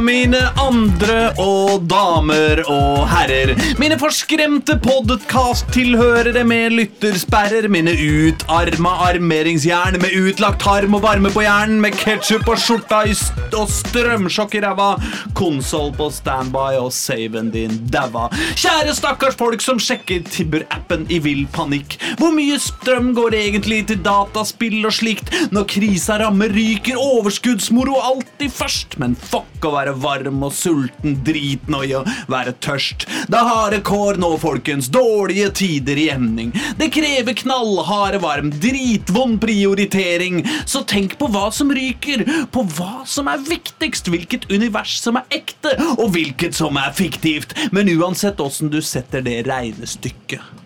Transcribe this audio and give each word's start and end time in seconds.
Mine 0.00 0.38
andre 0.56 1.32
og 1.42 1.82
damer 1.90 2.62
og 2.70 3.02
herrer. 3.10 3.52
Mine 3.76 3.98
forskremte 4.00 4.78
podkast-tilhørere 4.80 6.44
med 6.48 6.76
lyttersperrer. 6.78 7.66
Mine 7.72 7.92
utarma 7.92 8.94
armeringsjern 9.10 9.98
med 10.00 10.14
utlagt 10.16 10.64
harm 10.64 10.96
og 10.96 11.02
varme 11.04 11.32
på 11.34 11.42
hjernen. 11.44 11.80
Med 11.82 11.98
ketsjup 11.98 12.48
og 12.48 12.60
skjorta 12.62 13.02
st 13.12 13.56
og 13.58 13.68
strømsjokk 13.68 14.56
i 14.56 14.62
ræva. 14.64 14.94
Konsoll 15.36 15.92
på 15.98 16.08
standby 16.14 16.78
og 16.80 16.92
saven 16.94 17.50
din 17.52 17.76
daua. 17.92 18.30
Kjære 18.54 18.94
stakkars 18.96 19.36
folk 19.40 19.60
som 19.64 19.82
sjekker 19.82 20.22
Tibber-appen 20.30 21.08
i 21.12 21.18
vill 21.26 21.44
panikk. 21.52 21.98
Hvor 22.22 22.32
mye 22.36 22.56
strøm 22.62 23.12
går 23.18 23.36
egentlig 23.42 23.82
til 23.90 24.00
dataspill 24.06 24.80
og 24.86 24.94
slikt? 24.94 25.34
Når 25.52 25.68
krisa 25.74 26.20
rammer, 26.22 26.54
ryker 26.54 26.96
overskuddsmoro 27.02 27.98
alltid 28.12 28.54
først. 28.54 28.96
Men 29.02 29.18
fuck 29.18 29.66
å 29.66 29.74
være 29.74 29.81
varm 29.90 30.42
og 30.46 30.54
sulten, 30.54 31.16
dritnøye, 31.26 32.02
være 32.30 32.54
tørst. 32.62 33.06
Det 33.28 33.38
er 33.38 33.48
harde 33.48 33.80
kår 33.86 34.20
nå, 34.22 34.30
folkens. 34.42 34.90
Dårlige 34.92 35.50
tider 35.62 35.98
i 35.98 36.08
emning. 36.14 36.52
Det 36.78 36.90
krever 36.94 37.36
knallharde 37.42 38.22
varm, 38.22 38.52
dritvond 38.62 39.40
prioritering. 39.42 40.42
Så 40.66 40.84
tenk 40.88 41.18
på 41.18 41.28
hva 41.32 41.48
som 41.54 41.72
ryker, 41.74 42.24
på 42.52 42.66
hva 42.76 43.02
som 43.08 43.30
er 43.32 43.42
viktigst, 43.48 44.10
hvilket 44.12 44.48
univers 44.52 44.98
som 45.02 45.18
er 45.20 45.38
ekte, 45.42 45.74
og 45.98 46.12
hvilket 46.14 46.56
som 46.56 46.78
er 46.80 46.94
fiktivt. 46.96 47.56
Men 47.72 47.90
uansett 47.96 48.40
åssen 48.40 48.70
du 48.72 48.80
setter 48.84 49.24
det 49.24 49.42
regnestykket, 49.48 50.60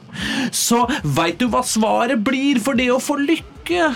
så 0.54 0.86
veit 1.02 1.40
du 1.40 1.48
hva 1.52 1.60
svaret 1.66 2.22
blir 2.24 2.60
for 2.62 2.78
det 2.78 2.88
å 2.92 3.00
få 3.02 3.18
lykke. 3.20 3.90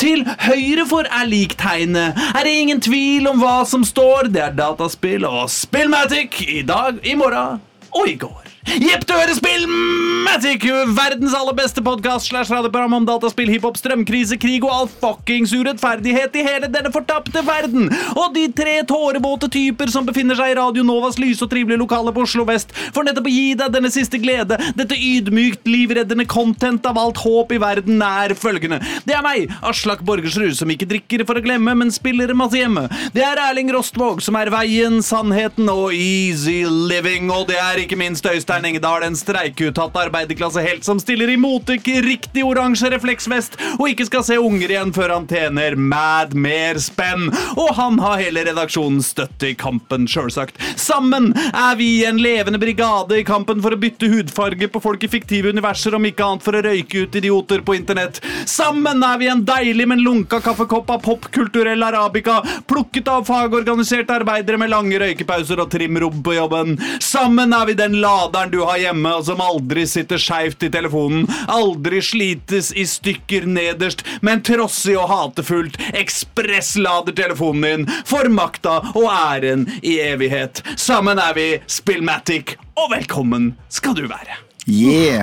Til 0.00 0.24
høyre 0.46 0.86
for 0.88 1.08
er 1.10 1.28
liktegnet. 1.30 2.18
Er 2.34 2.46
det 2.46 2.56
ingen 2.62 2.82
tvil 2.82 3.28
om 3.30 3.40
hva 3.42 3.60
som 3.68 3.84
står? 3.86 4.30
Det 4.34 4.42
er 4.42 4.58
dataspill 4.58 5.26
og 5.28 5.46
Spillmatic 5.52 6.42
i 6.48 6.62
dag, 6.66 7.00
i 7.04 7.16
morgen 7.18 7.62
og 7.92 8.08
i 8.08 8.18
går. 8.20 8.45
Jepp, 8.66 9.04
du 9.06 9.12
hører 9.14 9.36
Spillmatic! 9.36 10.64
Verdens 10.96 11.34
aller 11.38 11.54
beste 11.54 11.80
podkast 11.86 12.26
slash 12.26 12.50
radioprogram 12.50 12.96
om 12.96 13.04
dataspill, 13.06 13.48
hiphop, 13.52 13.76
strømkrise, 13.78 14.34
krig 14.42 14.64
og 14.66 14.72
all 14.74 14.88
fuckings 14.90 15.52
urettferdighet 15.54 16.34
i 16.34 16.42
hele 16.44 16.68
denne 16.72 16.90
fortapte 16.92 17.44
verden. 17.46 17.86
Og 18.18 18.34
de 18.34 18.48
tre 18.58 18.80
tårevåte 18.88 19.48
typer 19.54 19.92
som 19.92 20.08
befinner 20.08 20.36
seg 20.38 20.50
i 20.50 20.56
Radio 20.58 20.82
Novas 20.84 21.20
lyse 21.22 21.46
og 21.46 21.52
trivelige 21.52 21.78
lokale 21.78 22.10
på 22.16 22.24
Oslo 22.26 22.42
vest, 22.48 22.74
for 22.90 23.06
nettopp 23.06 23.28
å 23.30 23.34
gi 23.36 23.54
deg 23.60 23.76
denne 23.76 23.92
siste 23.94 24.18
glede, 24.20 24.58
dette 24.74 24.98
ydmykt 24.98 25.70
livreddende 25.70 26.26
content 26.26 26.90
av 26.90 26.98
alt 27.00 27.22
håp 27.22 27.54
i 27.54 27.62
verden, 27.62 28.02
er 28.02 28.34
følgende. 28.34 28.80
Det 29.06 29.14
er 29.14 29.24
meg, 29.24 29.54
Aslak 29.62 30.02
Borgersrud, 30.06 30.56
som 30.58 30.74
ikke 30.74 30.90
drikker 30.90 31.22
for 31.28 31.38
å 31.38 31.44
glemme, 31.46 31.76
men 31.78 31.94
spiller 31.94 32.34
masse 32.34 32.58
hjemme. 32.58 32.88
Det 33.14 33.22
er 33.24 33.44
Erling 33.46 33.70
Rostvåg, 33.78 34.26
som 34.26 34.36
er 34.42 34.50
veien, 34.52 34.98
sannheten 35.06 35.70
og 35.70 35.94
easy 35.94 36.64
living, 36.66 37.30
og 37.30 37.46
det 37.52 37.62
er 37.62 37.86
ikke 37.86 38.02
minst 38.02 38.26
Øystein 38.26 38.55
Engedal, 38.64 39.02
en 39.02 39.16
streikeuttatt 39.16 39.96
arbeiderklassehelt 40.06 40.84
som 40.84 41.00
stiller 41.02 41.28
i 41.28 41.36
motek 41.36 41.88
riktig 42.06 42.44
oransje 42.46 42.90
refleksvest 42.92 43.58
og 43.76 43.88
ikke 43.90 44.06
skal 44.08 44.24
se 44.26 44.38
unger 44.40 44.72
igjen 44.72 44.92
før 44.96 45.12
han 45.12 45.26
tjener 45.28 45.76
mad 45.76 46.34
mer 46.38 46.80
spenn. 46.82 47.28
Og 47.56 47.72
han 47.76 47.98
har 48.02 48.20
hele 48.22 48.46
redaksjonens 48.48 49.10
støtte 49.12 49.50
i 49.50 49.56
kampen, 49.58 50.06
sjølsagt. 50.10 50.60
Sammen 50.80 51.32
er 51.50 51.76
vi 51.78 51.90
en 52.06 52.20
levende 52.22 52.60
brigade 52.62 53.20
i 53.20 53.26
kampen 53.26 53.62
for 53.64 53.74
å 53.74 53.80
bytte 53.80 54.10
hudfarge 54.12 54.70
på 54.72 54.82
folk 54.84 55.04
i 55.04 55.10
fiktive 55.10 55.52
universer, 55.52 55.96
om 55.96 56.06
ikke 56.08 56.24
annet 56.24 56.46
for 56.46 56.56
å 56.56 56.62
røyke 56.64 57.04
ut 57.04 57.18
idioter 57.20 57.64
på 57.66 57.76
internett. 57.78 58.22
Sammen 58.48 59.04
er 59.06 59.20
vi 59.20 59.30
en 59.32 59.44
deilig, 59.46 59.88
men 59.90 60.04
lunka 60.04 60.40
kaffekopp 60.44 60.90
av 60.94 61.02
popkulturell 61.04 61.82
arabica, 61.86 62.40
plukket 62.68 63.10
av 63.12 63.26
fagorganiserte 63.28 64.20
arbeidere 64.20 64.60
med 64.60 64.72
lange 64.72 65.00
røykepauser 65.02 65.60
og 65.62 65.70
trimrobb 65.72 66.22
på 66.24 66.36
jobben. 66.38 66.76
Sammen 67.02 67.54
er 67.56 67.68
vi 67.68 67.78
den 67.78 67.98
laderen 68.02 68.45
du 68.52 68.60
har 68.64 68.78
hjemme, 68.80 69.12
og 69.18 69.26
som 69.28 69.40
aldri 69.42 69.86
sitter 69.88 70.20
skeivt 70.20 70.62
i 70.66 70.70
telefonen, 70.72 71.26
aldri 71.52 72.00
slites 72.04 72.72
i 72.76 72.86
stykker 72.88 73.46
nederst, 73.50 74.04
men 74.26 74.42
trossig 74.46 74.96
og 74.98 75.08
hatefullt 75.10 75.78
ekspresslader 75.96 77.16
telefonen 77.16 77.86
din 77.86 78.02
for 78.06 78.28
makta 78.32 78.78
og 78.94 79.08
æren 79.10 79.66
i 79.82 79.98
evighet. 80.04 80.62
Sammen 80.80 81.18
er 81.22 81.36
vi 81.36 81.48
Spillmatic, 81.70 82.56
og 82.76 82.92
velkommen 82.94 83.54
skal 83.72 83.96
du 83.96 84.06
være. 84.10 84.40
Yeah! 84.66 85.22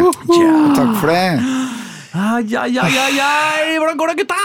Takk 0.78 0.94
for 1.01 1.12
det. 1.12 1.39
Ai, 2.13 2.45
ai, 2.45 2.69
ai, 2.78 2.91
ai, 2.94 3.19
ai. 3.19 3.78
Hvordan 3.81 3.97
går 3.97 4.12
det, 4.12 4.16
gutta? 4.22 4.35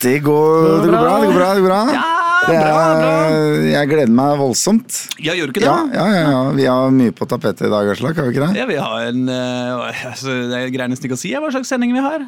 Det 0.00 0.18
går, 0.24 0.80
det 0.80 0.88
går 0.88 0.96
bra. 0.96 1.18
det 1.20 1.26
går 1.28 1.36
bra, 1.36 1.48
det 1.54 1.60
går 1.60 1.68
bra. 1.68 1.80
Ja, 1.92 2.29
Det 2.40 2.56
bra, 2.56 2.74
bra. 2.96 3.10
er, 3.28 3.64
jeg 3.68 3.90
gleder 3.90 4.12
meg 4.16 4.38
voldsomt. 4.40 4.98
Ja, 5.20 5.34
gjør 5.36 5.50
du 5.50 5.54
ikke 5.54 5.62
det? 5.64 5.68
Ja, 5.68 5.78
ja, 5.94 6.06
ja, 6.14 6.22
ja. 6.32 6.42
Vi 6.56 6.66
har 6.70 6.94
mye 6.96 7.14
på 7.16 7.28
tapetet 7.28 7.66
i 7.68 7.72
dag, 7.72 7.90
Aslak. 7.92 8.16
Har 8.16 8.28
vi 8.28 8.34
ikke 8.34 8.46
det? 8.46 8.60
Ja, 8.60 8.66
vi 8.70 8.78
har 8.80 9.08
en 9.10 9.26
uh, 9.28 9.90
altså, 10.12 10.36
Det 10.50 10.62
greier 10.72 10.90
nesten 10.92 11.10
ikke 11.10 11.18
å 11.18 11.20
si 11.20 11.34
hva 11.36 11.52
slags 11.52 11.72
sending 11.72 11.92
vi 11.96 12.04
har. 12.04 12.24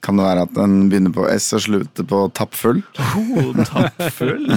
Kan 0.00 0.16
det 0.16 0.24
være 0.24 0.44
at 0.46 0.52
den 0.56 0.88
begynner 0.88 1.12
på 1.12 1.26
S 1.28 1.50
og 1.56 1.60
slutter 1.60 2.06
på 2.08 2.20
tappfull? 2.36 2.78
Oh, 2.96 3.50
tappfull. 3.68 4.46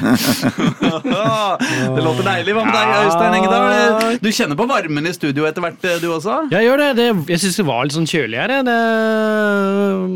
det 1.95 2.03
låter 2.05 2.23
deilig. 2.23 2.53
Hva 2.55 2.63
med 2.63 2.71
deg, 2.77 2.91
Øystein 3.03 3.35
Engedal? 3.39 4.19
Du 4.23 4.29
kjenner 4.31 4.59
på 4.59 4.67
varmen 4.69 5.09
i 5.09 5.13
studio 5.15 5.47
etter 5.49 5.65
hvert, 5.65 5.83
du 5.99 6.07
også? 6.15 6.37
Jeg 6.53 6.69
gjør 6.69 6.83
det. 6.85 6.89
det 7.01 7.07
jeg 7.33 7.43
syns 7.43 7.59
det 7.59 7.67
var 7.67 7.83
litt 7.83 7.97
sånn 7.97 8.07
kjølig 8.07 8.39
her. 8.39 8.55
Det, 8.69 8.77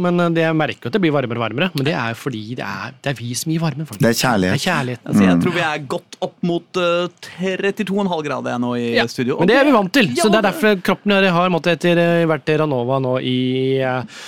men 0.05 0.23
det, 0.31 0.45
jeg 0.45 0.59
merker 0.63 0.87
at 0.87 0.95
det 0.95 1.03
blir 1.03 1.15
varmere 1.17 1.41
og 1.41 1.45
varmere. 1.49 1.69
Men 1.75 1.89
det 1.89 1.97
er 1.99 2.15
fordi 2.17 2.45
det 2.61 2.63
er, 2.63 2.95
det 3.03 3.11
er 3.11 3.19
vi 3.19 3.35
som 3.35 3.51
gir 3.51 3.63
varmen. 3.67 3.83
Faktisk. 3.89 4.05
Det 4.07 4.13
er 4.13 4.19
kjærlighet. 4.23 4.55
Det 4.55 4.63
er 4.63 4.65
kjærlighet. 4.71 5.03
Altså, 5.11 5.27
jeg 5.27 5.43
tror 5.43 5.57
vi 5.59 5.65
er 5.67 5.85
godt 5.97 6.19
opp 6.23 6.37
mot 6.47 6.81
uh, 6.81 7.11
32,5 7.27 8.25
grader 8.31 8.63
nå 8.63 8.73
i 8.79 8.89
Ja, 8.95 9.07
studio. 9.11 9.41
Men 9.43 9.51
det 9.51 9.59
er 9.59 9.67
vi 9.67 9.75
vant 9.75 9.91
til. 9.99 10.13
Så 10.15 10.31
det 10.31 10.39
er 10.39 10.49
derfor 10.53 10.79
kroppen 10.87 11.19
har 11.19 11.51
måttet 11.51 11.77
etter 11.77 11.99
eh, 11.99 12.25
vært 12.29 12.47
i 12.51 12.61
Ranova 12.63 13.01
nå 13.03 13.17
i 13.19 13.39
eh, 13.83 14.19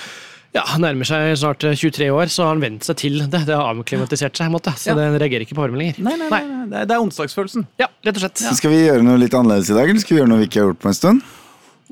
ja, 0.56 0.64
nærmer 0.82 1.06
seg 1.06 1.36
snart 1.38 1.64
eh, 1.70 1.76
23 1.78 2.08
år, 2.12 2.26
så 2.34 2.44
har 2.48 2.56
han 2.56 2.62
vent 2.64 2.84
seg 2.88 2.98
til 2.98 3.20
det. 3.30 3.44
Det 3.46 3.54
har 3.56 3.70
avklimatisert 3.74 4.36
seg, 4.40 4.50
måte, 4.54 4.74
så 4.78 4.92
Ja. 4.92 4.96
den 4.98 5.18
reagerer 5.22 5.46
ikke 5.46 5.56
på 5.58 5.62
varme 5.68 5.78
lenger. 5.78 6.00
Nei, 6.02 6.16
nei, 6.18 6.30
nei, 6.30 6.42
nei. 6.66 6.86
Det, 6.86 6.92
er, 6.96 7.04
onsdagsfølelsen. 7.04 7.68
Ja, 7.80 7.88
rett 8.06 8.18
og 8.18 8.24
slett. 8.26 8.42
Skal 8.58 8.72
vi 8.74 8.80
gjøre 8.88 9.04
noe 9.06 9.18
litt 9.22 9.34
annerledes 9.38 9.70
i 9.70 9.78
dag, 9.78 9.90
eller 9.90 10.00
skal 10.02 10.16
vi 10.16 10.22
gjøre 10.24 10.32
noe 10.34 10.42
vi 10.42 10.48
ikke 10.50 10.62
har 10.64 10.72
gjort 10.72 10.82
på 10.82 10.90
en 10.94 10.98
stund? 10.98 11.22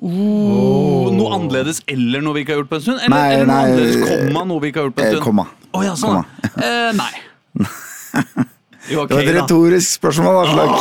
Oh, 0.02 1.08
noe 1.10 1.32
annerledes 1.34 1.80
eller 1.90 2.22
noe 2.22 2.36
vi 2.38 2.44
ikke 2.46 2.54
har 2.54 2.60
gjort 2.62 2.70
på 2.70 2.78
en 2.78 2.84
stund? 2.86 3.00
Eller, 3.02 3.16
Nei, 3.16 3.30
eller 3.34 3.48
noe 3.48 3.54
nei, 3.54 3.64
annerledes 3.66 3.96
eh, 3.98 4.28
komma 4.28 4.44
noe 4.46 4.62
vi 4.62 4.70
ikke 4.72 4.82
har 4.84 4.90
gjort 4.90 4.98
på 4.98 5.02
en 5.02 5.08
Eh, 5.08 5.14
stund? 5.16 5.26
komma. 5.26 5.46
Å 5.74 5.82
ja, 5.86 5.96
sånn. 5.98 6.20
da. 6.22 6.68
Eh, 6.68 6.92
nei. 6.98 7.14
Jo, 8.88 9.02
okay, 9.04 9.18
Det 9.18 9.18
var 9.18 9.20
et 9.20 9.34
da. 9.36 9.42
retorisk 9.42 9.90
spørsmål, 9.98 10.38
Aslak. 10.46 10.76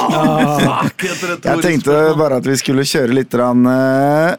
Fuck, 0.62 1.04
et 1.08 1.22
retorisk 1.30 1.46
Jeg 1.48 1.62
tenkte 1.64 1.90
spørsmål. 1.90 2.18
bare 2.20 2.36
at 2.38 2.44
vi 2.46 2.54
skulle 2.60 2.84
kjøre 2.86 3.16
litt 3.18 3.34
rann, 3.34 3.64
eh, 3.66 4.36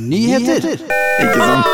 Nyheter. 0.00 0.64
Ikke 1.22 1.34
sant? 1.38 1.68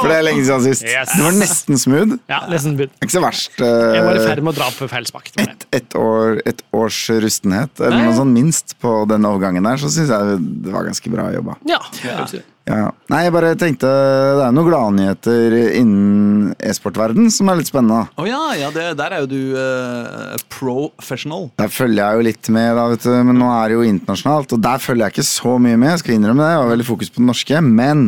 For 0.00 0.08
det 0.08 0.16
er 0.16 0.22
lenge 0.24 0.44
siden 0.46 0.62
sist. 0.64 0.84
Yes. 0.86 1.10
Det 1.16 1.24
var 1.26 1.34
nesten 1.36 1.80
smooth. 1.80 2.14
Ja, 2.30 2.38
nesten 2.50 2.76
smooth. 2.76 2.92
Ikke 3.04 3.12
så 3.16 3.22
verst. 3.24 3.50
eh, 3.60 3.96
Jeg 3.96 4.04
var 4.06 4.16
i 4.20 4.22
ferd 4.24 4.42
med 4.46 4.54
å 4.54 4.56
dra 4.60 4.68
på 4.76 4.88
feil 4.90 5.08
smak. 5.10 5.32
Et, 5.42 5.66
et, 5.80 5.96
år, 5.98 6.40
et 6.48 6.62
års 6.76 7.00
rustenhet, 7.24 7.72
eller 7.82 8.06
noe 8.06 8.14
sånn 8.16 8.32
minst, 8.36 8.76
på 8.80 8.94
den 9.10 9.26
overgangen 9.28 9.66
der, 9.66 9.76
så 9.82 9.90
syns 9.92 10.12
jeg 10.14 10.38
det 10.64 10.72
var 10.72 10.86
ganske 10.88 11.12
bra 11.12 11.28
jobba. 11.34 11.58
Ja, 11.68 11.82
Ja. 12.06 12.24
Ja. 12.70 12.90
Nei, 13.10 13.24
jeg 13.26 13.34
bare 13.34 13.54
tenkte 13.58 13.88
Det 13.90 14.44
er 14.44 14.54
noen 14.54 14.68
gladnyheter 14.68 15.56
innen 15.80 16.52
e-sportverden 16.62 17.30
som 17.34 17.50
er 17.50 17.58
litt 17.58 17.70
spennende. 17.70 18.04
Å 18.14 18.26
ja, 18.28 18.42
ja 18.60 18.68
det, 18.74 18.84
der 19.00 19.16
er 19.16 19.24
jo 19.24 19.30
du 19.30 19.40
uh, 19.56 20.36
professional. 20.52 21.48
Der 21.60 21.72
følger 21.72 22.04
jeg 22.04 22.20
jo 22.20 22.26
litt 22.28 22.52
med, 22.54 22.70
da, 22.78 22.86
vet 22.92 23.06
du, 23.06 23.10
men 23.26 23.40
nå 23.40 23.50
er 23.54 23.70
det 23.72 23.78
jo 23.78 23.88
internasjonalt. 23.88 24.54
Og 24.56 24.62
der 24.62 24.82
følger 24.82 25.06
jeg 25.06 25.16
ikke 25.16 25.28
så 25.30 25.56
mye 25.62 25.80
med, 25.80 25.94
jeg 25.94 26.04
skal 26.04 26.16
innrømme 26.16 26.44
det. 26.44 26.52
Jeg 26.54 26.62
har 26.62 26.72
veldig 26.74 26.88
fokus 26.92 27.12
på 27.12 27.22
det 27.22 27.28
norske. 27.30 27.64
Men 27.66 28.06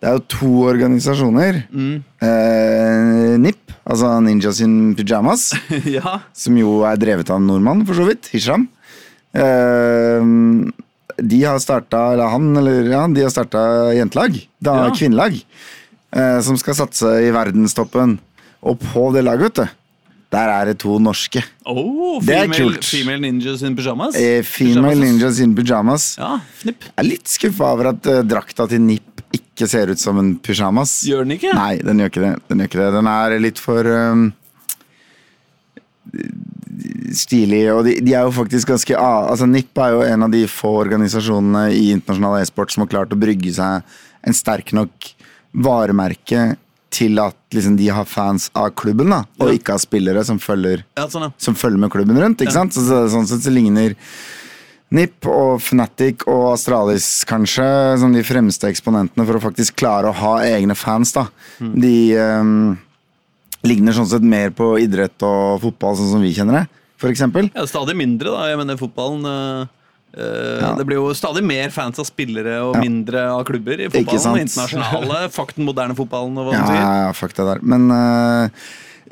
det 0.00 0.10
er 0.10 0.18
jo 0.18 0.24
to 0.34 0.52
organisasjoner. 0.68 1.60
Eh, 1.72 3.34
NIP, 3.40 3.74
altså 3.88 4.14
Ninjas 4.24 4.60
in 4.64 4.94
Pyjamas, 4.98 5.50
ja. 5.96 6.18
som 6.36 6.58
jo 6.60 6.82
er 6.88 7.00
drevet 7.00 7.32
av 7.32 7.40
en 7.40 7.48
nordmann, 7.48 7.84
for 7.88 7.96
så 7.96 8.08
vidt. 8.08 8.28
Hisham. 8.34 8.68
Eh, 9.32 10.32
de 11.22 11.42
har 11.44 11.58
starta, 11.62 12.12
eller 12.14 12.28
han, 12.32 12.50
eller 12.56 12.90
ja, 12.90 13.04
de 13.08 13.22
har 13.26 13.30
starta 13.30 13.62
jentelag. 13.94 14.36
Da, 14.60 14.74
Ja. 14.88 14.90
Kvinnelag. 14.94 15.40
eh, 16.14 16.40
som 16.40 16.56
skal 16.56 16.74
satse 16.74 17.06
i 17.26 17.30
verdenstoppen. 17.34 18.18
Og 18.62 18.78
på 18.80 19.12
det 19.12 19.24
laget, 19.24 19.42
vet 19.50 19.54
du, 19.54 19.68
der 20.34 20.48
er 20.48 20.64
det 20.70 20.78
to 20.82 20.98
norske. 20.98 21.42
Oh, 21.66 22.20
Det 22.22 22.34
er 22.34 22.46
female, 22.48 22.58
kult. 22.74 22.84
female 22.84 23.20
ninjas 23.20 23.62
in 23.62 23.76
pyjamas. 23.76 24.14
Eh, 24.16 24.42
female 24.42 24.94
Pyjamas. 24.94 24.98
ninjas 25.04 25.40
in 25.40 25.54
pyjamas. 25.54 26.06
Ja, 26.18 26.38
fnipp. 26.62 26.80
Jeg 26.88 26.94
er 26.98 27.08
litt 27.10 27.26
skuffa 27.28 27.72
over 27.74 27.90
at 27.92 28.06
eh, 28.06 28.22
drakta 28.22 28.66
til 28.68 28.80
Nipp 28.80 29.22
ikke 29.34 29.68
ser 29.68 29.90
ut 29.90 29.98
som 29.98 30.18
en 30.18 30.36
pyjamas. 30.38 31.02
Gjør 31.06 31.22
den 31.26 31.36
ikke? 31.36 31.52
Nei, 31.54 31.76
den 31.82 31.98
gjør 31.98 32.10
ikke 32.10 32.24
det. 32.24 32.32
Den, 32.48 32.58
gjør 32.58 32.70
ikke 32.70 32.82
det. 32.82 32.92
den 32.94 33.06
er 33.06 33.38
litt 33.42 33.58
for 33.62 33.86
um, 33.86 34.32
stilig, 37.12 37.62
og 37.74 37.84
de, 37.86 37.98
de 38.04 38.14
er 38.16 38.24
jo 38.26 38.32
faktisk 38.34 38.70
ganske 38.72 38.96
altså 38.96 39.46
NIP 39.50 39.78
er 39.82 39.92
jo 39.94 40.02
en 40.06 40.26
av 40.26 40.32
de 40.32 40.44
få 40.50 40.70
organisasjonene 40.84 41.66
i 41.76 41.90
internasjonal 41.92 42.40
e-sport 42.40 42.72
som 42.72 42.84
har 42.84 42.92
klart 42.94 43.12
å 43.14 43.18
brygge 43.20 43.52
seg 43.56 43.82
en 44.24 44.36
sterk 44.36 44.72
nok 44.76 45.10
varemerke 45.54 46.54
til 46.94 47.18
at 47.18 47.34
liksom, 47.54 47.74
de 47.76 47.88
har 47.90 48.06
fans 48.06 48.48
av 48.54 48.70
klubben, 48.78 49.10
da, 49.10 49.24
og 49.42 49.50
Ja. 49.50 49.56
ikke 49.58 49.74
av 49.74 49.82
spillere 49.82 50.22
som 50.24 50.38
følger 50.38 50.84
Ja, 50.96 51.08
sånn, 51.10 51.26
ja. 51.26 51.30
som 51.36 51.54
følger 51.58 51.78
med 51.82 51.90
klubben 51.90 52.16
rundt. 52.16 52.40
ikke 52.40 52.54
sant? 52.54 52.72
Så, 52.72 52.86
så, 52.86 53.02
sånn 53.10 53.26
sett 53.26 53.42
så 53.42 53.50
ligner 53.50 53.96
NIP 54.94 55.26
og 55.26 55.58
Fnatic 55.60 56.22
og 56.30 56.52
Astralis 56.52 57.24
kanskje 57.26 57.66
som 57.98 58.12
de 58.14 58.22
fremste 58.22 58.68
eksponentene 58.70 59.26
for 59.26 59.40
å 59.40 59.42
faktisk 59.42 59.74
klare 59.80 60.06
å 60.12 60.14
ha 60.14 60.36
egne 60.46 60.76
fans. 60.78 61.12
da. 61.16 61.26
Mm. 61.58 61.72
De 61.82 61.94
um, 62.20 62.78
ligner 63.66 63.96
sånn 63.96 64.06
sett 64.06 64.22
mer 64.22 64.50
på 64.54 64.76
idrett 64.78 65.18
og 65.26 65.60
fotball 65.64 65.96
sånn 65.98 66.12
som 66.14 66.22
vi 66.22 66.30
kjenner 66.36 66.60
det, 66.60 66.66
eksempel. 67.10 67.50
Ja, 67.54 67.64
stadig 67.66 67.96
mindre, 67.96 68.30
da. 68.34 68.46
Jeg 68.50 68.58
mener, 68.60 68.76
fotballen 68.80 69.24
eh, 69.26 69.66
Ja. 70.14 70.76
Det 70.78 70.84
blir 70.86 71.00
jo 71.00 71.08
stadig 71.14 71.42
mer 71.42 71.70
fans 71.74 71.98
av 71.98 72.06
spillere 72.06 72.60
og 72.62 72.76
Ja. 72.76 72.80
mindre 72.84 73.24
av 73.32 73.44
klubber 73.44 73.80
i 73.82 73.88
fotballen. 73.90 74.44
Internasjonale, 74.46 75.28
fuck 75.36 75.54
den 75.56 75.66
moderne 75.66 75.96
fotballen 75.98 76.38
og 76.38 76.46
hva 76.46 76.52
Ja, 76.54 76.66
sier. 76.68 76.82
ja, 77.02 77.12
fuck 77.12 77.34
det 77.34 77.46
der. 77.48 77.58
Men 77.66 77.90
øh, 77.90 78.48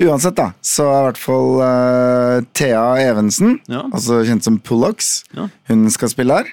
uansett, 0.07 0.35
da, 0.39 0.53
så 0.63 0.87
er 0.87 1.01
i 1.01 1.05
hvert 1.11 1.19
fall 1.19 1.61
øh, 1.67 2.45
Thea 2.55 2.85
Evensen, 3.09 3.59
altså 3.91 4.23
kjent 4.23 4.43
som 4.47 4.59
Pullocks, 4.63 5.23
Ja. 5.35 5.49
hun 5.67 5.89
skal 5.91 6.07
spille 6.09 6.39
her. 6.39 6.45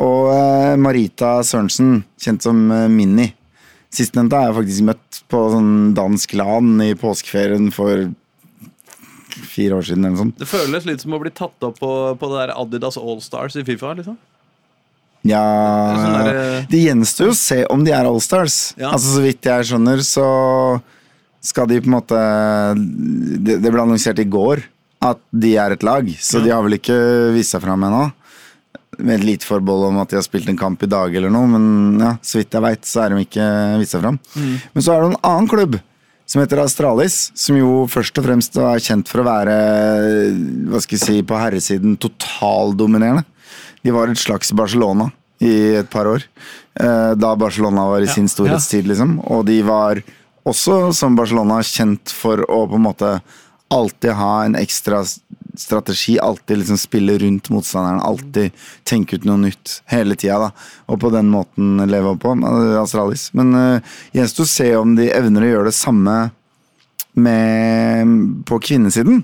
Og 0.00 0.78
Marita 0.80 1.42
Sørensen, 1.44 2.04
kjent 2.18 2.40
som 2.42 2.56
Minni. 2.88 3.34
Sistnevnte 3.92 4.38
har 4.40 4.46
jeg 4.48 4.56
faktisk 4.56 4.84
møtt 4.88 5.18
på 5.28 5.40
sånn 5.52 5.92
dansk 5.92 6.32
LAN 6.32 6.80
i 6.80 6.94
påskeferien 6.96 7.68
for 7.70 8.06
fire 9.32 9.78
år 9.78 9.82
siden 9.88 10.04
eller 10.04 10.16
noe 10.16 10.22
sånt. 10.26 10.38
Det 10.42 10.48
føles 10.50 10.84
litt 10.88 11.00
som 11.04 11.14
å 11.16 11.20
bli 11.22 11.30
tatt 11.34 11.66
opp 11.68 11.78
på, 11.80 11.90
på 12.20 12.30
det 12.32 12.38
der 12.46 12.54
Adidas 12.60 12.98
Allstars 13.00 13.56
i 13.56 13.64
Fifa. 13.66 13.94
liksom 13.98 14.16
Ja 15.28 15.42
Sånn 15.96 16.16
der, 16.26 16.38
eh, 16.40 16.64
Det 16.70 16.80
gjenstår 16.82 17.28
jo 17.30 17.34
å 17.34 17.38
se 17.38 17.60
om 17.70 17.84
de 17.86 17.92
er 17.94 18.08
Allstars. 18.10 18.74
Ja. 18.76 18.90
Altså, 18.92 19.16
så 19.16 19.22
vidt 19.22 19.42
jeg 19.46 19.68
skjønner, 19.70 20.02
så 20.06 20.26
skal 21.42 21.66
de 21.70 21.80
på 21.82 21.90
en 21.90 21.96
måte 21.98 22.18
Det, 23.42 23.60
det 23.62 23.70
ble 23.72 23.82
annonsert 23.82 24.18
i 24.22 24.28
går 24.30 24.64
at 25.02 25.18
de 25.34 25.56
er 25.58 25.72
et 25.74 25.82
lag, 25.82 26.06
så 26.22 26.38
Ja. 26.38 26.44
de 26.44 26.50
har 26.54 26.62
vel 26.62 26.76
ikke 26.78 26.96
vist 27.34 27.50
seg 27.50 27.60
fram 27.64 27.82
ennå. 27.82 28.12
Med 29.02 29.16
et 29.18 29.24
lite 29.26 29.44
forbehold 29.48 29.88
om 29.88 29.96
at 29.98 30.08
de 30.12 30.14
har 30.20 30.22
spilt 30.22 30.46
en 30.48 30.56
kamp 30.56 30.80
i 30.84 30.86
dag 30.86 31.14
eller 31.16 31.32
noe, 31.32 31.48
men 31.50 31.98
ja, 31.98 32.12
så 32.22 32.38
vidt 32.38 32.52
jeg 32.54 32.62
veit, 32.62 32.82
så 32.86 33.02
er 33.02 33.08
de 33.10 33.24
ikke 33.24 33.46
vist 33.80 33.96
seg 33.96 34.02
fram. 34.04 34.20
Mm. 34.36 34.60
Men 34.74 34.82
så 34.86 34.92
er 34.94 35.00
det 35.02 35.08
en 35.10 35.20
annen 35.26 35.48
klubb 35.50 35.80
som 36.32 36.40
heter 36.40 36.62
Astralis, 36.62 37.26
som 37.36 37.58
jo 37.58 37.82
først 37.92 38.16
og 38.16 38.24
fremst 38.24 38.54
er 38.56 38.80
kjent 38.80 39.10
for 39.10 39.20
å 39.20 39.26
være 39.26 39.56
hva 40.72 40.80
skal 40.80 40.96
jeg 40.96 41.02
si, 41.02 41.16
på 41.28 41.36
herresiden 41.36 41.98
totaldominerende. 42.00 43.26
De 43.84 43.92
var 43.92 44.08
et 44.08 44.20
slags 44.20 44.54
Barcelona 44.56 45.10
i 45.44 45.76
et 45.82 45.90
par 45.92 46.08
år, 46.08 46.24
eh, 46.80 47.12
da 47.20 47.34
Barcelona 47.36 47.84
var 47.90 48.00
i 48.00 48.08
sin 48.08 48.30
storhetstid, 48.32 48.88
liksom. 48.88 49.18
Og 49.28 49.44
de 49.44 49.58
var 49.66 50.00
også, 50.48 50.94
som 50.96 51.18
Barcelona, 51.18 51.60
kjent 51.66 52.14
for 52.14 52.40
å 52.48 52.64
på 52.70 52.80
en 52.80 52.86
måte 52.86 53.12
alltid 53.72 54.16
ha 54.16 54.32
en 54.46 54.56
ekstra 54.56 55.02
strategi, 55.58 56.18
alltid 56.18 56.58
liksom 56.58 56.78
spille 56.78 57.18
rundt 57.18 57.50
motstanderen, 57.50 58.00
alltid 58.00 58.52
tenke 58.88 59.16
ut 59.16 59.26
noe 59.28 59.40
nytt 59.40 59.80
hele 59.92 60.16
tida, 60.16 60.38
da. 60.38 60.68
Og 60.92 61.00
på 61.02 61.10
den 61.12 61.30
måten 61.32 61.82
leve 61.90 62.14
opp 62.14 62.22
på, 62.24 62.34
eh, 62.36 62.78
Astralis. 62.80 63.28
Men 63.36 63.52
uh, 63.54 63.98
gjenstår 64.16 64.48
å 64.48 64.52
se 64.52 64.68
om 64.78 64.94
de 64.98 65.10
evner 65.12 65.46
å 65.46 65.52
gjøre 65.52 65.70
det 65.70 65.76
samme 65.76 66.16
med, 67.12 68.16
på 68.48 68.60
kvinnesiden. 68.64 69.22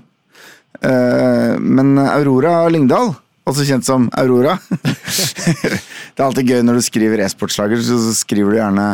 Uh, 0.83 1.57
men 1.59 1.97
Aurora 2.05 2.61
Lyngdal, 2.69 3.13
også 3.49 3.65
kjent 3.65 3.87
som 3.87 4.05
Aurora 4.13 4.53
Det 6.13 6.21
er 6.21 6.25
alltid 6.27 6.51
gøy 6.51 6.61
når 6.63 6.77
du 6.77 6.83
skriver 6.85 7.23
e-sportslager, 7.25 7.81
så 7.81 8.13
skriver 8.13 8.53
du 8.53 8.59
gjerne 8.59 8.87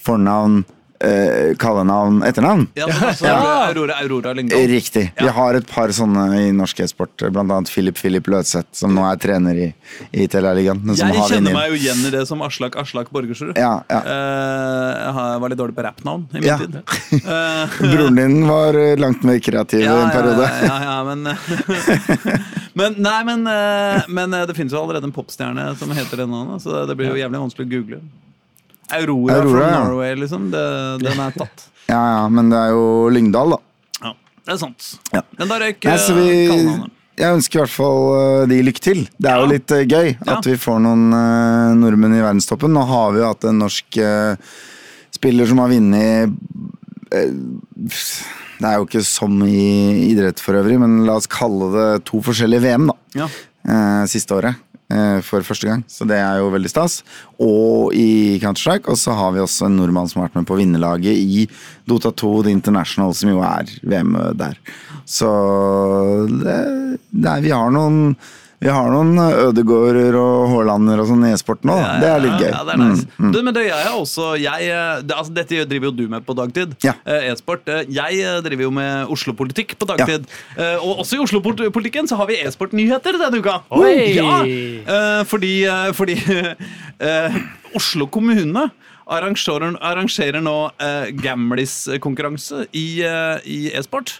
fornavn, 0.00 0.62
eh, 1.04 1.54
kallenavn, 1.60 2.20
etternavn. 2.26 2.66
Ja, 2.78 2.86
altså 2.86 3.26
Ja. 3.26 3.36
Aurora, 3.70 3.96
Aurora 4.02 4.32
Lyngdal. 4.36 4.66
Riktig. 4.70 5.12
Vi 5.18 5.28
har 5.28 5.54
et 5.58 5.66
par 5.68 5.88
sånne 5.96 6.26
i 6.40 6.50
norsk 6.56 6.80
e-sport, 6.84 7.14
blant 7.32 7.50
annet 7.50 7.70
Philip 7.72 7.98
Filip 7.98 8.26
Løtseth, 8.30 8.68
som 8.76 8.94
nå 8.94 9.04
er 9.10 9.16
trener 9.22 9.60
i, 9.66 9.68
i 10.12 10.26
Telialigaen. 10.30 10.82
Jeg 10.96 11.24
kjenner 11.30 11.56
meg 11.56 11.70
jo 11.74 11.80
igjen 11.80 12.04
i 12.08 12.12
det 12.14 12.24
som 12.28 12.42
Aslak 12.46 12.76
Aslak 12.80 13.10
Borgersrud. 13.14 13.56
Ja, 13.58 13.80
ja. 13.90 14.00
Uh, 14.04 14.90
jeg 15.34 15.40
var 15.44 15.52
litt 15.54 15.60
dårlig 15.60 15.76
på 15.76 15.86
rappnavn 15.88 16.26
i 16.34 16.40
min 16.40 16.48
Ja. 16.50 16.58
tid. 16.58 16.80
Eh, 17.20 17.74
Broren 17.80 18.14
din 18.16 18.46
var 18.48 18.74
eh, 18.78 18.96
langt 18.98 19.22
mer 19.26 19.38
kreativ 19.42 19.80
i 19.82 19.86
en 19.86 20.10
periode. 20.14 20.46
Ja, 20.46 20.76
ja, 20.82 20.92
ja, 20.98 21.04
men, 21.04 21.26
men 22.78 22.94
Nei, 23.02 23.18
men, 23.26 23.46
eh, 23.50 24.02
men 24.08 24.34
eh, 24.34 24.46
det 24.48 24.54
finnes 24.56 24.72
jo 24.74 24.80
allerede 24.82 25.08
en 25.08 25.14
popstjerne 25.14 25.70
som 25.78 25.90
heter 25.94 26.22
det 26.22 26.26
navnet, 26.30 26.62
så 26.64 26.84
det 26.88 26.96
blir 26.98 27.10
jo 27.12 27.18
jævlig 27.20 27.42
vanskelig 27.42 27.66
å 27.66 27.72
google. 27.74 28.00
Aurora, 28.96 29.34
Aurora, 29.40 29.50
from 29.50 29.68
ja. 29.74 29.82
Norway, 29.84 30.14
liksom. 30.20 30.46
Det, 30.52 30.62
den 31.04 31.20
er 31.26 31.36
tatt. 31.38 31.66
Ja, 31.90 31.98
ja, 31.98 32.26
men 32.30 32.52
det 32.52 32.58
er 32.60 32.68
jo 32.70 32.82
Lyngdal, 33.10 33.50
da. 33.56 33.56
Ja, 34.04 34.10
det 34.46 34.52
er 34.54 34.58
sant. 34.60 34.84
Ja. 35.10 35.24
Men 35.40 35.48
da 35.50 35.56
røyk 35.58 35.80
kallenavnet. 35.82 36.92
jeg 37.18 37.34
ønsker 37.34 37.58
i 37.58 37.62
hvert 37.64 37.72
fall 37.74 38.04
eh, 38.14 38.44
de 38.52 38.58
lykke 38.68 38.82
til. 38.84 39.00
Det 39.18 39.30
er 39.32 39.40
jo 39.42 39.48
litt 39.50 39.74
eh, 39.74 39.82
gøy 39.90 40.06
Ja. 40.12 40.36
at 40.36 40.46
vi 40.46 40.54
får 40.62 40.78
noen 40.84 41.08
eh, 41.18 41.72
nordmenn 41.80 42.14
i 42.14 42.22
verdenstoppen. 42.22 42.70
Nå 42.76 42.84
har 42.92 43.10
vi 43.16 43.24
jo 43.24 43.26
hatt 43.26 43.48
en 43.50 43.58
norsk 43.64 43.98
spiller 45.18 45.50
som 45.50 45.58
har 45.64 45.72
vunnet 45.72 46.38
Det 47.10 48.68
er 48.70 48.76
jo 48.78 48.86
ikke 48.86 49.02
som 49.02 49.34
i 49.42 49.66
idrett 50.12 50.38
for 50.38 50.60
øvrig, 50.60 50.78
men 50.78 51.00
la 51.08 51.18
oss 51.18 51.26
kalle 51.30 51.72
det 51.74 51.88
to 52.06 52.22
forskjellige 52.22 52.68
VM, 52.68 52.86
da. 52.92 53.24
Ja. 53.24 53.28
siste 54.06 54.38
året. 54.38 54.62
Eh, 54.90 55.20
For 55.26 55.46
første 55.46 55.68
gang, 55.68 55.84
så 55.88 56.06
det 56.08 56.18
er 56.20 56.40
jo 56.40 56.50
veldig 56.52 56.72
stas. 56.72 57.00
Og 57.38 57.94
i 57.96 58.38
Counter-Strike. 58.42 58.90
Og 58.90 58.98
så 59.00 59.16
har 59.16 59.32
vi 59.34 59.42
også 59.44 59.68
en 59.68 59.78
nordmann 59.80 60.10
som 60.10 60.20
har 60.20 60.28
vært 60.28 60.42
med 60.42 60.50
på 60.50 60.58
vinnerlaget 60.60 61.14
i 61.16 61.46
Dota 61.88 62.12
2 62.12 62.34
The 62.46 62.54
International, 62.54 63.14
som 63.16 63.32
jo 63.32 63.40
er 63.46 63.70
VM 63.82 64.18
der. 64.38 64.58
Så 65.08 65.30
det, 66.30 66.60
det 67.10 67.32
er, 67.32 67.46
vi 67.46 67.54
har 67.54 67.72
noen 67.74 68.14
vi 68.60 68.68
har 68.68 68.90
noen 68.92 69.16
Ødegårder 69.16 70.16
og 70.20 70.50
Haalander 70.52 71.00
og 71.00 71.06
sånn 71.08 71.22
i 71.24 71.30
e-sport 71.32 71.62
nå. 71.64 71.72
da. 71.80 71.94
Det 72.02 72.08
er 72.10 72.20
litt 72.26 72.42
gøy. 72.42 72.50
Ja, 72.52 72.58
det 72.68 72.74
er 72.74 72.80
nice. 72.82 73.06
Mm, 73.08 73.24
mm. 73.24 73.30
Du, 73.32 73.38
men 73.46 73.56
det 73.56 73.62
jeg 73.64 73.86
er 73.86 73.94
også 73.96 74.26
jeg, 74.36 74.66
eh, 74.68 75.00
det, 75.00 75.16
altså, 75.16 75.32
Dette 75.38 75.62
driver 75.70 75.88
jo 75.88 75.94
du 75.96 76.02
med 76.12 76.26
på 76.26 76.36
dagtid. 76.36 76.74
Ja. 76.84 76.92
Eh, 77.08 77.30
E-sport. 77.30 77.64
Eh, 77.72 77.86
Jeg 77.88 78.20
eh, 78.20 78.40
driver 78.44 78.66
jo 78.66 78.70
med 78.76 79.14
Oslo-politikk 79.16 79.72
på 79.80 79.88
dagtid. 79.88 80.28
Eh, 80.58 80.76
Og 80.84 81.00
også 81.06 81.16
i 81.16 81.22
Oslo-politikken 81.24 82.10
så 82.10 82.20
har 82.20 82.28
vi 82.28 82.36
e-sport-nyheter 82.44 83.16
denne 83.22 83.40
uka. 83.40 83.62
Oi! 83.72 84.12
Ja, 84.18 84.42
eh, 84.44 85.24
fordi, 85.24 85.54
eh, 85.64 85.90
fordi 85.96 86.18
eh, 87.08 87.40
Oslo 87.80 88.06
kommune 88.12 88.68
arrangerer, 89.10 89.72
arrangerer 89.80 90.44
nå 90.44 90.58
eh, 90.78 91.08
Gamlis-konkurranse 91.16 92.66
i, 92.76 93.00
eh, 93.08 93.38
i 93.48 93.62
e-sport. 93.74 94.18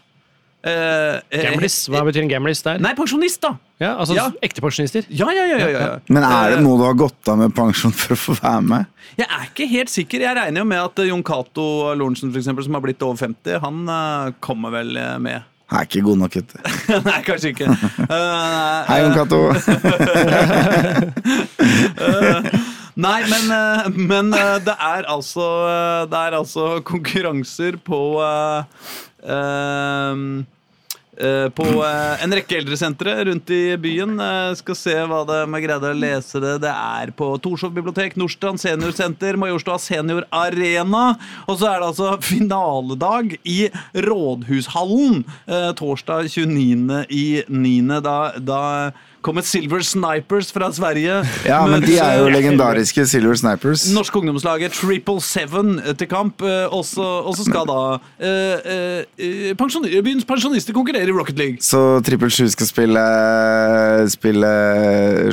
Eh, 0.61 1.17
eh, 1.33 1.45
Gamlis, 1.47 1.89
Hva 1.89 2.03
betyr 2.05 2.21
en 2.27 2.29
gamlis 2.29 2.61
der? 2.65 2.81
Nei, 2.85 2.93
pensjonist, 2.99 3.41
da! 3.41 3.55
Ja, 3.81 3.95
altså 3.97 4.13
Ja. 4.15 4.27
Ekte 4.45 4.61
pensjonister? 4.61 5.07
Ja, 5.09 5.31
ja, 5.33 5.47
ja. 5.49 5.57
ja, 5.57 5.69
ja. 5.71 5.99
Men 6.09 6.23
er 6.23 6.51
det 6.51 6.59
Eh, 6.59 6.65
noe 6.67 6.77
du 6.77 6.85
har 6.85 6.95
gått 7.01 7.29
av 7.33 7.39
med 7.41 7.55
pensjon 7.57 7.93
for 7.97 8.13
å 8.13 8.19
få 8.21 8.35
være 8.43 8.61
med? 8.69 8.85
Jeg 9.17 9.27
er 9.27 9.47
ikke 9.49 9.69
helt 9.71 9.89
sikker. 9.91 10.21
Jeg 10.21 10.37
regner 10.37 10.61
jo 10.61 10.67
med 10.69 10.83
at 10.83 10.99
eh, 11.01 11.09
Jon 11.09 11.23
Cato 11.25 11.95
Lorentzen, 11.97 12.35
som 12.37 12.77
har 12.77 12.85
blitt 12.85 13.01
over 13.03 13.17
50, 13.17 13.57
han 13.65 13.89
eh, 13.89 14.33
kommer 14.45 14.71
vel 14.77 14.93
eh, 15.01 15.17
med. 15.19 15.41
Jeg 15.71 15.79
er 15.79 15.87
ikke 15.87 16.03
god 16.03 16.19
nok, 16.19 16.35
vet. 16.35 16.53
Nei, 17.09 17.21
kanskje 17.23 17.49
ikke. 17.55 17.69
Uh, 18.11 18.85
Hei, 18.91 19.01
Jon 19.05 19.15
Cato. 19.15 19.41
Nei, 23.01 23.21
men, 23.31 23.45
uh, 23.55 23.87
men 23.95 24.33
eh, 24.35 24.57
det 24.67 24.75
er 24.75 25.07
altså 25.09 25.45
eh, 25.71 26.01
Det 26.11 26.19
er 26.19 26.37
altså 26.37 26.65
konkurranser 26.85 27.79
på 27.87 28.01
eh, 28.25 28.59
eh, 28.59 28.65
på 31.21 31.67
eh, 31.85 32.23
en 32.25 32.33
rekke 32.33 32.57
eldresentre 32.61 33.13
rundt 33.29 33.51
i 33.53 33.77
byen. 33.81 34.15
Eh, 34.25 34.53
skal 34.61 34.79
se 34.79 34.95
hva 35.11 35.21
det 35.29 35.41
jeg 35.43 35.65
greide 35.67 35.91
å 35.91 35.99
lese 35.99 36.41
det. 36.43 36.55
Det 36.65 36.73
er 36.73 37.13
på 37.17 37.33
Torshov 37.43 37.75
bibliotek, 37.77 38.17
Nordstrand 38.21 38.61
seniorsenter, 38.63 39.39
Majorstua 39.41 39.79
senior 39.83 40.25
arena. 40.33 41.19
Og 41.47 41.61
så 41.61 41.71
er 41.71 41.81
det 41.81 41.91
altså 41.91 42.15
finaledag 42.25 43.37
i 43.45 43.59
Rådhushallen 44.07 45.23
eh, 45.47 45.71
torsdag 45.79 46.31
29. 46.33 47.05
i 47.11 47.27
9. 47.49 48.01
Da, 48.07 48.19
kommer 49.23 49.43
Silver 49.45 49.83
Snipers 49.85 50.49
fra 50.53 50.71
Sverige. 50.73 51.21
Ja, 51.47 51.61
men 51.69 51.83
de 51.85 51.97
er 52.01 52.19
jo 52.21 52.27
eh, 52.29 52.33
legendariske 52.35 53.05
Silver 53.11 53.37
Snipers. 53.37 53.87
Norske 53.95 54.17
ungdomslaget 54.21 54.73
Triple 54.77 55.21
Seven 55.25 55.77
til 56.01 56.09
kamp. 56.11 56.41
eh, 56.43 56.67
Og 56.73 56.85
så 56.87 57.45
skal 57.45 57.67
da 57.69 57.81
eh, 58.19 58.71
eh, 59.21 59.55
pensjonister, 59.61 60.03
byens 60.07 60.25
pensjonister 60.29 60.73
konkurrere 60.77 61.09
i 61.11 61.13
Rocket 61.17 61.39
League. 61.39 61.61
Så 61.65 62.01
Trippel 62.07 62.31
7 62.33 62.49
skal 62.55 62.67
spille, 62.71 63.05
spille 64.13 64.51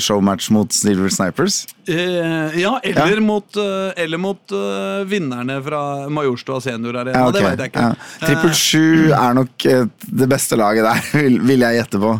showmatch 0.03 0.51
mot 0.51 0.71
Silver 0.73 1.09
Snipers? 1.13 1.65
Eh, 1.87 2.59
ja, 2.59 2.79
eller 2.83 3.15
Ja. 3.15 3.21
mot, 3.23 3.55
eh, 3.57 4.03
eller 4.03 4.17
mot 4.19 4.51
uh, 4.51 5.05
vinnerne 5.07 5.61
fra 5.63 6.09
Majorstua 6.11 6.59
Senior 6.61 6.97
Arena. 6.99 7.17
Ja, 7.19 7.27
okay. 7.29 7.41
Det 7.41 7.49
vet 7.49 7.59
jeg 7.63 7.71
ikke. 7.71 7.85
Ja. 7.87 8.27
Trippel 8.27 8.53
7 8.53 9.11
er 9.15 9.33
nok 9.37 9.65
eh, 9.65 9.85
det 10.23 10.27
beste 10.29 10.59
laget 10.59 10.83
der, 10.83 10.99
vil, 11.21 11.39
vil 11.47 11.63
jeg 11.63 11.79
gjette 11.79 12.01
på. 12.03 12.11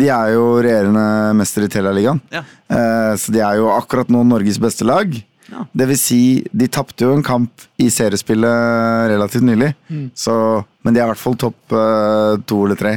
De 0.00 0.08
er 0.10 0.32
jo 0.34 0.46
regjerende 0.64 1.06
mester 1.38 1.66
i 1.66 1.70
Telialigaen. 1.72 2.20
Ja. 2.32 2.42
Eh, 2.72 3.12
Så 3.20 3.32
de 3.34 3.40
er 3.44 3.58
jo 3.60 3.68
akkurat 3.74 4.08
nå 4.12 4.22
Norges 4.26 4.58
beste 4.62 4.86
lag. 4.88 5.12
Ja. 5.52 5.66
Det 5.76 5.86
vil 5.90 5.98
si, 6.00 6.20
de 6.52 6.68
tapte 6.72 7.04
jo 7.04 7.12
en 7.12 7.22
kamp 7.26 7.66
i 7.82 7.90
seriespillet 7.92 9.10
relativt 9.12 9.44
nylig. 9.44 9.72
Mm. 9.92 10.06
Så, 10.16 10.34
men 10.82 10.94
de 10.94 11.00
er 11.02 11.04
i 11.08 11.12
hvert 11.12 11.20
fall 11.20 11.36
topp 11.36 11.74
eh, 11.76 12.36
to 12.48 12.62
eller 12.64 12.78
tre 12.80 12.94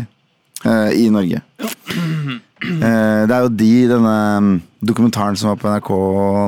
eh, 0.63 0.91
i 1.03 1.09
Norge. 1.11 1.41
Ja. 1.59 1.71
det 2.65 3.35
er 3.35 3.43
jo 3.45 3.51
de 3.59 3.71
denne 3.91 4.15
mm, 4.41 4.53
dokumentaren 4.87 5.35
som 5.37 5.51
var 5.51 5.59
på 5.61 5.69
NRK 5.73 5.89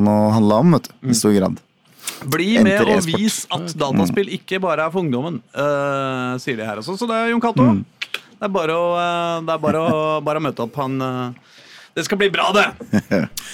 nå 0.08 0.16
handla 0.38 0.62
om, 0.64 0.78
vet 0.78 0.88
du, 0.90 0.94
Mm. 1.04 1.12
i 1.12 1.18
stor 1.20 1.34
grad. 1.36 1.60
Bli 2.32 2.48
med 2.64 2.72
Enter 2.80 2.90
og 2.96 3.04
vis 3.06 3.42
at 3.54 3.74
dataspill 3.78 4.30
ikke 4.34 4.58
bare 4.64 4.88
er 4.88 4.94
for 4.94 5.04
ungdommen, 5.04 5.42
uh, 5.54 6.34
sier 6.42 6.58
de 6.58 6.66
her 6.66 6.80
også. 6.82 6.96
Så 6.98 7.06
det 7.10 7.14
er 7.20 7.30
Jon 7.34 7.44
Cato. 7.44 7.62
Mm. 7.68 7.84
Det 8.38 8.46
er 8.48 8.54
bare 8.54 8.74
å, 8.74 8.88
eh, 9.02 9.36
det 9.46 9.54
er 9.54 9.62
bare 9.62 9.82
å, 9.84 10.00
bare 10.26 10.40
å 10.42 10.46
møte 10.48 10.64
opp. 10.66 10.76
Han 10.82 10.98
eh, 11.02 11.54
Det 11.98 12.04
skal 12.06 12.20
bli 12.22 12.28
bra, 12.30 12.52
det! 12.54 12.66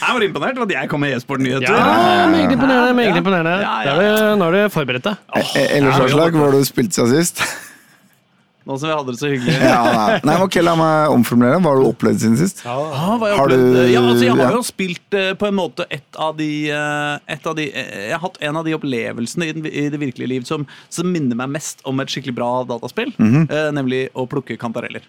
Jeg 0.03 0.15
var 0.17 0.23
imponert 0.25 0.57
over 0.59 0.67
at 0.67 0.71
jeg 0.75 0.89
kom 0.91 0.99
med 0.99 1.13
e-sport-nyheter. 1.15 1.63
Ja, 1.71 2.25
meget 2.27 2.51
imponerende. 2.51 2.93
meget 2.97 3.13
Ja. 3.13 3.19
imponerende. 3.21 3.53
Ja, 3.63 3.93
ja, 4.03 4.33
Nå 4.35 4.49
har 4.49 4.51
du 4.57 4.73
forberedt 4.73 5.05
deg. 5.07 5.15
Ellers, 5.63 5.95
ja, 5.95 6.09
Aslak, 6.09 6.33
ja. 6.33 6.39
hvor 6.41 6.49
har 6.51 6.57
du 6.59 6.65
spilt 6.67 6.91
seg 6.97 7.07
sist? 7.13 7.39
Nå 8.67 8.77
som 8.79 8.87
vi 8.87 8.95
hadde 8.95 9.11
det 9.11 9.19
så 9.19 9.29
hyggelig. 9.31 9.55
Ja, 9.73 9.79
nei. 9.95 10.19
nei, 10.27 10.35
ok, 10.43 10.57
La 10.63 10.73
meg 10.79 11.15
omformulere. 11.15 11.61
Hva 11.63 11.71
har 11.73 11.81
du 11.81 11.87
opplevd 11.87 12.21
siden 12.23 12.37
sist? 12.39 12.61
Ah, 12.67 13.15
hva 13.19 13.31
jeg 13.31 13.39
Har 13.39 13.51
du- 13.51 13.79
ja, 13.91 14.03
altså, 14.03 14.23
jeg 14.27 14.35
har 14.35 14.43
ja. 14.43 14.51
jo 14.55 14.61
spilt 14.67 15.17
eh, 15.19 15.31
på 15.39 15.47
en 15.49 15.57
måte 15.57 15.87
et 15.91 16.19
av 16.27 16.35
de, 16.39 16.51
eh, 16.71 17.17
et 17.35 17.47
av 17.47 17.57
de 17.59 17.69
eh, 17.71 17.97
Jeg 18.09 18.13
har 18.15 18.23
hatt 18.23 18.39
en 18.43 18.59
av 18.61 18.67
de 18.67 18.75
opplevelsene 18.75 19.49
i, 19.49 19.55
den, 19.57 19.67
i 19.67 19.89
det 19.91 19.99
virkelige 20.03 20.31
liv 20.35 20.47
som, 20.47 20.63
som 20.91 21.11
minner 21.11 21.39
meg 21.39 21.51
mest 21.57 21.83
om 21.87 21.99
et 22.03 22.11
skikkelig 22.11 22.35
bra 22.39 22.51
dataspill. 22.75 23.11
Mm 23.19 23.33
-hmm. 23.47 23.71
nemlig 23.79 24.09
å 24.15 24.27
plukke 24.27 24.59
kantareller. 24.59 25.03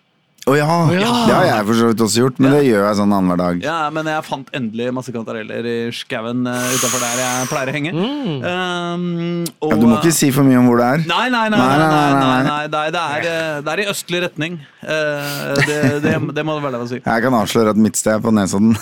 Å 0.45 0.55
ja. 0.59 0.67
ja. 0.93 1.13
Det 1.25 1.33
har 1.33 1.47
jeg 1.49 1.65
for 1.71 1.79
så 1.79 1.87
vidt 1.89 2.03
også 2.05 2.21
gjort, 2.21 2.41
men 2.43 2.51
Ja. 2.53 2.59
det 2.59 2.67
gjør 2.69 2.83
jeg 2.85 2.97
sånn 2.99 3.13
annenhver 3.17 3.39
dag. 3.41 3.63
Ja, 3.65 3.77
men 3.95 4.11
jeg 4.13 4.25
fant 4.27 4.51
endelig 4.59 4.91
masse 4.93 5.15
kantareller 5.15 5.69
i 5.71 5.77
skauen 5.97 6.45
uh, 6.45 6.67
utafor 6.75 7.01
der 7.01 7.23
jeg 7.23 7.49
pleier 7.49 7.73
å 7.73 7.75
henge. 7.79 7.95
Um, 7.95 9.07
og, 9.65 9.73
Ja, 9.73 9.79
du 9.81 9.87
må 9.89 9.97
ikke 10.03 10.13
si 10.13 10.29
for 10.37 10.45
mye 10.45 10.61
om 10.61 10.69
hvor 10.69 10.83
det 10.83 10.91
er. 10.91 11.07
Nei, 11.09 11.25
nei, 11.33 11.47
nei, 11.49 11.59
nei, 11.63 11.81
nei, 11.81 11.89
nei, 11.89 12.21
nei, 12.21 12.61
nei, 12.69 12.85
det, 12.93 13.07
er, 13.17 13.29
eh, 13.33 13.59
det 13.65 13.73
er 13.75 13.85
i 13.87 13.89
østlig 13.95 14.23
retning. 14.27 14.61
Uh, 14.85 15.57
det, 15.65 15.81
det, 16.05 16.15
det 16.37 16.45
må 16.45 16.59
det 16.59 16.67
være 16.69 16.77
lov 16.77 16.87
å 16.87 16.93
si. 16.93 17.01
Jeg 17.01 17.27
kan 17.27 17.41
avsløre 17.41 17.73
at 17.73 17.81
mitt 17.81 17.97
sted 18.01 18.19
er 18.19 18.25
på 18.25 18.35
Nesodden. 18.37 18.77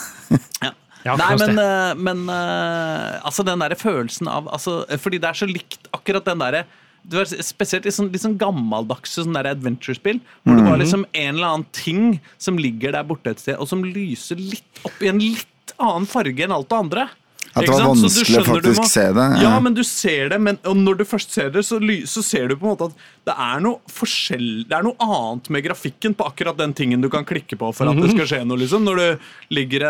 Ja. 0.62 0.74
Ja, 1.02 1.16
Nei, 1.18 1.32
men, 1.34 1.58
eh, 1.58 1.94
men 1.98 2.20
eh, 2.30 3.16
altså 3.26 3.42
den 3.42 3.58
derre 3.58 3.74
følelsen 3.74 4.28
av 4.30 4.46
altså, 4.54 4.84
Fordi 5.02 5.18
det 5.18 5.32
er 5.32 5.38
så 5.40 5.48
likt 5.50 5.88
akkurat 5.90 6.28
den 6.28 6.38
derre 6.38 6.60
du 7.08 7.16
var 7.16 7.24
Spesielt 7.26 7.86
i 7.86 7.90
sånn, 7.94 8.10
litt 8.12 8.22
sånn 8.22 8.38
gammeldagse 8.38 9.24
sånn 9.24 9.36
adventure-spill. 9.36 10.20
Hvor 10.44 10.54
Mhm. 10.54 10.58
det 10.62 10.70
var 10.70 10.78
liksom 10.78 11.04
en 11.14 11.34
eller 11.34 11.46
annen 11.46 11.66
ting 11.72 12.20
som 12.38 12.56
ligger 12.58 12.92
der 12.92 13.04
borte 13.04 13.30
et 13.30 13.40
sted, 13.40 13.56
og 13.58 13.68
som 13.68 13.82
lyser 13.82 14.36
litt 14.36 14.84
opp 14.84 15.02
i 15.02 15.08
en 15.08 15.18
litt 15.18 15.46
annen 15.78 16.06
farge 16.06 16.40
enn 16.40 16.52
alt 16.52 16.68
det 16.68 16.78
andre. 16.78 17.08
At 17.54 17.66
det 17.66 17.72
var 17.74 17.84
vanskelig 17.84 18.38
å 18.40 18.44
faktisk 18.48 18.86
se 18.88 19.06
det, 19.12 19.24
Ja. 19.42 19.42
ja. 19.42 19.60
men 19.60 19.74
du 19.74 19.82
ser 19.84 20.30
det, 20.32 20.38
men 20.40 20.56
når 20.64 20.98
du 20.98 21.04
først 21.04 21.30
ser 21.34 21.50
det, 21.50 21.60
så, 21.68 21.76
så 22.08 22.22
ser 22.24 22.48
du 22.48 22.56
på 22.56 22.64
en 22.64 22.72
måte 22.76 22.86
at 22.88 22.94
det 23.28 23.34
er 23.38 23.60
Det 23.62 24.72
er 24.72 24.82
noe 24.82 24.96
annet 24.98 25.50
med 25.50 25.62
grafikken 25.64 26.14
på 26.16 26.26
akkurat 26.26 26.56
den 26.56 26.72
tingen 26.74 27.00
du 27.00 27.08
kan 27.12 27.24
klikke 27.24 27.56
på 27.60 27.68
for 27.74 27.88
at 27.88 27.96
det 28.00 28.10
skal 28.14 28.26
skje 28.26 28.40
noe, 28.46 28.56
liksom. 28.58 28.82
Når 28.82 29.18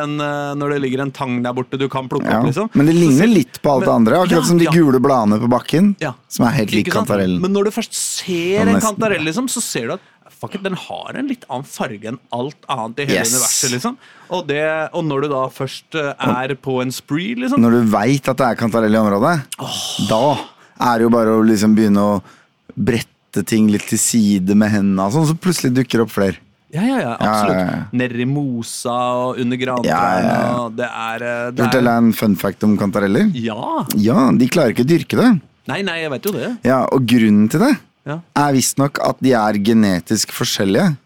en, 0.02 0.20
eh, 0.20 0.54
når 0.58 0.74
det 0.74 0.80
ligger 0.82 1.00
en 1.06 1.12
tang 1.12 1.42
der 1.42 1.52
borte 1.52 1.78
du 1.78 1.88
kan 1.88 2.08
plukke 2.08 2.28
Ja. 2.28 2.40
opp, 2.40 2.46
liksom. 2.50 2.70
Men 2.74 2.86
det 2.86 2.94
ligner 2.94 3.26
ser- 3.26 3.34
litt 3.34 3.62
på 3.62 3.70
alt 3.72 3.84
det 3.84 3.92
andre. 3.94 4.14
Akkurat 4.22 4.30
Ja, 4.30 4.42
som 4.42 4.58
de 4.58 4.66
gule 4.66 4.98
bladene 5.00 5.38
på 5.40 5.48
bakken, 5.48 5.94
Ja. 6.00 6.12
som 6.28 6.46
er 6.46 6.50
helt 6.50 6.72
lik 6.72 6.90
kantarellen. 6.90 7.40
Men 7.40 7.52
når 7.52 7.64
du 7.64 7.70
først 7.70 7.94
ser 7.94 8.66
en 8.68 8.80
kantarell, 8.80 9.22
liksom, 9.24 9.46
så 9.48 9.62
ser 9.62 9.86
du 9.86 9.92
at 9.94 10.00
fuck 10.42 10.58
den 10.62 10.74
har 10.74 11.16
en 11.20 11.28
litt 11.30 11.46
annen 11.48 11.64
farge 11.70 12.10
enn 12.10 12.18
alt 12.34 12.66
annet 12.72 12.98
i 13.04 13.08
hele 13.08 13.20
Yes. 13.22 13.32
universet. 13.36 13.72
liksom 13.76 13.96
og, 14.32 14.44
det, 14.50 14.62
og 14.92 15.04
når 15.06 15.24
du 15.24 15.28
da 15.32 15.42
først 15.54 15.94
eh, 16.00 16.12
er 16.42 16.54
på 16.58 16.80
en 16.82 16.90
spree, 16.94 17.36
liksom 17.38 17.62
Når 17.62 17.78
du 17.78 17.90
veit 17.94 18.28
at 18.32 18.42
det 18.42 18.48
er 18.50 18.58
kantarell 18.60 18.94
i 18.96 19.00
området, 19.00 19.34
da 20.10 20.22
er 20.82 20.98
det 20.98 21.06
jo 21.06 21.12
bare 21.14 21.36
å 21.38 21.42
liksom 21.46 21.76
begynne 21.78 22.02
å 22.02 22.14
brette 22.74 23.44
ting 23.48 23.68
litt 23.72 23.86
til 23.88 24.00
side 24.00 24.56
med 24.58 24.72
hendene, 24.72 25.06
sånn, 25.14 25.28
så 25.30 25.36
plutselig 25.38 25.72
dukker 25.76 26.00
det 26.02 26.06
opp 26.08 26.14
flere. 26.16 26.40
Ja, 26.72 26.82
ja, 26.88 26.98
ja, 27.04 27.12
absolutt. 27.20 27.58
Ja, 27.58 27.64
ja, 27.68 27.72
ja. 27.76 27.84
Nedi 28.00 28.24
mosa 28.24 28.96
og 29.26 29.40
under 29.42 29.60
grantrærne. 29.60 29.92
Ja, 29.92 30.42
ja. 30.56 30.68
Det 30.72 30.88
er, 30.88 31.24
eh, 31.28 31.50
det 31.52 31.66
er 31.68 31.88
en 31.92 32.12
fun 32.16 32.36
fact 32.40 32.64
om 32.64 32.78
kantareller? 32.80 33.28
Ja. 33.36 33.84
Ja, 34.00 34.30
de 34.32 34.48
klarer 34.48 34.72
ikke 34.72 34.86
å 34.86 34.88
dyrke 34.88 35.18
det. 35.20 35.30
Nei, 35.68 35.82
nei, 35.86 35.98
jeg 36.00 36.10
vet 36.14 36.24
jo 36.26 36.32
det. 36.34 36.48
Ja, 36.66 36.80
Og 36.90 37.04
grunnen 37.06 37.50
til 37.52 37.60
det 37.60 37.74
Ja, 38.08 38.18
er 38.36 38.52
visstnok 38.56 38.98
at 39.04 39.20
de 39.22 39.32
er 39.38 39.58
genetisk 39.62 40.32
forskjellige. 40.34 40.96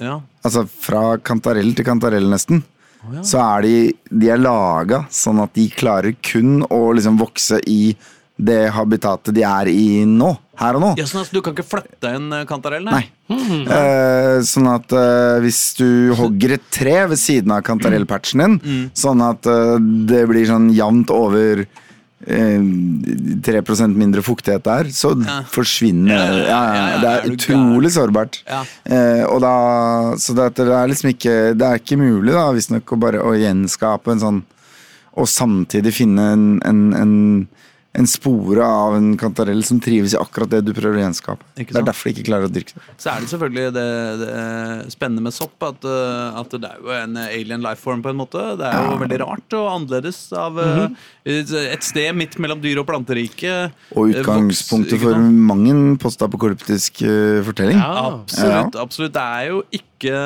ja. 0.00 0.20
Altså 0.42 0.62
fra 0.66 1.18
kantarell 1.20 1.74
til 1.76 1.84
kantarell, 1.84 2.24
nesten. 2.32 2.62
Oh, 3.04 3.10
ja. 3.14 3.22
Så 3.22 3.36
er 3.42 3.62
de, 3.66 3.74
de 4.08 4.30
er 4.32 4.38
laga 4.40 5.02
sånn 5.12 5.38
at 5.42 5.52
de 5.52 5.66
klarer 5.68 6.14
kun 6.24 6.62
å 6.72 6.78
liksom 6.96 7.18
vokse 7.20 7.58
i 7.68 7.94
det 8.40 8.70
habitatet 8.72 9.34
de 9.36 9.42
er 9.44 9.68
i 9.68 10.06
nå. 10.08 10.30
Her 10.60 10.76
og 10.78 10.80
nå. 10.80 10.88
Ja, 10.96 11.04
sånn 11.08 11.20
at 11.26 11.30
Du 11.32 11.42
kan 11.44 11.52
ikke 11.52 11.64
flytte 11.68 12.08
en 12.16 12.32
eh, 12.32 12.46
kantarell? 12.48 12.84
Nei. 12.88 13.02
Nei. 13.28 13.60
Eh, 13.68 14.40
sånn 14.48 14.68
at 14.72 14.92
eh, 14.96 15.36
hvis 15.44 15.60
du 15.76 15.86
hogger 16.16 16.56
et 16.56 16.66
tre 16.72 16.96
ved 17.12 17.20
siden 17.20 17.52
av 17.52 17.60
kantarellpatchen 17.68 18.40
din, 18.44 18.56
Mm. 18.64 18.90
sånn 18.96 19.20
at 19.28 19.44
eh, 19.48 19.76
det 20.08 20.24
blir 20.28 20.48
sånn 20.48 20.70
jevnt 20.72 21.12
over 21.12 21.66
3% 22.26 23.96
mindre 23.96 24.22
fuktighet 24.22 24.64
der, 24.64 24.84
så 24.92 25.14
Ja. 25.24 25.42
forsvinner 25.48 26.46
Ja, 26.46 26.60
ja, 26.74 26.98
Det 27.00 27.08
er 27.08 27.30
utrolig 27.32 27.90
sårbart. 27.92 28.42
Eh, 28.84 29.24
og 29.24 29.40
da, 29.40 30.14
så 30.16 30.34
det, 30.36 30.54
det 30.56 30.68
er 30.68 30.88
liksom 30.88 31.10
ikke 31.14 31.54
Det 31.56 31.62
er 31.66 31.78
ikke 31.80 31.96
mulig, 31.98 32.32
da, 32.32 32.50
visstnok, 32.52 32.84
å 32.92 33.00
bare 33.00 33.22
å 33.24 33.32
gjenskape 33.36 34.12
en 34.12 34.20
sånn 34.20 34.42
Og 35.16 35.26
samtidig 35.26 35.92
finne 35.94 36.32
en, 36.32 36.60
en, 36.64 36.82
en 36.94 37.48
en 37.92 38.06
spore 38.06 38.62
av 38.62 38.94
en 38.94 39.16
kantarell 39.18 39.64
som 39.66 39.80
trives 39.82 40.12
i 40.14 40.18
akkurat 40.20 40.50
det 40.52 40.60
du 40.62 40.70
prøver 40.76 41.00
å 41.00 41.02
gjenskape. 41.02 41.42
Det 41.58 41.74
er 41.74 41.86
derfor 41.88 42.06
de 42.06 42.12
ikke 42.14 42.26
klarer 42.28 42.46
å 42.46 42.52
dyrke 42.52 42.76
det. 42.76 42.84
Så 43.02 43.10
er 43.10 43.24
det 43.24 43.30
selvfølgelig 43.32 43.72
det, 43.74 43.86
det 44.20 44.34
spennende 44.94 45.24
med 45.26 45.34
sopp 45.34 45.66
at, 45.66 45.86
eh, 45.90 46.38
at 46.38 46.54
det 46.54 46.70
er 46.70 46.78
jo 46.78 46.92
en 46.94 47.18
alien 47.24 47.64
life 47.64 47.82
form 47.82 48.04
på 48.04 48.12
en 48.12 48.20
måte. 48.20 48.44
Det 48.60 48.68
er 48.68 48.86
jo 48.86 49.00
veldig 49.02 49.18
rart 49.24 49.56
og 49.58 49.66
annerledes 49.72 50.20
av 50.38 50.60
eh, 50.62 50.84
et 51.26 51.82
sted 51.86 52.14
midt 52.14 52.38
mellom 52.38 52.62
dyr- 52.62 52.78
og 52.84 52.86
planteriket. 52.92 53.74
Og 53.96 54.10
Eh, 54.10 54.22
utgangspunktet 54.22 54.94
voks- 54.94 55.08
for 55.08 55.18
mange 55.50 55.74
postapokalyptisk 56.02 57.02
uh, 57.02 57.42
fortelling. 57.46 57.78
Ja. 57.78 58.06
Absolutt. 58.20 58.78
absolutt. 58.78 59.12
Det 59.18 59.26
er 59.26 59.50
jo 59.50 59.62
ikke 59.74 60.22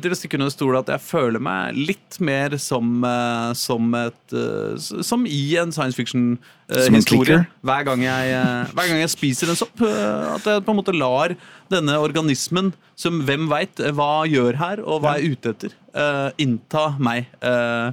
til 0.00 0.14
å 0.14 0.16
stikke 0.16 0.38
under 0.38 0.48
stol 0.52 0.78
at 0.78 0.88
jeg 0.88 1.02
føler 1.04 1.42
meg 1.44 1.76
litt 1.76 2.16
mer 2.24 2.54
som, 2.62 3.04
eh, 3.04 3.50
som 3.58 3.90
et 3.98 4.32
eh, 4.32 4.78
Som 5.04 5.26
i 5.28 5.56
en 5.60 5.72
science 5.76 5.94
fiction-historie. 5.98 7.42
Hver, 7.60 7.90
eh, 7.92 8.72
hver 8.72 8.88
gang 8.88 9.02
jeg 9.02 9.12
spiser 9.12 9.52
en 9.52 9.60
sopp. 9.60 9.80
eh, 9.84 10.34
At 10.34 10.48
jeg 10.48 10.64
på 10.64 10.72
en 10.72 10.80
måte 10.80 10.96
lar 10.96 11.36
denne 11.70 11.98
organismen, 12.00 12.72
som 12.96 13.20
hvem 13.26 13.48
veit 13.50 13.76
hva 13.76 14.24
gjør 14.28 14.56
her, 14.56 14.80
og 14.84 15.02
hva 15.02 15.18
jeg 15.18 15.24
er 15.24 15.36
ute 15.36 15.54
etter, 15.54 15.76
eh, 15.94 16.30
innta 16.38 16.86
meg. 16.98 17.26
Eh, 17.42 17.92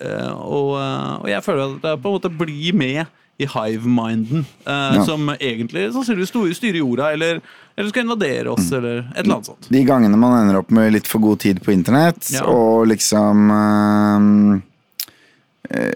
eh, 0.00 0.32
og, 0.34 0.76
eh, 0.76 1.12
og 1.24 1.28
jeg 1.32 1.44
føler 1.46 1.76
at 1.78 1.90
jeg 1.90 2.02
på 2.04 2.10
en 2.12 2.18
måte 2.20 2.36
blir 2.36 2.74
med 2.74 3.06
i 3.40 3.46
hive-minden, 3.50 4.44
eh, 4.66 5.00
som 5.04 5.26
egentlig 5.40 5.88
sannsynligvis 5.92 6.56
styrer 6.60 6.78
jorda, 6.78 7.12
eller, 7.16 7.40
eller 7.76 7.88
skal 7.90 8.04
invadere 8.04 8.48
oss, 8.52 8.70
Mm. 8.70 8.76
eller 8.78 8.98
et 8.98 9.18
eller 9.24 9.34
annet 9.34 9.46
sånt. 9.50 9.68
De 9.68 9.84
gangene 9.84 10.16
man 10.16 10.36
ender 10.42 10.58
opp 10.60 10.70
med 10.70 10.92
litt 10.94 11.08
for 11.10 11.18
god 11.24 11.40
tid 11.40 11.60
på 11.64 11.72
internett, 11.74 12.30
Ja. 12.32 12.44
og 12.46 12.86
liksom 12.86 13.50
øh, 13.50 14.60
øh, 15.74 15.92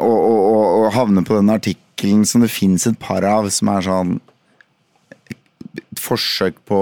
og, 0.00 0.18
og, 0.18 0.38
og, 0.54 0.84
og 0.84 0.92
havne 0.96 1.22
på 1.24 1.36
den 1.38 1.50
artikkelen 1.54 2.24
som 2.26 2.42
det 2.44 2.50
fins 2.50 2.86
et 2.90 2.98
par 2.98 3.24
av, 3.28 3.46
som 3.54 3.68
er 3.70 3.84
sånn 3.86 4.16
et 5.14 6.00
forsøk 6.02 6.56
på 6.68 6.80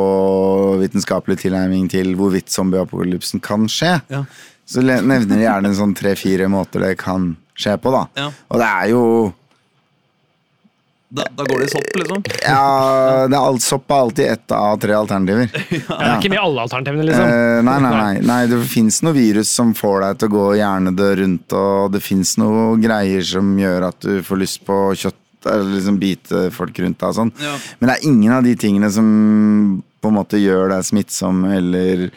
vitenskapelig 0.80 1.38
tilnærming 1.44 1.90
til 1.92 2.14
hvorvidt 2.18 2.50
zombieapokalypsen 2.52 3.42
kan 3.44 3.68
skje. 3.70 3.98
Ja. 4.12 4.24
Så 4.66 4.80
nevner 4.86 5.26
de 5.28 5.42
gjerne 5.42 5.74
sånn 5.76 5.92
tre-fire 5.98 6.48
måter 6.50 6.80
det 6.86 6.96
kan 7.02 7.34
skje 7.58 7.76
på, 7.82 7.92
da. 7.92 8.06
Ja. 8.18 8.30
Og 8.48 8.62
det 8.62 8.68
er 8.70 8.88
jo 8.94 9.02
Da, 11.12 11.26
da 11.36 11.44
går 11.44 11.58
det 11.60 11.64
i 11.66 11.68
sopp, 11.68 11.96
liksom. 12.00 12.22
Ja, 12.40 13.26
det 13.28 13.36
er 13.36 13.42
alt, 13.44 13.60
sopp 13.60 13.90
er 13.92 13.98
alltid 14.06 14.30
ett 14.32 14.52
av 14.56 14.78
tre 14.80 14.94
alternativer. 14.96 15.50
Ja, 15.82 15.96
det 15.98 16.06
er 16.06 16.14
ikke 16.16 16.30
med 16.32 16.40
alle 16.40 16.64
alternativene, 16.64 17.04
liksom. 17.10 17.32
Eh, 17.32 17.56
nei, 17.68 17.74
nei, 17.84 17.90
nei, 17.98 18.14
nei. 18.30 18.38
Det 18.48 18.60
fins 18.70 19.02
noe 19.04 19.12
virus 19.16 19.50
som 19.52 19.74
får 19.76 19.98
deg 20.06 20.22
til 20.22 20.30
å 20.30 20.32
gå 20.32 20.46
hjernedød 20.56 21.12
rundt, 21.20 21.56
og 21.58 21.92
det 21.92 22.00
fins 22.04 22.32
noe 22.40 22.78
greier 22.80 23.26
som 23.28 23.52
gjør 23.60 23.88
at 23.90 24.00
du 24.06 24.22
får 24.24 24.40
lyst 24.40 24.62
på 24.64 24.78
kjøtt, 25.02 25.20
eller 25.52 25.74
liksom 25.74 26.00
bite 26.00 26.46
folk 26.54 26.80
rundt 26.80 27.00
deg 27.02 27.08
og 27.10 27.18
sånn. 27.18 27.34
Ja. 27.44 27.54
Men 27.80 27.90
det 27.90 27.98
er 27.98 28.08
ingen 28.08 28.36
av 28.38 28.48
de 28.48 28.56
tingene 28.64 28.88
som 28.94 29.12
på 30.02 30.10
en 30.10 30.16
måte 30.16 30.40
gjør 30.40 30.72
deg 30.72 30.86
smittsom 30.86 31.44
eller 31.50 32.08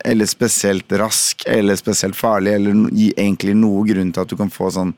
eller 0.00 0.24
spesielt 0.24 0.92
rask 0.96 1.44
eller 1.46 1.76
spesielt 1.76 2.16
farlig, 2.16 2.54
eller 2.56 2.86
gi 2.96 3.10
egentlig 3.12 3.52
noe 3.58 3.84
grunn 3.84 4.10
til 4.16 4.24
at 4.24 4.30
du 4.32 4.36
kan 4.38 4.50
få 4.52 4.70
sånn 4.72 4.94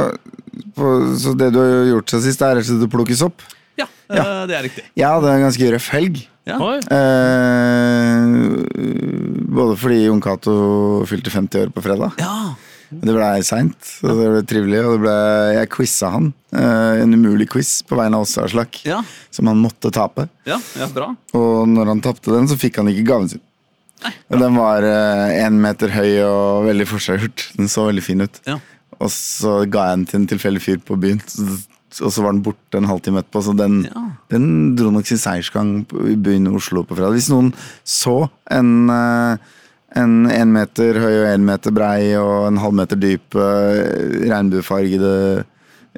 på, 0.75 0.85
så 1.19 1.33
det 1.39 1.49
du 1.55 1.59
har 1.59 1.85
gjort 1.87 2.09
siden 2.11 2.25
sist, 2.27 2.41
er 2.43 2.55
rett 2.57 2.67
og 2.67 2.71
slett 2.71 2.87
å 2.87 2.95
plukkes 2.95 3.19
sopp? 3.23 3.37
Ja, 3.79 3.87
eh, 4.09 4.45
det 4.49 4.55
er 4.57 4.63
riktig. 4.67 4.83
Jeg 4.99 5.07
hadde 5.07 5.31
en 5.35 5.45
ganske 5.47 5.71
røff 5.75 5.89
helg. 5.95 6.21
Ja. 6.49 6.57
Eh, 6.89 8.25
både 9.59 9.75
fordi 9.79 9.99
Jon 10.07 10.21
Cato 10.23 10.55
fylte 11.09 11.31
50 11.33 11.63
år 11.67 11.71
på 11.75 11.83
fredag. 11.85 12.17
Ja. 12.21 12.55
Det 12.89 13.13
blei 13.13 13.43
seint, 13.45 13.77
og 14.01 14.15
det 14.17 14.29
ble 14.33 14.39
trivelig. 14.49 14.79
Og 14.81 14.95
det 14.95 15.01
ble, 15.03 15.15
jeg 15.59 15.69
quiza 15.75 16.09
han. 16.15 16.31
eh, 16.57 17.01
en 17.03 17.13
umulig 17.13 17.45
quiz 17.51 17.83
på 17.85 17.95
vegne 17.99 18.17
av 18.17 18.23
Åse 18.25 18.41
Aslak, 18.47 18.79
Ja. 18.85 19.03
som 19.29 19.45
han 19.47 19.57
måtte 19.61 19.91
tape. 19.93 20.27
ja, 20.45 20.57
ja, 20.79 20.87
bra. 20.87 21.15
Og 21.37 21.67
når 21.69 21.85
han 21.85 22.01
tapte 22.01 22.31
den, 22.33 22.47
så 22.47 22.57
fikk 22.57 22.77
han 22.77 22.87
ikke 22.87 23.05
gaven 23.05 23.29
sin. 23.29 23.41
Nei, 24.03 24.13
den 24.39 24.55
var 24.55 24.81
én 24.81 25.59
meter 25.61 25.89
høy 25.89 26.23
og 26.23 26.65
veldig 26.65 26.87
forseggjort. 26.87 27.51
Den 27.57 27.67
så 27.67 27.85
veldig 27.91 28.01
fin 28.03 28.21
ut. 28.21 28.39
Ja. 28.47 28.57
Og 28.99 29.09
så 29.11 29.69
ga 29.69 29.89
jeg 29.89 29.97
den 29.97 30.05
til 30.07 30.19
en 30.21 30.27
tilfeldig 30.27 30.61
fyr 30.61 30.77
på 30.79 30.97
byen, 30.99 31.21
så- 31.27 31.67
og 32.01 32.11
så 32.15 32.23
var 32.25 32.33
den 32.35 32.43
borte 32.45 32.77
en 32.79 32.87
halvtime 32.89 33.21
etterpå. 33.23 33.43
Så 33.43 33.55
den, 33.57 33.83
Ja. 33.89 34.05
den 34.31 34.75
dro 34.75 34.91
nok 34.91 35.05
sin 35.07 35.17
seiersgang 35.21 35.85
i 36.07 36.15
byen 36.15 36.47
Oslo 36.53 36.83
på 36.83 36.95
fredag. 36.97 37.13
Hvis 37.17 37.29
noen 37.33 37.53
så 37.83 38.29
en 38.49 38.89
eh, 38.89 39.37
en 39.97 40.27
én 40.29 40.51
meter 40.53 40.93
høy 41.01 41.15
og 41.23 41.29
én 41.33 41.41
meter 41.41 41.71
brei 41.73 42.11
og 42.15 42.43
en 42.51 42.57
halv 42.61 42.75
meter 42.77 42.95
dyp 43.01 43.33
eh, 43.33 44.27
regnbuefargede 44.29 45.13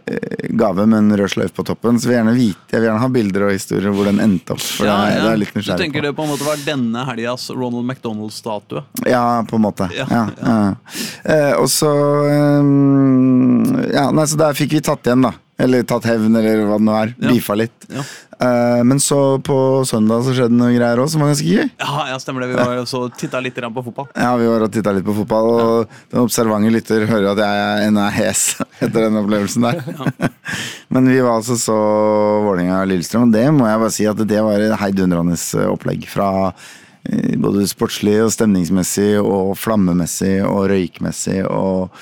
eh, 0.08 0.46
gave 0.56 0.86
med 0.88 0.98
en 0.98 1.18
rød 1.20 1.28
sløyfe 1.34 1.52
på 1.58 1.66
toppen, 1.68 2.00
så 2.00 2.08
vil 2.08 2.16
jeg 2.16 2.22
gjerne 2.24 2.36
vite, 2.38 2.72
jeg 2.72 2.80
vil 2.80 2.88
gjerne 2.88 3.02
ha 3.04 3.10
bilder 3.12 3.44
og 3.50 3.52
historier 3.52 3.92
hvor 3.92 4.08
den 4.08 4.22
endte 4.24 4.56
opp. 4.56 4.64
For 4.64 4.88
Ja, 4.88 4.96
det, 4.96 5.10
er, 5.12 5.18
ja. 5.18 5.26
det 5.26 5.34
er 5.34 5.42
litt 5.44 5.54
Du 5.60 5.62
tenker 5.84 6.00
på. 6.00 6.06
det 6.08 6.14
på 6.16 6.24
en 6.24 6.32
måte 6.32 6.48
var 6.48 6.64
denne 6.64 7.04
helgas 7.10 7.50
Ronald 7.52 7.84
McDonald-statue? 7.92 8.86
Ja, 9.12 9.26
på 9.44 9.60
en 9.60 9.66
måte. 9.68 9.90
Ja, 9.98 10.08
Ja, 10.08 10.24
ja. 10.40 10.74
Eh, 11.28 11.54
og 11.60 11.68
så 11.68 11.92
um, 11.92 13.76
Ja, 13.92 14.08
nei, 14.16 14.26
så 14.32 14.40
der 14.40 14.56
fikk 14.58 14.72
vi 14.78 14.82
tatt 14.88 15.04
igjen, 15.08 15.28
da. 15.28 15.34
Eller 15.62 15.86
tatt 15.88 16.08
hevn, 16.10 16.36
eller 16.36 16.66
hva 16.66 16.80
det 16.80 16.88
nå 16.88 16.98
er. 16.98 17.16
Ja. 17.18 17.32
Beefa 17.32 17.58
litt. 17.60 17.88
Ja. 17.92 18.04
Uh, 18.42 18.82
men 18.84 18.98
så 19.00 19.38
på 19.46 19.56
søndag 19.86 20.24
så 20.26 20.34
skjedde 20.34 20.58
noe 20.58 20.72
greier 20.74 20.98
òg 20.98 21.12
som 21.14 21.22
var 21.22 21.30
ganske 21.30 21.46
gøy. 21.46 21.68
Ja, 21.78 22.06
ja, 22.10 22.18
stemmer 22.22 22.42
det. 22.42 22.50
Vi 22.50 22.58
var 22.58 22.80
også 22.82 23.04
så 23.04 23.20
titta 23.20 23.42
litt 23.44 23.60
på 23.62 23.84
fotball. 23.86 24.08
Ja, 24.16 24.32
vi 24.40 24.48
var 24.50 24.66
og 24.66 24.72
titta 24.74 24.94
litt 24.98 25.06
på 25.06 25.14
fotball, 25.20 25.50
og 25.52 25.94
den 26.10 26.24
observante 26.24 26.72
lytter 26.74 27.06
hører 27.10 27.36
at 27.36 27.44
jeg 27.44 27.92
ennå 27.92 28.02
er 28.08 28.16
hes 28.16 28.46
etter 28.80 29.06
den 29.06 29.20
opplevelsen 29.22 29.68
der. 29.68 30.32
Men 30.94 31.12
vi 31.12 31.20
var 31.22 31.38
altså 31.38 31.60
så 31.62 31.78
Vålerenga-Lillestrøm, 32.48 33.30
og 33.30 33.38
det 33.38 33.46
må 33.54 33.70
jeg 33.70 33.84
bare 33.86 33.96
si 34.00 34.10
at 34.10 34.26
det 34.34 34.42
var 34.48 34.66
et 34.66 34.78
heidundrende 34.82 35.38
opplegg. 35.70 36.10
Fra 36.10 36.32
eh, 36.50 37.38
både 37.38 37.70
sportslig 37.70 38.18
og 38.26 38.34
stemningsmessig 38.34 39.14
og 39.22 39.54
flammemessig 39.62 40.40
og 40.48 40.66
røykmessig 40.74 41.44
og 41.46 41.94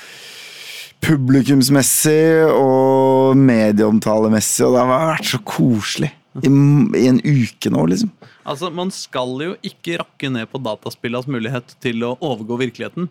publikumsmessig 1.04 2.46
og 2.52 3.36
medieomtalemessig, 3.40 4.66
og 4.66 4.76
det 4.76 4.84
har 4.84 4.90
vært 4.92 5.30
så 5.32 5.40
koselig. 5.46 6.12
I, 6.40 6.46
I 6.46 7.06
en 7.10 7.20
uke 7.24 7.72
nå, 7.72 7.84
liksom. 7.90 8.12
Altså, 8.46 8.70
Man 8.74 8.92
skal 8.94 9.34
jo 9.42 9.56
ikke 9.66 9.98
rakke 10.00 10.30
ned 10.32 10.48
på 10.50 10.60
dataspillas 10.62 11.28
mulighet 11.30 11.74
til 11.82 12.04
å 12.06 12.14
overgå 12.16 12.60
virkeligheten. 12.62 13.10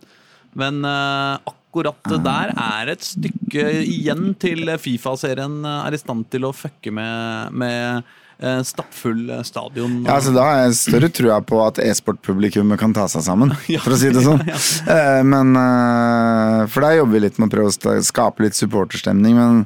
Men 0.57 0.81
uh, 0.85 1.37
akkurat 1.45 1.99
det 2.09 2.21
der 2.25 2.53
er 2.55 2.93
et 2.95 3.03
stykke 3.05 3.67
igjen 3.83 4.33
til 4.41 4.71
Fifa-serien 4.81 5.59
er 5.69 5.93
i 5.93 5.99
stand 6.01 6.25
til 6.33 6.47
å 6.47 6.55
fucke 6.55 6.93
med, 6.95 7.53
med 7.53 8.09
stappfull 8.63 9.25
stadion. 9.43 9.97
Ja, 10.07 10.15
altså 10.15 10.31
Da 10.35 10.45
har 10.47 10.61
jeg 10.63 10.77
større 10.79 11.09
trua 11.11 11.41
på 11.43 11.59
at 11.65 11.81
e-sportpublikummet 11.83 12.79
kan 12.79 12.93
ta 12.95 13.07
seg 13.11 13.25
sammen, 13.25 13.51
for 13.83 13.95
å 13.95 13.99
si 13.99 14.11
det 14.15 14.23
sånn. 14.25 14.43
Eh, 14.95 15.21
Men 15.27 15.51
eh, 15.59 16.63
For 16.71 16.85
der 16.85 16.99
jobber 17.01 17.17
vi 17.17 17.23
litt 17.25 17.39
med 17.41 17.49
å 17.49 17.55
prøve 17.57 17.73
å 17.99 18.01
skape 18.05 18.45
litt 18.45 18.55
supporterstemning, 18.55 19.35
men 19.35 19.61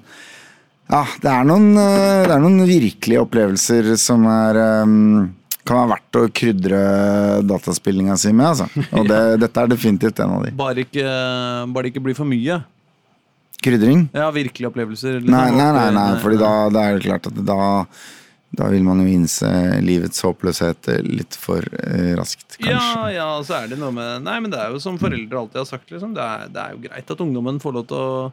ja, 0.92 1.06
det 1.24 1.30
er 1.32 1.46
noen, 1.48 1.70
eh, 1.80 2.26
det 2.28 2.34
er 2.36 2.42
noen 2.44 2.66
virkelige 2.68 3.22
opplevelser 3.24 3.94
som 4.02 4.26
er 4.30 4.60
eh, 4.60 4.98
kan 5.64 5.80
være 5.80 5.92
verdt 5.94 6.18
å 6.20 6.26
krydre 6.36 6.80
dataspillinga 7.48 8.18
si 8.20 8.34
med, 8.36 8.50
altså. 8.52 8.68
Og 9.00 9.08
det, 9.08 9.22
dette 9.46 9.64
er 9.64 9.72
definitivt 9.72 10.20
en 10.20 10.36
av 10.40 10.44
de. 10.48 10.52
Bare 10.60 10.84
ikke, 10.84 11.06
bare 11.78 11.92
ikke 11.94 12.04
blir 12.04 12.18
for 12.18 12.28
mye. 12.30 12.60
Krydring? 13.64 14.10
Ja, 14.12 14.28
virkelige 14.36 14.68
opplevelser. 14.74 15.22
liksom. 15.22 15.32
Nei, 15.32 15.48
nei, 15.56 15.70
nei, 15.78 15.88
nei 15.96 16.10
eh, 16.18 16.20
fordi 16.24 16.42
da 16.42 16.52
det 16.74 16.84
er 16.84 16.98
det 16.98 17.06
klart 17.06 17.30
at 17.32 17.40
da 17.48 17.60
da 18.54 18.68
vil 18.70 18.84
man 18.86 19.00
jo 19.02 19.08
innse 19.10 19.50
livets 19.82 20.22
håpløshet 20.22 20.92
litt 21.08 21.34
for 21.42 21.66
eh, 21.82 22.12
raskt, 22.20 22.60
kanskje. 22.60 22.70
Ja, 22.70 23.10
ja, 23.10 23.28
så 23.44 23.56
er 23.64 23.72
det 23.72 23.80
noe 23.82 23.90
med 23.96 24.22
Nei, 24.28 24.36
men 24.46 24.52
det 24.54 24.60
er 24.62 24.70
jo 24.76 24.80
som 24.84 25.00
foreldre 25.02 25.40
alltid 25.42 25.58
har 25.64 25.66
sagt, 25.70 25.90
liksom. 25.90 26.14
Det 26.14 26.22
er, 26.22 26.48
det 26.54 26.62
er 26.62 26.76
jo 26.76 26.84
greit 26.86 27.14
at 27.16 27.24
ungdommen 27.26 27.58
får 27.64 27.78
lov 27.80 27.90
til 27.92 27.98
å 27.98 28.32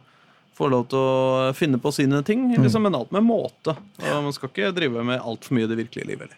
Får 0.61 0.69
lov 0.69 0.83
til 0.93 0.99
å 1.01 1.53
finne 1.57 1.79
på 1.81 1.89
sine 1.95 2.19
ting, 2.27 2.43
Mm. 2.51 2.65
liksom, 2.67 2.83
men 2.85 2.93
alt 2.99 3.13
med 3.17 3.23
måte. 3.25 3.73
Og 4.03 4.23
Man 4.27 4.33
skal 4.37 4.51
ikke 4.51 4.75
drive 4.77 5.01
med 5.09 5.23
altfor 5.25 5.55
mye 5.57 5.65
i 5.65 5.71
det 5.71 5.79
virkelige 5.79 6.05
livet. 6.11 6.35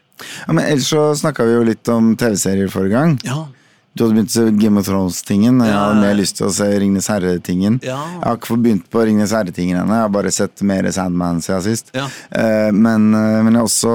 Ja, 0.46 0.52
men 0.52 0.62
ellers 0.68 0.86
så 0.92 1.08
snakka 1.18 1.42
vi 1.48 1.56
jo 1.56 1.64
litt 1.66 1.88
om 1.90 2.12
TV-serier 2.14 2.70
forrige 2.70 2.92
gang. 2.94 3.16
Ja. 3.26 3.48
Du 3.92 4.04
hadde 4.06 4.14
begynt 4.16 4.30
å 4.32 4.36
se 4.38 4.44
Game 4.56 4.80
of 4.80 4.86
Thrones-tingen. 4.88 5.58
og 5.60 5.66
Jeg 5.68 5.76
hadde 5.76 6.00
mer 6.00 6.14
lyst 6.16 6.38
til 6.38 6.46
å 6.48 6.52
se 6.56 6.64
Ringenes 6.80 7.08
herre-tingen. 7.12 7.74
Ja. 7.84 7.98
Jeg 8.14 8.22
har 8.24 8.38
ikke 8.38 8.56
begynt 8.64 8.86
på 8.92 9.02
Ringenes 9.04 9.34
herre-tingen 9.36 9.82
ennå. 9.82 9.92
Jeg 9.98 10.06
har 10.06 10.14
bare 10.14 10.32
sett 10.32 10.62
mer 10.64 10.88
Sandman 10.96 11.42
siden 11.44 11.66
sist. 11.66 11.92
Ja. 11.96 12.06
Eh, 12.30 12.70
men, 12.72 13.10
eh, 13.14 13.42
men 13.44 13.52
jeg 13.52 13.60
har 13.60 13.68
også 13.68 13.92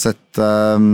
sett 0.00 0.42
eh, 0.42 0.88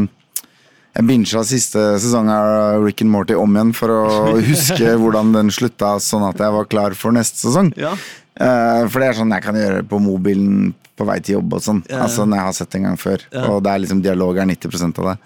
Jeg 0.94 1.07
bincha 1.09 1.40
siste 1.42 1.80
sesong 1.98 2.28
av 2.30 2.85
Rick 2.85 3.00
and 3.02 3.11
Morty 3.11 3.35
om 3.35 3.57
igjen 3.57 3.72
for 3.74 3.90
å 3.90 4.04
huske 4.50 4.92
hvordan 5.00 5.33
den 5.35 5.50
slutta, 5.50 5.96
sånn 5.98 6.28
at 6.28 6.38
jeg 6.38 6.54
var 6.54 6.68
klar 6.70 6.94
for 6.94 7.16
neste 7.16 7.40
sesong. 7.48 7.72
Ja. 7.80 7.96
Eh, 8.38 8.85
for 8.90 9.00
det 9.00 9.09
er 9.09 9.18
sånn 9.18 9.33
jeg 9.35 9.42
kan 9.48 9.59
gjøre 9.59 9.83
på 9.88 9.98
mobilen 10.04 10.74
på 10.94 11.07
vei 11.09 11.16
til 11.24 11.40
jobb 11.40 11.57
og 11.57 11.64
sånn. 11.64 11.80
Ja, 11.88 11.96
ja. 11.96 12.02
Altså 12.07 12.28
når 12.28 12.38
jeg 12.38 12.46
har 12.46 12.59
sett 12.61 12.70
det 12.70 12.78
en 12.83 12.88
gang 12.92 13.00
før. 13.00 13.24
Ja. 13.33 13.46
Og 13.50 13.64
det 13.64 13.72
er 13.72 13.83
liksom 13.83 14.04
dialog 14.04 14.38
er 14.38 14.46
90% 14.52 15.00
av 15.02 15.09
det. 15.11 15.16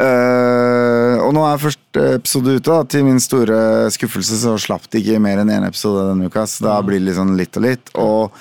Eh, 0.00 0.83
og 1.24 1.32
nå 1.36 1.44
er 1.48 1.62
første 1.62 2.04
episode 2.18 2.58
ute. 2.58 2.68
Da. 2.68 2.82
Til 2.88 3.06
min 3.06 3.22
store 3.22 3.90
skuffelse 3.94 4.40
så 4.42 4.56
slapp 4.60 4.86
det 4.90 5.02
ikke 5.02 5.22
mer 5.22 5.42
enn 5.42 5.52
én 5.52 5.66
episode 5.66 6.06
denne 6.10 6.28
uka. 6.30 6.46
Så 6.50 6.66
da 6.66 6.76
blir 6.84 7.00
det 7.00 7.08
liksom 7.10 7.34
litt 7.38 7.58
og 7.58 7.66
litt. 7.66 7.90
Og 8.00 8.36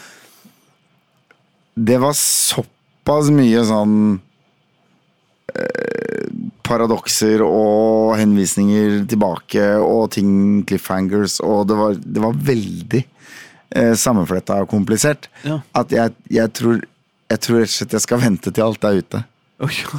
det 1.73 1.97
var 2.03 2.15
såpass 2.17 3.31
mye 3.33 3.63
sånn 3.65 3.97
eh, 5.55 6.27
paradokser 6.67 7.43
og 7.45 8.13
henvisninger 8.19 9.03
tilbake 9.09 9.65
og 9.81 10.11
ting 10.15 10.61
cliffhangers, 10.69 11.39
og 11.43 11.67
det 11.71 11.79
var, 11.79 11.97
det 11.97 12.23
var 12.23 12.41
veldig 12.53 13.03
eh, 13.03 13.93
sammenfletta 13.99 14.61
og 14.63 14.71
komplisert. 14.71 15.29
Ja. 15.47 15.61
At 15.75 15.95
jeg, 15.95 16.13
jeg 16.31 16.53
tror 16.59 16.81
jeg 17.33 17.41
tror 17.41 17.63
rett 17.63 17.71
og 17.71 17.77
slett 17.77 17.95
jeg 17.97 18.05
skal 18.05 18.21
vente 18.21 18.51
til 18.53 18.65
alt 18.65 18.85
er 18.85 18.99
ute. 19.01 19.21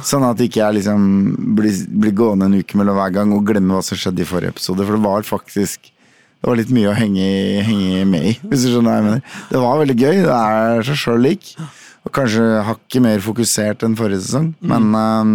Sånn 0.05 0.23
at 0.27 0.39
ikke 0.43 0.61
jeg 0.61 0.77
liksom 0.79 1.55
blir, 1.57 1.75
blir 2.01 2.13
gående 2.17 2.45
en 2.49 2.57
uke 2.59 2.77
mellom 2.77 2.97
hver 2.99 3.13
gang 3.15 3.33
og 3.35 3.45
glemmer 3.47 3.79
hva 3.79 3.83
som 3.87 3.97
skjedde 3.97 4.21
i 4.23 4.27
forrige 4.29 4.53
episode. 4.55 4.85
For 4.85 4.97
det 4.97 5.03
var 5.05 5.25
faktisk 5.27 5.91
det 6.45 6.49
var 6.51 6.59
litt 6.59 6.69
mye 6.75 6.91
å 6.91 6.93
henge, 6.93 7.25
henge 7.65 8.01
med 8.05 8.25
i, 8.29 8.33
hvis 8.51 8.65
du 8.67 8.69
skjønner 8.69 8.91
hva 8.91 8.97
jeg 8.99 9.05
mener. 9.07 9.21
Det 9.49 9.61
var 9.63 9.79
veldig 9.81 9.95
gøy. 9.97 10.17
Det 10.27 10.35
er 10.35 10.83
seg 10.85 10.99
sjøl 11.01 11.23
lik. 11.25 11.47
Og 12.05 12.11
kanskje 12.13 12.43
hakket 12.67 13.01
mer 13.01 13.23
fokusert 13.25 13.85
enn 13.87 13.95
forrige 13.97 14.21
sesong. 14.27 14.51
Men 14.61 14.91
um, 14.93 15.31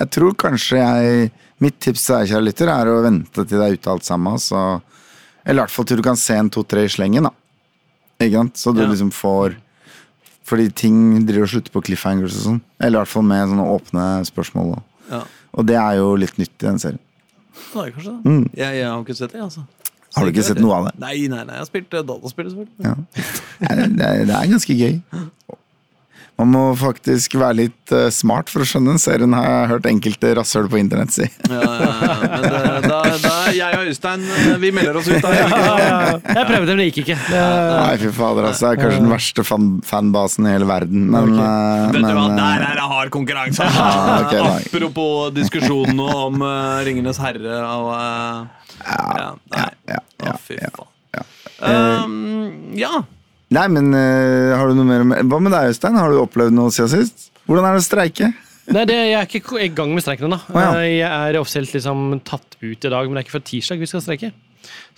jeg 0.00 0.10
tror 0.16 0.34
kanskje 0.46 0.80
jeg 0.80 1.28
Mitt 1.58 1.74
tips 1.82 2.04
til 2.06 2.14
deg, 2.14 2.28
kjære 2.30 2.44
lytter, 2.46 2.68
er 2.70 2.86
å 2.86 3.00
vente 3.02 3.42
til 3.42 3.58
det 3.58 3.64
er 3.64 3.72
ute 3.74 3.90
alt 3.90 4.06
sammen. 4.06 4.36
Så, 4.38 4.58
eller 5.42 5.58
i 5.58 5.62
hvert 5.64 5.72
fall 5.74 5.86
til 5.90 5.98
du 5.98 6.04
kan 6.06 6.18
se 6.18 6.36
en 6.38 6.50
to-tre 6.54 6.84
i 6.86 6.90
slengen, 6.92 7.26
da. 7.26 7.32
Ikke 8.22 8.36
sant? 8.38 8.60
Så 8.60 8.70
du 8.74 8.82
Ja. 8.84 8.86
liksom 8.86 9.10
får 9.10 9.56
Fordi 10.48 10.68
ting 10.72 10.98
driver 11.28 11.44
og 11.44 11.50
slutter 11.52 11.74
på 11.74 11.82
cliffhangers 11.84 12.36
og 12.38 12.44
sånn. 12.46 12.60
Eller 12.80 12.96
i 12.96 13.00
hvert 13.02 13.12
fall 13.12 13.26
med 13.28 13.50
sånne 13.50 13.66
åpne 13.74 14.04
spørsmål. 14.28 14.70
Og, 14.78 14.82
Ja. 15.12 15.22
og 15.52 15.66
det 15.68 15.76
er 15.76 15.98
jo 15.98 16.14
litt 16.16 16.38
nytt 16.40 16.54
i 16.62 16.66
den 16.66 16.78
serien. 16.80 16.98
Det 17.72 17.82
er 17.82 17.90
kanskje 17.92 18.14
det. 18.22 18.34
Jeg, 18.56 18.74
jeg 18.78 18.86
har 18.88 19.02
ikke 19.04 19.16
sett 19.18 19.32
det, 19.34 19.42
altså. 19.44 19.60
Mm. 19.66 19.74
Har 20.16 20.24
du 20.24 20.30
ikke 20.32 20.44
sett 20.46 20.60
noe 20.62 20.74
av 20.78 20.84
det? 20.88 20.94
Nei, 21.02 21.14
nei, 21.28 21.42
nei, 21.44 21.52
jeg 21.58 21.60
har 21.60 21.68
spilt 21.68 21.94
eh, 21.94 22.02
dataspill, 22.08 22.48
selvfølgelig. 22.54 22.84
Ja. 22.86 22.94
Det 23.60 24.06
er- 24.06 24.24
det 24.24 24.34
er 24.34 24.46
ganske 24.54 24.74
gøy. 24.78 25.00
Man 26.38 26.52
må 26.54 26.60
faktisk 26.78 27.34
være 27.40 27.56
litt 27.64 27.92
eh, 27.94 28.12
smart 28.14 28.46
for 28.52 28.62
å 28.62 28.66
skjønne 28.68 28.92
den 28.92 29.00
serien, 29.02 29.32
har 29.34 29.46
jeg 29.48 29.70
hørt 29.72 29.88
enkelte 29.90 30.30
rasshøl 30.38 30.68
på 30.70 30.78
internett 30.78 31.10
si. 31.16 31.26
Ja, 31.50 31.58
ja, 31.58 31.88
ja. 31.88 32.12
Men 32.22 32.44
det, 32.44 32.60
da, 32.84 32.98
da, 33.24 33.32
jeg 33.56 33.78
og 33.80 33.90
Øystein, 33.90 34.26
eh, 34.36 34.52
vi 34.62 34.70
melder 34.76 35.00
oss 35.00 35.08
ut. 35.10 35.18
Da. 35.24 35.32
Ja, 35.34 35.48
ja. 35.82 35.96
Jeg 36.22 36.46
prøvde, 36.52 36.68
men 36.68 36.78
det 36.78 36.86
gikk 36.92 37.00
ikke. 37.02 37.18
Det, 37.26 37.42
Nei, 37.42 37.98
fy 38.04 38.12
fader, 38.20 38.48
altså. 38.52 38.68
Det 38.68 38.70
er 38.70 38.82
kanskje 38.84 39.02
den 39.02 39.10
verste 39.16 39.46
fan 39.48 39.66
fanbasen 39.88 40.46
i 40.46 40.54
hele 40.54 40.70
verden. 40.70 41.10
Men, 41.10 41.34
eh, 41.42 41.88
Vet 41.96 42.06
du 42.06 42.14
hva, 42.20 42.28
der 42.36 42.62
eh, 42.62 42.70
er 42.70 42.78
det 42.78 42.86
hard 42.94 43.12
konkurranse! 43.18 43.68
Ja, 43.74 43.90
ok. 44.22 44.38
Apropos 44.60 45.34
diskusjonen 45.34 46.06
om 46.06 46.42
uh, 46.46 46.78
Ringenes 46.86 47.18
herre 47.22 47.60
og 47.66 47.90
uh, 47.98 48.46
ja, 48.86 49.28
ja, 49.58 49.68
ja, 49.90 50.00
Å, 50.22 50.38
fy 50.46 50.62
ja, 50.62 50.70
faen. 50.78 50.94
Um, 51.58 52.76
ja. 52.78 53.02
Nei, 53.54 53.64
men 53.72 53.94
uh, 53.96 54.56
har 54.58 54.68
du 54.68 54.74
noe 54.76 54.84
mer 54.84 55.04
med- 55.08 55.30
Hva 55.30 55.38
med 55.40 55.54
deg, 55.54 55.70
Øystein? 55.72 55.96
Har 55.96 56.12
du 56.12 56.20
opplevd 56.20 56.52
noe 56.52 56.72
siden 56.74 56.90
sist? 56.92 57.30
Hvordan 57.48 57.64
er 57.64 57.78
det 57.78 57.80
å 57.80 57.86
streike? 57.86 58.32
Nei, 58.68 58.82
det, 58.84 58.96
jeg 59.08 59.16
er 59.16 59.30
ikke 59.30 59.60
i 59.64 59.70
gang 59.72 59.94
med 59.96 60.04
streiken 60.04 60.28
ennå. 60.28 60.36
Oh, 60.52 60.60
ja. 60.60 60.74
Jeg 60.84 61.08
er 61.08 61.38
offisielt 61.40 61.72
liksom 61.72 62.20
tatt 62.28 62.58
ut 62.60 62.84
i 62.84 62.90
dag, 62.92 63.06
men 63.08 63.16
det 63.16 63.22
er 63.22 63.24
ikke 63.24 63.38
før 63.38 63.46
tirsdag 63.48 63.80
vi 63.80 63.88
skal 63.88 64.04
streike. 64.04 64.30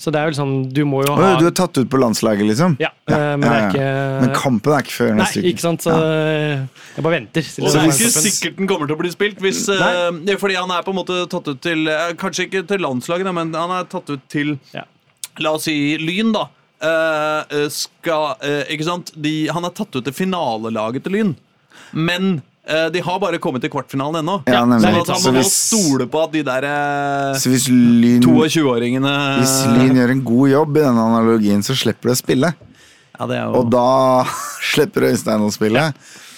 Så 0.00 0.10
det 0.10 0.18
er 0.18 0.26
jo 0.26 0.32
liksom 0.32 0.52
Du 0.74 0.80
må 0.88 1.02
jo 1.04 1.12
ha 1.14 1.34
Du 1.38 1.44
er 1.46 1.52
tatt 1.54 1.76
ut 1.78 1.86
på 1.92 1.98
landslaget, 2.00 2.42
liksom? 2.48 2.74
Ja, 2.80 2.88
ja 3.06 3.18
men 3.38 3.44
det 3.44 3.50
er 3.52 3.66
ikke 3.68 3.90
Men 4.24 4.32
kampen 4.34 4.72
er 4.74 4.82
ikke 4.82 4.94
før 4.96 5.10
Nei, 5.12 5.18
neste 5.20 5.42
uke. 5.42 5.50
ikke 5.52 5.62
sant, 5.62 5.84
så 5.84 5.94
Ja. 5.94 6.54
jeg 6.96 7.04
bare 7.06 7.14
venter. 7.18 7.50
Og 7.60 7.68
det 7.68 7.82
er 7.82 7.92
ikke 7.92 8.24
sikkert 8.24 8.56
den 8.56 8.70
kommer 8.72 8.88
til 8.90 8.96
å 8.96 9.00
bli 9.04 9.10
spilt. 9.12 9.38
Hvis, 9.44 9.60
eh, 9.70 10.36
fordi 10.40 10.56
han 10.58 10.72
er 10.74 10.82
på 10.82 10.90
en 10.90 10.98
måte 10.98 11.20
tatt 11.30 11.52
ut 11.52 11.60
til 11.62 11.86
eh, 11.86 12.14
Kanskje 12.18 12.48
ikke 12.48 12.64
til 12.72 12.82
landslaget, 12.82 13.30
men 13.36 13.54
han 13.54 13.70
er 13.78 13.84
tatt 13.92 14.10
ut 14.10 14.24
til 14.32 14.56
Ja. 14.74 14.88
La 15.38 15.52
oss 15.54 15.68
si 15.68 15.76
Lyn, 16.00 16.32
da. 16.34 16.48
Eh, 16.80 17.40
eh, 17.58 17.66
skal 17.68 18.36
eh, 18.40 18.62
Ikke 18.72 18.86
sant? 18.86 19.10
De, 19.20 19.34
han 19.52 19.66
er 19.68 19.74
tatt 19.76 19.98
ut 19.98 20.04
til 20.06 20.14
finalelaget 20.16 21.04
til 21.04 21.12
Lyn. 21.18 21.34
Men 21.92 22.38
de 22.70 23.00
har 23.02 23.16
bare 23.18 23.38
kommet 23.42 23.64
til 23.64 23.70
kvartfinalen 23.72 24.20
ennå. 24.20 24.36
Ja, 24.46 24.60
så 24.62 24.90
han 24.92 25.22
må 25.24 25.30
nå 25.34 25.40
hvis- 25.40 25.54
stole 25.72 26.04
på 26.06 26.20
at 26.22 26.30
de 26.36 26.42
der 26.46 26.66
eh, 26.68 27.38
Så 27.40 27.50
hvis 27.50 27.64
Lyn, 27.72 28.22
22-åringene 28.22 29.14
hvis 29.40 29.54
Lyn 29.74 29.96
gjør 29.98 30.12
en 30.14 30.20
god 30.28 30.50
jobb 30.52 30.76
i 30.76 30.84
denne 30.84 31.06
analogien, 31.08 31.64
så 31.66 31.74
slipper 31.74 32.12
de 32.12 32.14
å 32.14 32.20
spille. 32.20 32.52
Ja, 33.18 33.26
det 33.26 33.40
er 33.40 33.48
jo 33.48 33.58
Og 33.64 33.72
da 33.74 34.22
slipper 34.72 35.08
Øystein 35.08 35.42
å 35.42 35.50
spille. 35.50 35.88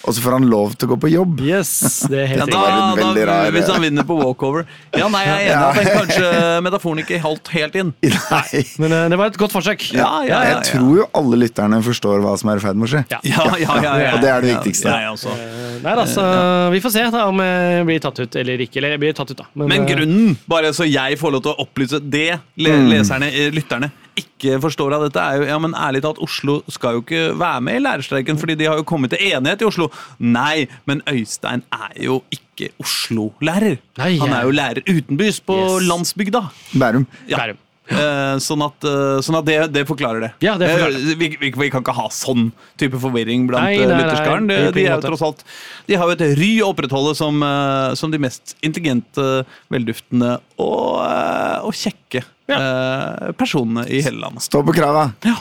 Og 0.02 0.14
så 0.16 0.22
får 0.24 0.32
han 0.34 0.46
lov 0.50 0.72
til 0.74 0.88
å 0.88 0.90
gå 0.92 0.96
på 1.04 1.10
jobb. 1.12 1.40
Yes, 1.46 1.70
det 2.10 2.18
er 2.18 2.22
ja, 2.32 2.40
helt 2.42 2.50
da, 2.50 2.62
riktig. 2.96 3.22
da, 3.22 3.26
rar- 3.30 3.52
Hvis 3.54 3.68
han 3.70 3.82
vinner 3.84 4.06
på 4.08 4.16
walkover. 4.18 4.64
Ja, 4.98 5.06
nei, 5.12 5.20
jeg 5.28 5.34
er 5.34 5.42
enig 5.42 5.52
Ja. 5.52 5.60
at 5.68 5.76
den 5.78 5.92
kanskje 6.00 6.30
metaforen 6.66 7.02
ikke 7.04 7.20
holdt 7.22 7.50
helt 7.54 7.76
inn. 7.78 7.92
Nei. 8.32 8.62
Men 8.82 8.96
eh, 8.96 9.04
det 9.12 9.18
var 9.20 9.30
et 9.30 9.38
godt 9.38 9.54
forsøk. 9.54 9.84
Ja, 9.94 10.08
ja, 10.26 10.26
ja, 10.26 10.40
ja. 10.42 10.56
Jeg 10.56 10.72
tror 10.72 10.96
jo 10.98 11.06
alle 11.20 11.38
lytterne 11.44 11.78
forstår 11.86 12.24
hva 12.24 12.34
som 12.40 12.50
er 12.50 12.58
i 12.58 12.64
ferd 12.66 12.80
med 12.82 12.88
å 12.88 12.92
skje. 12.96 13.04
Ja. 13.14 13.20
Ja, 13.30 13.46
ja, 13.62 13.76
ja, 13.86 13.94
ja, 14.02 14.10
Og 14.16 14.24
det 14.26 14.32
er 14.34 14.42
det 14.46 14.52
viktigste. 14.56 14.90
Ja, 14.90 15.12
jeg. 15.14 15.80
Nei 15.82 15.94
altså, 15.98 16.26
vi 16.74 16.82
får 16.84 16.92
se 16.94 17.06
da 17.14 17.24
om 17.30 17.40
jeg 17.42 17.86
blir 17.88 18.02
tatt 18.04 18.18
ut 18.22 18.36
eller 18.42 18.60
ikke. 18.66 18.78
Eller 18.82 18.96
jeg 18.96 19.02
blir 19.06 19.16
tatt 19.18 19.30
ut, 19.34 19.38
da. 19.38 19.46
Men 19.58 19.70
Men 19.72 19.86
grunnen, 19.88 20.36
bare 20.50 20.74
så 20.76 20.86
jeg 20.90 21.18
får 21.22 21.36
lov 21.38 21.42
til 21.46 21.54
å 21.54 21.62
opplyse 21.66 22.02
det 22.02 22.28
leserne, 22.58 23.30
eh, 23.30 23.50
lytterne, 23.54 23.90
ikke 24.18 24.58
forstår 24.62 24.94
av 24.96 25.04
dette, 25.06 25.22
er 25.22 25.40
jo 25.42 25.48
ja, 25.48 25.58
men 25.62 25.74
ærlig 25.78 26.02
talt, 26.04 26.20
Oslo 26.22 26.60
skal 26.72 26.98
jo 26.98 27.02
ikke 27.04 27.24
være 27.40 27.60
med 27.64 27.78
i 27.78 27.82
lærerstreiken, 27.86 28.38
fordi 28.40 28.56
de 28.60 28.68
har 28.70 28.76
jo 28.80 28.86
kommet 28.88 29.14
til 29.14 29.22
enighet 29.32 29.62
i 29.62 29.68
Oslo. 29.68 29.88
Nei, 30.20 30.66
men 30.86 31.02
Øystein 31.08 31.62
er 31.72 31.92
jo 32.04 32.20
ikke 32.34 32.72
Oslo-lærer. 32.82 33.78
Han 33.98 34.32
er 34.36 34.46
jo 34.46 34.54
lærer 34.54 34.82
utenbys, 34.86 35.40
på 35.40 35.56
Yes. 35.56 35.88
landsbygda. 35.88 36.42
Bærum. 36.78 37.06
Ja. 37.28 37.38
Bærum. 37.38 37.60
Ja. 37.92 38.38
sånn 38.40 38.62
at, 38.62 38.84
eh, 38.86 39.18
sånn 39.26 39.36
at 39.40 39.44
det, 39.44 39.56
det 39.74 39.82
forklarer 39.88 40.20
det. 40.22 40.28
Ja, 40.40 40.54
det 40.56 40.68
forklarer 40.70 40.94
Eh, 40.96 41.16
vi, 41.18 41.28
vi, 41.40 41.50
vi 41.50 41.68
kan 41.68 41.82
ikke 41.82 41.92
ha 41.96 42.06
sånn 42.14 42.52
type 42.78 42.96
forvirring 43.02 43.48
blant 43.50 43.64
Nei, 43.66 43.74
eh, 43.74 43.86
nei, 43.86 43.96
nei, 43.96 44.04
lytterskaren. 44.04 44.46
De, 44.48 44.58
de 44.72 44.84
er 44.86 44.94
jo 44.94 45.02
tross 45.02 45.24
alt 45.26 45.42
De 45.88 45.98
har 45.98 46.06
jo 46.06 46.14
et 46.14 46.38
ry 46.38 46.52
å 46.62 46.70
opprettholde 46.72 47.14
som, 47.18 47.42
eh, 47.42 47.94
som 47.98 48.10
de 48.14 48.18
mest 48.22 48.54
intelligente, 48.62 49.26
velduftende 49.68 50.38
og, 50.62 51.02
eh, 51.04 51.58
og 51.66 51.74
kjekke 51.74 52.22
eh, 52.58 53.32
personene 53.38 53.86
i 53.88 54.02
hele 54.04 54.20
landet. 54.22 54.46
Stå 54.48 54.62
på 54.66 54.74
krava. 54.76 55.10
Ja. 55.26 55.38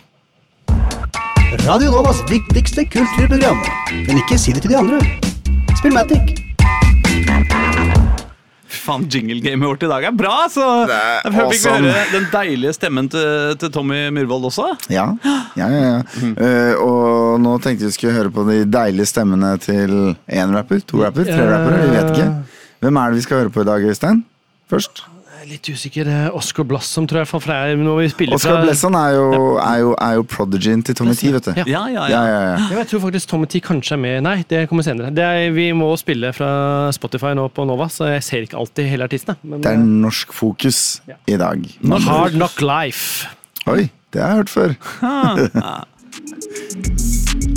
Radio 1.65 1.91
Novas 1.91 2.21
viktigste 2.29 2.85
kulturprogram. 2.87 3.59
Men 4.07 4.21
ikke 4.23 4.39
si 4.39 4.53
det 4.55 4.63
til 4.63 4.71
de 4.71 4.79
andre. 4.79 5.01
Spillmatic. 5.81 6.37
Faen, 8.81 9.03
jingle-gamet 9.11 9.67
vårt 9.67 9.83
i 9.83 9.89
dag 9.91 10.05
er 10.09 10.13
bra! 10.15 10.47
Så 10.49 10.63
Det 10.89 10.95
er 10.95 11.19
jeg 11.27 11.33
fikk 11.35 11.51
vi 11.51 11.57
awesome. 11.59 11.91
høre 11.91 12.05
den 12.15 12.27
deilige 12.31 12.73
stemmen 12.77 13.09
til, 13.11 13.53
til 13.61 13.71
Tommy 13.75 13.99
Myhrvold 14.15 14.47
også. 14.49 14.71
Ja, 14.89 15.05
ja, 15.59 15.67
ja. 15.67 15.81
ja. 15.83 15.99
Mm. 16.23 16.33
Uh, 16.39 16.73
og 16.81 17.41
nå 17.43 17.57
tenkte 17.61 17.89
vi 17.89 17.95
skulle 17.97 18.15
høre 18.15 18.33
på 18.33 18.47
de 18.47 18.61
deilige 18.71 19.11
stemmene 19.11 19.53
til 19.61 19.95
én 20.31 20.55
rapper, 20.55 20.81
to 20.87 21.03
rapper, 21.03 21.27
tre 21.29 21.45
rappere. 21.51 21.83
Vi 21.83 21.95
vet 21.97 22.13
ikke. 22.15 22.29
Hvem 22.81 23.01
er 23.03 23.11
det 23.11 23.21
vi 23.21 23.25
skal 23.27 23.43
høre 23.43 23.53
på 23.53 23.65
i 23.65 23.69
dag, 23.69 23.89
Øystein? 23.91 24.23
Først. 24.71 25.03
Jeg 25.41 25.47
er 25.47 25.53
Litt 25.55 25.69
usikker. 25.73 26.05
eh, 26.05 26.35
Oscar 26.37 26.63
Blossom, 26.69 27.07
tror 27.09 27.23
jeg. 27.23 27.27
For 27.31 27.41
fra 27.41 27.55
når 27.73 27.95
vi 27.97 28.09
spiller 28.13 28.35
Oscar 28.37 28.59
fra 28.59 28.65
Blesson 28.67 28.93
er 28.93 29.15
jo, 29.15 29.29
er 29.57 29.77
jo, 29.81 29.95
er 29.97 30.13
jo 30.19 30.23
prodigyen 30.29 30.83
til 30.85 30.93
Tommy 30.99 31.15
T, 31.17 31.31
vet 31.33 31.47
du. 31.47 31.51
Ja. 31.57 31.63
Ja, 31.65 31.81
ja, 31.89 32.03
Ja, 32.05 32.09
ja. 32.09 32.19
ja, 32.29 32.41
ja. 32.51 32.67
Ja, 32.69 32.77
jeg 32.83 32.87
tror 32.91 33.01
faktisk 33.07 33.27
Tommy 33.31 33.47
T 33.49 33.57
kanskje 33.65 33.95
er 33.95 34.01
med. 34.03 34.21
Nei, 34.21 34.35
det 34.47 34.67
kommer 34.69 34.85
senere. 34.85 35.09
Det 35.09 35.23
er, 35.25 35.49
vi 35.55 35.71
må 35.73 35.87
spille 35.97 36.29
fra 36.37 36.91
Spotify 36.93 37.33
nå 37.33 37.47
på 37.49 37.65
Nova, 37.65 37.87
så 37.89 38.11
jeg 38.13 38.21
ser 38.27 38.45
ikke 38.45 38.59
alltid 38.61 38.85
hele 38.91 39.07
artistene. 39.09 39.35
Men 39.41 39.61
Det 39.65 39.71
er 39.73 39.81
norsk 39.81 40.31
fokus 40.37 41.01
Ja. 41.09 41.17
i 41.25 41.37
dag. 41.41 41.65
eh, 41.65 42.05
Hard 42.05 42.37
Knock 42.37 42.61
Life. 42.61 43.25
Oi, 43.65 43.89
det 44.13 44.21
har 44.21 44.27
jeg 44.29 44.37
hørt 44.43 44.49
før. 44.53 44.75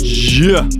Yeah. 0.01 0.65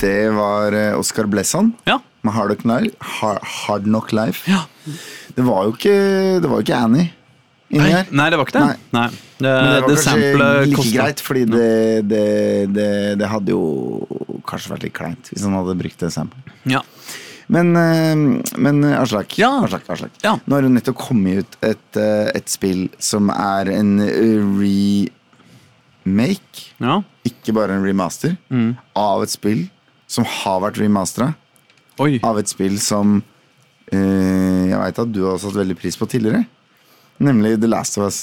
Det 0.00 0.28
var 0.34 0.72
eh, 0.76 0.98
Oscar 0.98 1.24
Blesson 1.30 1.70
ja. 1.86 2.00
Med 2.24 2.32
Hard 2.34 2.56
Knock 2.58 2.64
Life. 2.64 2.96
Hard, 3.20 3.38
Hard 3.42 3.84
Knock 3.88 4.12
Life. 4.16 4.50
ja. 4.50 4.62
Det 5.34 5.42
var 5.46 5.68
ikke, 5.72 5.94
det 6.40 6.48
var 6.50 6.60
jo 6.60 6.64
ikke 6.66 6.76
Annie 6.78 7.10
Nei. 7.74 8.04
Nei, 8.14 8.26
det 8.30 8.36
var 8.38 8.46
ikke 8.46 8.60
det. 8.60 8.64
Nei. 8.68 8.76
Nei. 8.94 9.08
Det, 9.10 9.50
Men 9.50 9.64
det 9.64 9.80
var 9.82 9.88
det 9.88 9.96
kanskje 9.96 10.18
like 10.38 10.76
kostet- 10.76 10.94
greit, 10.94 11.20
fordi 11.26 11.44
det, 11.50 12.08
det, 12.08 12.26
det, 13.18 13.26
hadde 13.32 13.50
jo 13.50 13.64
kanskje 14.46 14.70
vært 14.70 14.84
litt 14.86 14.94
kleint 14.94 15.30
hvis 15.32 15.42
han 15.42 15.56
hadde 15.56 15.74
brukt 15.80 15.98
det 16.04 16.10
samplet. 16.14 16.52
Ja. 16.70 16.82
Men, 17.50 17.72
eh, 17.76 18.14
men 18.62 18.84
Aslak, 18.94 19.34
Ja. 19.40 19.50
Aslak, 19.64 19.88
Aslak. 19.90 20.12
Ja. 20.22 20.36
nå 20.46 20.54
har 20.54 20.62
det 20.62 20.70
nettopp 20.76 20.96
kommet 21.08 21.38
ut 21.42 21.56
et, 21.66 21.96
eh, 21.98 22.30
et 22.36 22.48
spill 22.52 22.86
som 23.02 23.28
er 23.34 23.68
en 23.74 23.98
remake, 26.06 26.70
ja. 26.78 27.00
ikke 27.26 27.52
bare 27.56 27.74
en 27.74 27.84
remaster, 27.84 28.36
Mm. 28.50 28.76
av 28.94 29.22
et 29.24 29.30
spill 29.30 29.68
som 30.06 30.24
har 30.24 30.60
vært 30.60 30.78
remastera. 30.78 31.34
Oi. 32.02 32.18
Av 32.26 32.38
et 32.40 32.48
spill 32.50 32.78
som 32.82 33.20
eh, 33.92 34.70
jeg 34.70 34.78
veit 34.80 34.98
at 34.98 35.12
du 35.14 35.20
har 35.28 35.38
satt 35.42 35.54
veldig 35.54 35.76
pris 35.78 35.96
på 36.00 36.08
tidligere. 36.10 36.44
Nemlig 37.22 37.60
The 37.62 37.68
Last 37.70 37.98
of 38.00 38.08
Us. 38.08 38.22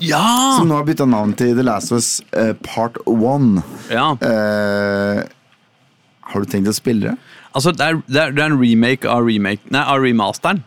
Ja! 0.00 0.22
Som 0.58 0.68
nå 0.70 0.76
har 0.78 0.86
bytta 0.88 1.06
navn 1.08 1.34
til 1.38 1.52
The 1.56 1.64
Last 1.66 1.92
of 1.92 1.98
Us 2.00 2.08
eh, 2.36 2.54
Part 2.64 2.96
One. 3.06 3.62
ja. 3.92 4.14
Eh, 4.24 5.20
har 6.30 6.44
du 6.44 6.46
tenkt 6.46 6.68
å 6.70 6.74
spille 6.76 7.08
det? 7.10 7.14
Altså, 7.58 7.72
det 7.74 7.82
er, 7.82 7.96
det, 8.06 8.20
er, 8.22 8.34
det 8.36 8.42
er 8.44 8.52
en 8.52 8.60
remake 8.60 9.08
av 9.10 9.24
remake 9.26 9.66
Nei, 9.74 9.80
av 9.82 9.98
remasteren. 10.04 10.60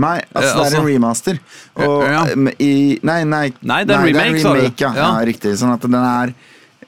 Nei, 0.00 0.14
altså, 0.32 0.38
Eh, 0.38 0.40
det 0.40 0.48
er 0.48 0.64
altså- 0.64 0.78
en 0.80 0.86
remaster. 0.88 1.40
Og, 1.76 1.96
Ja, 2.08 2.22
eh, 2.24 2.54
i, 2.64 2.98
nei, 3.04 3.18
nei, 3.28 3.52
Nei, 3.60 3.82
det 3.84 3.94
er 3.94 3.98
en 4.00 4.06
remake, 4.06 4.40
sa 4.40 4.54
du. 4.54 4.62
ja. 4.62 4.70
ja. 4.80 4.92
Ja. 4.96 5.10
Riktig. 5.28 5.52
Sånn 5.60 5.74
at 5.74 5.82
den 5.84 5.94
er 5.98 6.32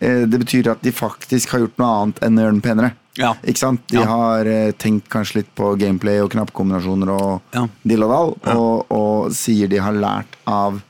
eh, 0.01 0.25
Det 0.31 0.39
betyr 0.41 0.71
at 0.73 0.81
de 0.83 0.93
faktisk 0.97 1.51
har 1.53 1.61
gjort 1.67 1.77
noe 1.83 1.91
annet 2.03 2.23
enn 2.25 2.39
å 2.39 2.45
gjøre 2.47 2.57
den 2.57 2.63
penere. 2.65 2.93
Ja. 3.21 3.35
Ikke 3.45 3.61
sant? 3.61 3.83
De 3.93 3.99
Ja. 4.01 4.07
har 4.09 4.47
eh, 4.49 4.73
tenkt 4.81 5.09
kanskje 5.13 5.37
litt 5.43 5.51
på 5.55 5.75
gameplay 5.79 6.21
og 6.25 6.31
knappkombinasjoner 6.33 7.11
og 7.15 7.43
Ja. 7.55 7.67
dill 7.87 8.03
og 8.07 8.11
dall, 8.15 8.57
og, 8.57 8.87
og 8.91 9.33
sier 9.37 9.69
de 9.69 9.77
har 9.85 9.93
lært 9.93 10.39
av 10.49 10.81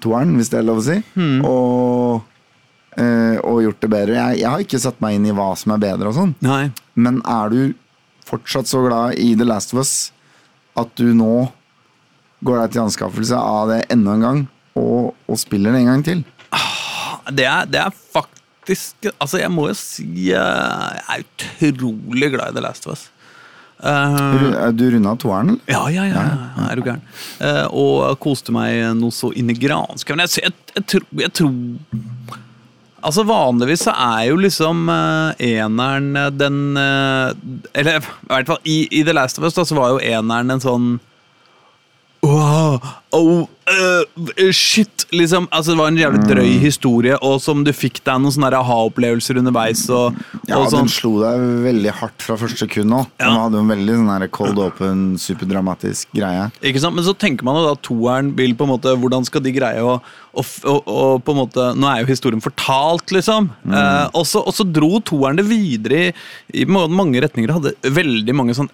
toeren, 0.00 0.36
hvis 0.36 0.50
det 0.52 0.58
er 0.60 0.66
lov 0.68 0.78
å 0.80 0.84
si, 0.84 0.98
Hmm. 1.14 1.44
og, 1.44 2.22
øh, 2.98 3.38
og 3.44 3.62
gjort 3.64 3.80
det 3.80 3.90
bedre. 3.90 4.14
Jeg, 4.16 4.38
jeg 4.40 4.50
har 4.50 4.58
ikke 4.64 4.80
satt 4.80 5.00
meg 5.00 5.14
inn 5.16 5.26
i 5.26 5.32
hva 5.36 5.50
som 5.56 5.72
er 5.72 5.78
bedre 5.82 6.08
og 6.08 6.14
sånn, 6.14 6.34
men 6.96 7.20
er 7.24 7.48
du 7.50 7.74
fortsatt 8.26 8.66
så 8.70 8.84
glad 8.86 9.18
i 9.18 9.34
The 9.34 9.44
Last 9.44 9.72
of 9.74 9.80
Us 9.80 10.12
at 10.76 10.94
du 10.96 11.12
nå 11.14 11.50
går 12.44 12.60
deg 12.62 12.72
til 12.72 12.82
anskaffelse 12.86 13.36
av 13.36 13.68
det 13.68 13.80
enda 13.90 14.12
en 14.14 14.20
gang, 14.24 14.48
og 14.76 15.14
og 15.28 15.36
spiller 15.38 15.72
det 15.72 15.80
en 15.82 15.86
gang 15.86 16.02
til. 16.04 16.24
Det 17.30 17.44
er, 17.46 17.66
det 17.66 17.78
er 17.80 17.90
faktisk 18.60 19.08
Altså, 19.18 19.40
jeg 19.40 19.50
må 19.52 19.68
jo 19.70 19.74
si 19.78 20.04
eh, 20.32 20.98
jeg 21.00 21.24
er 21.24 21.72
utrolig 21.72 22.30
glad 22.34 22.52
i 22.52 22.56
The 22.58 22.64
Last 22.64 22.86
of 22.86 22.92
Us. 22.94 23.08
Uh, 23.80 24.68
Du, 24.76 24.84
runda 24.92 25.14
toeren, 25.16 25.54
ja, 25.66 25.80
ja, 25.88 26.04
ja, 26.04 26.20
ja, 26.20 26.66
er 26.68 26.76
du 26.76 26.82
gæren. 26.84 27.00
Uh, 27.40 27.64
og 27.72 28.18
koste 28.20 28.52
meg 28.52 28.76
noe 28.98 29.08
så 29.14 29.30
inn 29.32 29.48
i 29.48 29.56
granskauen. 29.56 30.20
Jeg, 30.26 30.52
jeg, 30.76 31.02
jeg, 31.16 31.32
tror- 31.32 32.36
Altså 33.00 33.24
Vanligvis 33.24 33.86
så 33.86 33.94
er 33.96 34.26
jo 34.28 34.36
liksom 34.36 34.82
uh, 34.92 35.32
eneren 35.40 36.10
den 36.36 36.76
Eller 36.76 37.96
i 37.96 38.02
hvert 38.28 38.50
fall 38.52 38.60
i, 38.68 38.82
i 38.92 39.00
The 39.08 39.14
Last 39.16 39.40
of 39.40 39.46
Us 39.48 39.56
da, 39.56 39.64
så 39.64 39.78
var 39.78 39.94
jo 39.94 40.02
eneren 40.04 40.52
en 40.52 40.60
sånn 40.60 40.90
Wow, 42.20 42.80
oh, 43.16 43.48
uh, 43.48 44.50
shit, 44.52 45.06
liksom. 45.08 45.46
Altså, 45.50 45.72
det 45.72 45.78
var 45.78 45.88
en 45.88 45.96
jævlig 45.98 46.20
drøy 46.28 46.50
historie, 46.60 47.16
og 47.24 47.38
som 47.40 47.62
du 47.64 47.70
fikk 47.72 48.02
deg 48.04 48.20
noen 48.20 48.34
sånne 48.34 48.50
aha-opplevelser 48.58 49.40
underveis. 49.40 49.86
Og, 49.88 50.18
Ja, 50.44 50.58
og 50.58 50.68
sånn. 50.68 50.84
den 50.84 50.92
slo 50.92 51.14
deg 51.22 51.46
veldig 51.64 51.94
hardt 51.96 52.26
fra 52.26 52.36
første 52.40 52.66
sekund 52.66 52.92
òg. 52.92 53.08
Ja. 53.16 53.30
Den 53.30 53.40
hadde 53.40 53.62
en 53.62 53.72
veldig 53.72 53.96
sånn 54.02 54.26
cold 54.36 54.60
open, 54.66 55.02
superdramatisk 55.22 56.12
greie. 56.16 56.50
Ikke 56.60 56.84
sant? 56.84 56.98
Men 56.98 57.08
så 57.08 57.16
tenker 57.16 57.48
man 57.48 57.56
jo 57.56 57.64
da 57.70 57.74
toeren 57.88 58.34
vil 58.36 58.54
på 58.58 58.68
en 58.68 58.74
måte 58.74 58.92
Hvordan 59.00 59.24
skal 59.24 59.44
de 59.44 59.54
greie 59.56 59.80
å, 59.80 59.96
og, 60.34 60.54
og, 60.68 60.92
å 60.92 61.08
på 61.24 61.32
en 61.32 61.40
måte 61.40 61.70
Nå 61.78 61.88
er 61.88 62.02
jo 62.02 62.10
historien 62.10 62.44
fortalt, 62.44 63.14
liksom. 63.16 63.48
Eh, 63.70 64.06
og, 64.12 64.24
så, 64.28 64.44
og 64.44 64.52
så 64.56 64.66
dro 64.68 64.98
toeren 65.00 65.40
det 65.40 65.48
videre 65.48 66.10
i, 66.10 66.14
i 66.62 66.68
mange 66.68 67.22
retninger. 67.24 67.56
Hadde 67.56 67.94
veldig 67.96 68.36
mange 68.36 68.58
sånn 68.58 68.68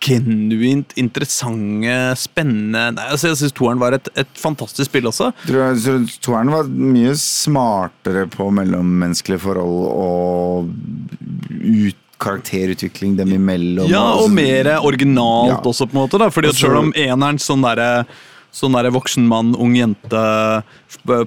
genuint 0.00 0.94
interessante, 1.00 1.96
spennende 2.16 2.86
Nei, 2.96 3.04
altså 3.12 3.28
Jeg 3.30 3.40
syns 3.42 3.52
toeren 3.56 3.80
var 3.82 3.96
et, 3.98 4.08
et 4.18 4.30
fantastisk 4.40 4.88
spill 4.88 5.08
også. 5.10 5.30
Tror 5.46 5.60
jeg, 5.74 6.06
Toeren 6.24 6.52
var 6.54 6.68
mye 6.72 7.12
smartere 7.20 8.26
på 8.32 8.48
mellommenneskelige 8.56 9.42
forhold 9.44 9.90
og 9.90 10.70
ut, 11.60 11.98
karakterutvikling 12.20 13.14
dem 13.16 13.30
imellom. 13.32 13.86
Ja, 13.88 14.02
og 14.20 14.28
mer 14.34 14.68
originalt 14.84 15.54
Ja. 15.54 15.60
også, 15.64 15.86
på 15.88 15.96
en 15.96 16.02
måte. 16.02 16.18
da 16.20 16.28
Fordi 16.28 16.50
at 16.50 16.58
Selv 16.58 16.76
om 16.82 16.90
eneren 16.92 17.38
sånn 17.40 17.62
derre 17.64 18.04
Sånn 18.52 18.74
der 18.74 18.90
voksen 18.90 19.28
mann, 19.30 19.52
ung 19.54 19.76
jente, 19.78 20.20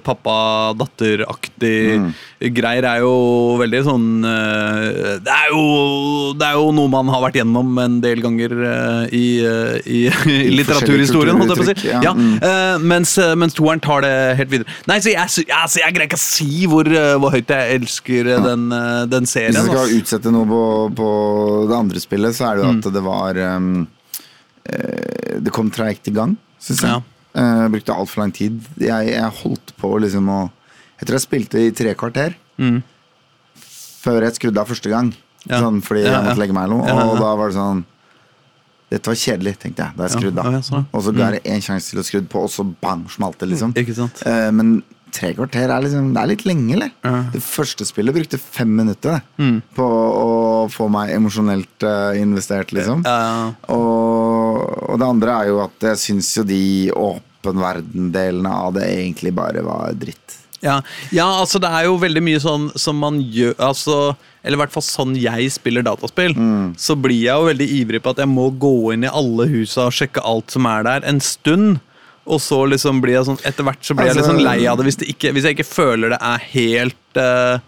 pappa-datter-aktig 0.04 1.98
Mm. 1.98 2.10
greier 2.52 2.84
er 2.84 2.98
jo 3.00 3.56
veldig 3.58 3.80
sånn 3.86 4.24
eh, 4.28 5.18
det, 5.24 5.32
er 5.32 5.48
jo, 5.54 6.34
det 6.36 6.44
er 6.50 6.52
jo 6.58 6.66
noe 6.76 6.88
man 6.92 7.08
har 7.08 7.22
vært 7.24 7.38
gjennom 7.40 7.70
en 7.80 7.96
del 8.04 8.20
ganger 8.20 8.52
eh, 8.52 9.14
i, 9.16 9.22
eh, 9.40 9.78
i, 9.88 10.02
i 10.10 10.50
litteraturhistorien, 10.58 11.38
holdt 11.40 11.54
jeg 11.54 11.60
på 11.62 11.64
å 11.64 11.70
si. 11.72 11.88
ja. 11.88 12.00
Ja, 12.04 12.12
Mm. 12.14 12.84
mens, 12.86 13.14
mens 13.40 13.54
toeren 13.56 13.80
tar 13.82 14.04
det 14.04 14.12
helt 14.38 14.50
videre. 14.52 14.68
Nei, 14.86 14.98
så 15.00 15.10
jeg, 15.14 15.46
jeg, 15.48 15.70
jeg 15.80 15.94
greier 15.96 16.08
ikke 16.10 16.20
å 16.20 16.24
si 16.26 16.66
hvor, 16.70 16.84
hvor 17.22 17.32
høyt 17.34 17.48
jeg 17.50 17.78
elsker 17.80 18.28
ja. 18.34 18.38
den, 18.44 18.68
den 19.10 19.26
serien. 19.30 19.54
Hvis 19.56 19.64
du 19.64 19.72
skal 19.72 19.96
utsette 19.96 20.32
noe 20.34 20.46
på, 20.50 20.60
på 21.00 21.08
det 21.70 21.76
andre 21.78 22.00
spillet, 22.04 22.36
så 22.36 22.50
er 22.50 22.56
det 22.60 22.64
jo 22.66 22.70
Mm. 22.74 22.78
at 22.84 22.92
det 22.94 23.02
var 23.04 23.36
um, 23.56 23.86
Det 25.44 25.52
kom 25.54 25.68
treigt 25.70 26.08
i 26.08 26.14
gang, 26.16 26.36
syns 26.62 26.80
jeg. 26.84 26.90
Ja. 26.90 27.00
Eh, 27.34 27.68
brukte 27.68 27.94
altfor 27.94 28.22
lang 28.22 28.32
tid. 28.32 28.60
Jeg, 28.78 29.08
jeg 29.14 29.30
holdt 29.42 29.72
på 29.80 29.88
liksom 30.00 30.28
å 30.30 30.40
Jeg 31.00 31.08
tror 31.08 31.16
jeg 31.18 31.24
spilte 31.26 31.58
i 31.66 31.70
tre 31.74 31.94
kvarter 31.98 32.36
Mm. 32.58 32.82
før 34.04 34.22
jeg 34.22 34.36
skrudde 34.36 34.60
av 34.62 34.68
første 34.70 34.90
gang. 34.92 35.08
Ja. 35.48 35.58
Sånn, 35.60 35.80
fordi 35.82 36.04
Ja, 36.04 36.12
jeg 36.20 36.24
måtte 36.28 36.38
legge 36.40 36.54
meg 36.54 36.68
noe. 36.70 36.86
Ja, 36.86 36.94
ja, 36.94 37.00
ja. 37.00 37.10
Og 37.10 37.18
da 37.18 37.34
var 37.36 37.48
det 37.50 37.56
sånn 37.58 37.84
Dette 38.94 39.10
var 39.10 39.16
kjedelig, 39.18 39.56
tenkte 39.58 39.82
jeg 39.82 39.96
da 39.96 40.04
jeg 40.06 40.12
skrudde 40.14 40.38
av. 40.44 40.52
ja, 40.52 40.60
sånn. 40.62 40.84
og 40.92 41.02
så 41.02 41.12
ga 41.16 41.30
jeg 41.32 41.42
det 41.42 41.50
én 41.50 41.62
sjanse 41.64 41.90
til 41.90 41.98
å 41.98 42.04
skru 42.06 42.20
på, 42.30 42.42
og 42.44 42.50
så 42.52 42.62
bang, 42.80 43.02
smalt 43.10 43.38
det, 43.40 43.48
liksom. 43.50 43.72
Sant? 43.96 44.22
Eh, 44.24 44.50
men 44.54 44.82
tre 45.14 45.30
kvarter 45.36 45.70
er, 45.70 45.84
liksom, 45.84 46.08
det 46.14 46.22
er 46.24 46.30
litt 46.32 46.44
lenge, 46.48 46.74
eller? 46.76 46.90
Ja. 47.06 47.12
Det 47.34 47.42
første 47.46 47.86
spillet 47.88 48.16
brukte 48.16 48.40
fem 48.42 48.72
minutter 48.82 49.16
det, 49.16 49.20
Mm. 49.44 49.58
på 49.76 49.86
å 49.86 50.28
få 50.72 50.88
meg 50.90 51.12
emosjonelt 51.14 51.86
uh, 51.86 52.12
investert, 52.18 52.72
liksom. 52.76 53.04
Ja. 53.06 53.52
Og, 53.74 54.62
og 54.90 54.98
det 55.00 55.08
andre 55.08 55.36
er 55.42 55.50
jo 55.52 55.60
at 55.64 55.86
jeg 55.92 56.00
syns 56.02 56.32
jo 56.38 56.44
de 56.48 56.62
åpen 56.94 57.60
verden-delene 57.62 58.50
av 58.66 58.74
det 58.78 58.88
egentlig 58.92 59.34
bare 59.36 59.62
var 59.66 59.92
dritt. 59.98 60.40
Ja, 60.64 60.78
ja, 61.12 61.26
altså 61.42 61.58
det 61.60 61.68
er 61.68 61.84
jo 61.90 61.98
veldig 62.00 62.22
mye 62.24 62.40
sånn 62.40 62.70
som 62.80 62.96
man 62.96 63.18
gjør 63.20 63.52
altså, 63.66 64.14
Eller 64.40 64.56
i 64.56 64.60
hvert 64.62 64.72
fall 64.72 64.84
sånn 64.86 65.10
jeg 65.20 65.50
spiller 65.52 65.84
dataspill. 65.84 66.32
Så 66.80 66.96
blir 66.96 67.18
jeg 67.26 67.36
jo 67.36 67.50
veldig 67.50 67.66
ivrig 67.82 68.00
på 68.04 68.14
at 68.14 68.22
jeg 68.22 68.30
må 68.32 68.46
gå 68.56 68.70
inn 68.94 69.04
i 69.04 69.10
alle 69.12 69.44
husa 69.52 69.90
og 69.90 69.92
sjekke 69.96 70.24
alt 70.24 70.54
som 70.56 70.64
er 70.70 70.86
der, 70.88 71.04
en 71.04 71.20
stund. 71.20 71.82
Og 72.24 72.40
så 72.40 72.62
liksom 72.70 73.02
blir 73.04 73.18
jeg 73.18 73.28
sånn 73.28 73.42
Etter 73.44 73.66
hvert 73.66 73.84
så 73.84 73.96
blir 73.96 74.08
jeg 74.08 74.16
litt 74.16 74.30
sånn 74.30 74.44
lei 74.44 74.62
av 74.70 74.78
det 74.80 74.86
hvis, 74.88 74.96
det 75.02 75.10
ikke, 75.12 75.34
hvis 75.36 75.44
jeg 75.44 75.58
ikke 75.58 75.68
føler 75.68 76.14
det 76.14 76.20
er 76.24 76.48
helt 76.54 77.20
uh, 77.20 77.58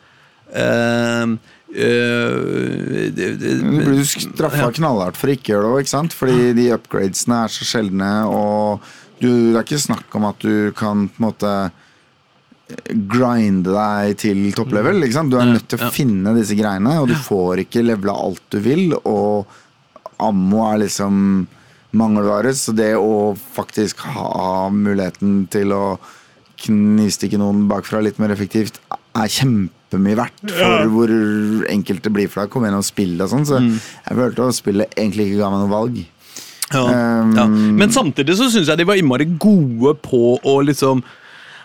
uh, 0.56 1.36
Uh, 1.66 3.10
Du 3.10 3.82
blir 3.82 3.98
jo 3.98 4.04
straffa 4.06 4.68
knallhardt 4.78 5.18
for 5.18 5.28
å 5.28 5.34
gjøre 5.34 5.72
det 5.72 5.82
ikke 5.82 5.92
sant? 5.92 6.14
Fordi 6.14 6.52
de 6.56 6.68
upgradesene 6.76 7.40
er 7.42 7.52
så 7.52 7.66
sjeldne, 7.66 8.10
og 8.30 8.86
du, 9.18 9.26
det 9.50 9.58
er 9.58 9.64
ikke 9.64 9.82
snakk 9.82 10.14
om 10.16 10.28
at 10.30 10.46
du 10.46 10.70
kan 10.78 11.08
på 11.10 11.18
en 11.18 11.26
måte 11.26 11.52
grinde 13.10 13.74
deg 13.74 14.16
til 14.22 14.40
topplevel. 14.56 15.02
Ikke 15.04 15.18
sant? 15.18 15.34
Du 15.34 15.38
er 15.40 15.50
nødt 15.50 15.68
til 15.70 15.82
å 15.82 15.90
finne 15.94 16.34
disse 16.38 16.56
greiene, 16.58 16.96
og 17.02 17.10
du 17.10 17.16
får 17.26 17.66
ikke 17.66 17.84
levela 17.84 18.16
alt 18.24 18.42
du 18.54 18.58
vil. 18.62 18.94
Og 19.02 19.46
ammo 20.22 20.64
er 20.70 20.82
liksom 20.86 21.46
mangelvare, 21.96 22.52
så 22.56 22.74
det 22.76 22.92
å 22.98 23.34
faktisk 23.56 24.02
ha 24.14 24.68
muligheten 24.72 25.46
til 25.52 25.72
å 25.76 25.84
knivstikke 26.62 27.38
noen 27.40 27.66
bakfra 27.70 28.00
litt 28.04 28.18
mer 28.22 28.32
effektivt, 28.34 28.78
er 29.16 29.28
kjempemye 29.32 30.16
verdt 30.18 30.52
for 30.56 30.90
hvor 30.92 31.12
enkelt 31.72 32.02
det 32.04 32.12
blir 32.12 32.28
for 32.32 32.42
deg 32.42 32.50
å 32.50 32.52
komme 32.54 32.68
gjennom 32.70 32.84
spillet 32.84 33.24
og 33.26 33.32
sånn. 33.32 33.46
Så 33.48 33.60
Mm. 33.60 33.80
jeg 34.08 34.16
følte 34.18 34.48
at 34.48 34.54
spillet 34.60 34.94
egentlig 34.96 35.26
ikke 35.30 35.40
ga 35.42 35.50
meg 35.50 35.60
noe 35.64 35.74
valg. 35.76 36.04
Ja, 36.72 36.82
Um, 36.82 37.36
ja. 37.36 37.46
Men 37.46 37.90
samtidig 37.94 38.34
så 38.36 38.48
syns 38.50 38.66
jeg 38.66 38.76
de 38.78 38.84
var 38.84 38.96
innmari 38.98 39.24
gode 39.38 39.94
på 40.02 40.40
å 40.42 40.54
liksom 40.66 41.02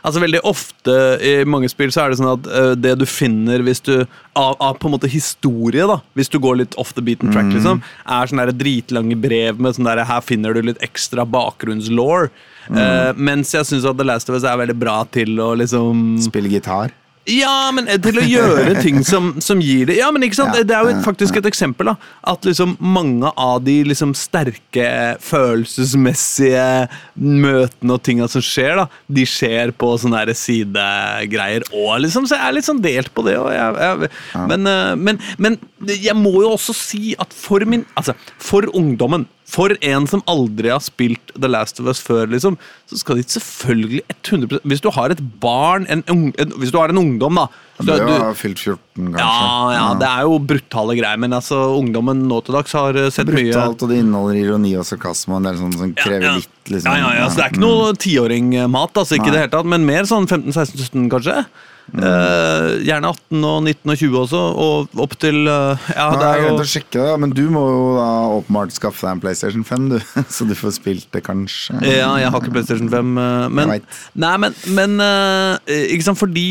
Altså 0.02 0.22
Veldig 0.24 0.42
ofte 0.50 0.94
i 1.22 1.34
mange 1.46 1.70
spill 1.72 1.92
så 1.94 2.06
er 2.06 2.12
det 2.12 2.20
sånn 2.22 2.32
at 2.32 2.48
uh, 2.50 2.72
det 2.78 2.96
du 3.02 3.06
finner 3.10 3.64
hvis 3.66 3.84
du 3.86 3.94
av, 4.02 4.56
av 4.58 4.78
på 4.80 4.90
en 4.90 4.96
måte 4.96 5.10
historie, 5.12 5.86
da 5.90 6.00
hvis 6.18 6.32
du 6.32 6.40
går 6.42 6.62
litt 6.62 6.78
off 6.82 6.94
the 6.98 7.04
beaten 7.06 7.34
track, 7.34 7.50
liksom, 7.52 7.82
er 8.06 8.32
sånne 8.32 8.48
der 8.50 8.58
dritlange 8.58 9.18
brev 9.20 9.60
med 9.62 9.78
sånn 9.78 9.90
Her 9.92 10.24
finner 10.26 10.56
du 10.56 10.64
litt 10.66 10.82
ekstra 10.86 11.26
bakgrunnslaw. 11.28 12.30
Eh, 12.72 13.12
mens 13.18 13.52
jeg 13.56 13.68
syns 13.68 13.86
at 13.90 13.98
The 14.00 14.06
Last 14.08 14.30
of 14.30 14.38
Us 14.38 14.46
er 14.48 14.60
veldig 14.62 14.78
bra 14.80 15.02
til 15.12 15.40
å 15.42 15.52
liksom 15.60 16.20
Spille 16.24 16.52
gitar. 16.52 16.94
Ja, 17.30 17.70
men 17.76 17.86
til 18.02 18.18
å 18.18 18.24
gjøre 18.26 18.82
ting 18.82 19.04
som, 19.06 19.36
som 19.44 19.60
gir 19.62 19.86
det 19.92 20.00
Ja, 20.00 20.08
men 20.14 20.24
ikke 20.26 20.40
sant? 20.40 20.56
Ja, 20.58 20.64
Det 20.66 20.74
er 20.74 20.88
jo 20.88 20.94
et, 20.96 21.04
faktisk 21.06 21.38
et 21.38 21.46
eksempel. 21.46 21.92
da 21.92 21.96
At 22.34 22.48
liksom 22.48 22.74
mange 22.82 23.30
av 23.38 23.60
de 23.66 23.76
liksom 23.86 24.16
sterke 24.18 24.88
følelsesmessige 25.22 26.66
møtene 27.22 27.98
og 27.98 28.02
tinga 28.06 28.28
som 28.32 28.42
skjer, 28.46 28.82
da 28.82 28.88
de 29.12 29.26
skjer 29.30 29.74
på 29.78 29.92
sånne 30.02 30.24
her 30.24 30.34
sidegreier 30.38 31.66
òg, 31.70 32.02
liksom. 32.08 32.26
Så 32.26 32.40
jeg 32.40 32.48
er 32.48 32.56
litt 32.58 32.68
sånn 32.68 32.82
delt 32.82 33.12
på 33.14 33.26
det. 33.28 33.36
Jeg, 33.38 33.78
jeg, 33.86 34.12
men, 34.50 34.72
eh, 34.72 34.96
men, 34.98 35.22
men 35.42 35.60
jeg 35.92 36.18
må 36.18 36.34
jo 36.42 36.56
også 36.56 36.76
si 36.78 37.14
at 37.22 37.34
for 37.36 37.64
min 37.70 37.86
Altså, 37.98 38.16
for 38.42 38.66
ungdommen 38.78 39.28
for 39.52 39.74
en 39.84 40.06
som 40.08 40.22
aldri 40.32 40.70
har 40.72 40.80
spilt 40.84 41.34
The 41.36 41.50
Last 41.52 41.82
of 41.82 41.90
Us 41.92 42.00
før, 42.04 42.30
liksom, 42.32 42.56
så 42.88 43.00
skal 43.02 43.20
de 43.20 43.26
selvfølgelig 43.28 44.02
100% 44.22 44.62
Hvis 44.72 44.84
du 44.84 44.88
har 44.96 45.12
et 45.12 45.22
barn, 45.44 45.88
en, 45.92 46.04
en, 46.08 46.30
hvis 46.62 46.72
du 46.72 46.78
har 46.80 46.94
en 46.94 47.02
ungdom, 47.02 47.40
da 47.42 47.48
Du 47.82 47.92
du- 47.92 48.14
jo 48.14 48.32
fylt 48.38 48.62
14, 48.62 48.78
kanskje. 48.96 49.20
ja, 49.20 49.72
ja, 49.76 49.86
det 50.00 50.08
er 50.08 50.22
jo 50.30 50.38
brutale 50.40 50.96
greier, 51.00 51.20
men 51.20 51.34
altså, 51.36 51.60
ungdommen 51.80 52.24
nå 52.30 52.40
til 52.46 52.56
dags 52.56 52.72
har 52.78 52.94
sett 52.94 53.20
sett 53.22 53.34
mye 53.34 53.50
Brutalt, 53.52 53.84
og 53.84 53.90
det 53.92 54.00
inneholder 54.04 54.40
ironi 54.44 54.76
og 54.78 54.86
sarkasme, 54.88 55.36
og 55.36 55.42
en 55.42 55.50
del 55.50 55.60
sånn 55.64 55.76
som 55.80 55.94
krever 55.98 56.28
ja. 56.30 56.36
litt 56.38 56.72
liksom, 56.76 56.92
ja, 56.92 57.02
ja, 57.02 57.12
ja, 57.20 57.28
så 57.28 57.42
Det 57.42 57.46
er 57.46 57.54
ikke 57.56 57.66
noe 57.66 57.92
tiåringmat, 58.06 59.04
altså, 59.04 59.18
ikke 59.18 59.32
i 59.32 59.36
det 59.36 59.44
hele 59.46 59.56
tatt, 59.58 59.70
men 59.76 59.86
mer 59.88 60.08
sånn 60.08 60.30
15-16-17, 60.30 61.10
kanskje. 61.12 61.46
Eh, 61.92 62.66
gjerne 62.88 63.10
18 63.12 63.44
og 63.44 63.58
19 63.68 63.92
og 63.92 63.98
20 64.00 64.20
også, 64.22 64.42
og 64.64 65.02
opp 65.04 65.16
til 65.20 65.42
eh, 65.52 65.88
Ja, 65.92 66.06
Nei, 66.16 66.30
jeg 66.40 66.54
å 66.56 66.68
sjekke 66.68 67.04
det, 67.04 67.16
men 67.20 67.34
du 67.36 67.42
må 67.52 67.64
jo 67.68 67.82
da 67.98 68.06
åpenbart 68.38 68.72
skaffe 68.76 69.04
deg 69.04 69.18
en 69.18 69.24
PlayStation 69.24 69.66
5, 69.68 69.90
du. 69.92 69.98
Så 70.36 70.48
du 70.48 70.54
får 70.56 70.78
spilt 70.78 71.10
det, 71.12 71.24
kanskje. 71.28 71.76
Ja, 71.84 72.14
jeg 72.22 72.32
har 72.32 72.40
ikke 72.40 72.54
PlayStation 72.56 72.88
5, 72.92 73.10
eh, 73.20 73.48
men 73.52 73.74
Nei, 74.22 74.32
men, 74.40 74.56
men 74.78 74.96
ikke 75.68 76.06
sant, 76.06 76.20
for 76.22 76.32
de, 76.32 76.46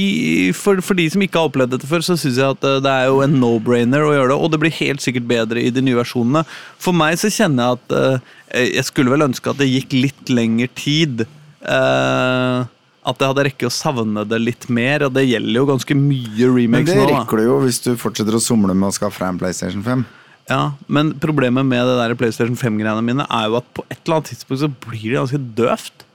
for, 0.56 0.82
for 0.84 0.98
de 0.98 1.06
som 1.12 1.24
ikke 1.24 1.40
har 1.40 1.48
opplevd 1.48 1.72
dette 1.76 1.88
før, 1.88 2.04
så 2.04 2.18
syns 2.20 2.40
jeg 2.40 2.56
at 2.58 2.66
det 2.84 2.92
er 2.92 3.08
jo 3.08 3.22
en 3.24 3.38
no-brainer 3.40 4.04
å 4.04 4.12
gjøre 4.12 4.34
det, 4.34 4.36
og 4.40 4.52
det 4.52 4.60
blir 4.62 4.76
helt 4.80 5.04
sikkert 5.04 5.28
bedre 5.30 5.62
i 5.62 5.72
de 5.72 5.84
nye 5.84 5.96
versjonene. 5.98 6.44
For 6.80 6.96
meg 6.96 7.16
så 7.20 7.32
kjenner 7.32 7.70
jeg 7.70 7.80
at 7.80 8.28
jeg 8.76 8.86
skulle 8.88 9.12
vel 9.12 9.24
ønske 9.28 9.52
at 9.52 9.60
det 9.60 9.70
gikk 9.70 9.96
litt 9.96 10.32
lengre 10.32 10.68
tid. 10.76 11.24
eh, 11.64 12.68
at 13.06 13.16
jeg 13.22 13.30
hadde 13.30 13.44
rekke 13.46 13.66
å 13.68 13.72
savne 13.72 14.24
det 14.28 14.38
litt 14.42 14.66
mer, 14.68 15.06
og 15.06 15.14
det 15.16 15.22
gjelder 15.28 15.56
jo 15.62 15.66
ganske 15.70 15.94
mye 15.96 16.48
Men 16.50 16.56
remakes 16.56 16.90
det 16.92 16.96
nå. 16.98 17.06
det 17.06 17.14
rekker 17.16 17.36
du 17.40 17.44
jo 17.46 17.58
hvis 17.64 17.78
du 17.86 17.90
fortsetter 17.96 18.36
å 18.36 18.42
somle 18.44 18.74
med 18.76 18.90
å 18.90 18.92
skaffe 18.92 19.22
deg 19.22 19.28
en 19.34 19.38
PlayStation 19.40 19.82
5. 19.86 20.04
Ja, 20.50 20.72
Men 20.88 21.14
problemet 21.22 21.64
med 21.64 21.86
det 21.86 21.96
der 22.00 22.14
PlayStation 22.18 22.56
5-greiene 22.58 23.02
mine 23.06 23.24
er 23.30 23.48
jo 23.48 23.56
at 23.60 23.68
på 23.72 23.84
et 23.88 24.00
eller 24.04 24.18
annet 24.18 24.32
tidspunkt 24.34 24.60
så 24.64 24.68
blir 24.88 25.12
det 25.12 25.18
ganske 25.20 25.40
døvt. 25.56 26.06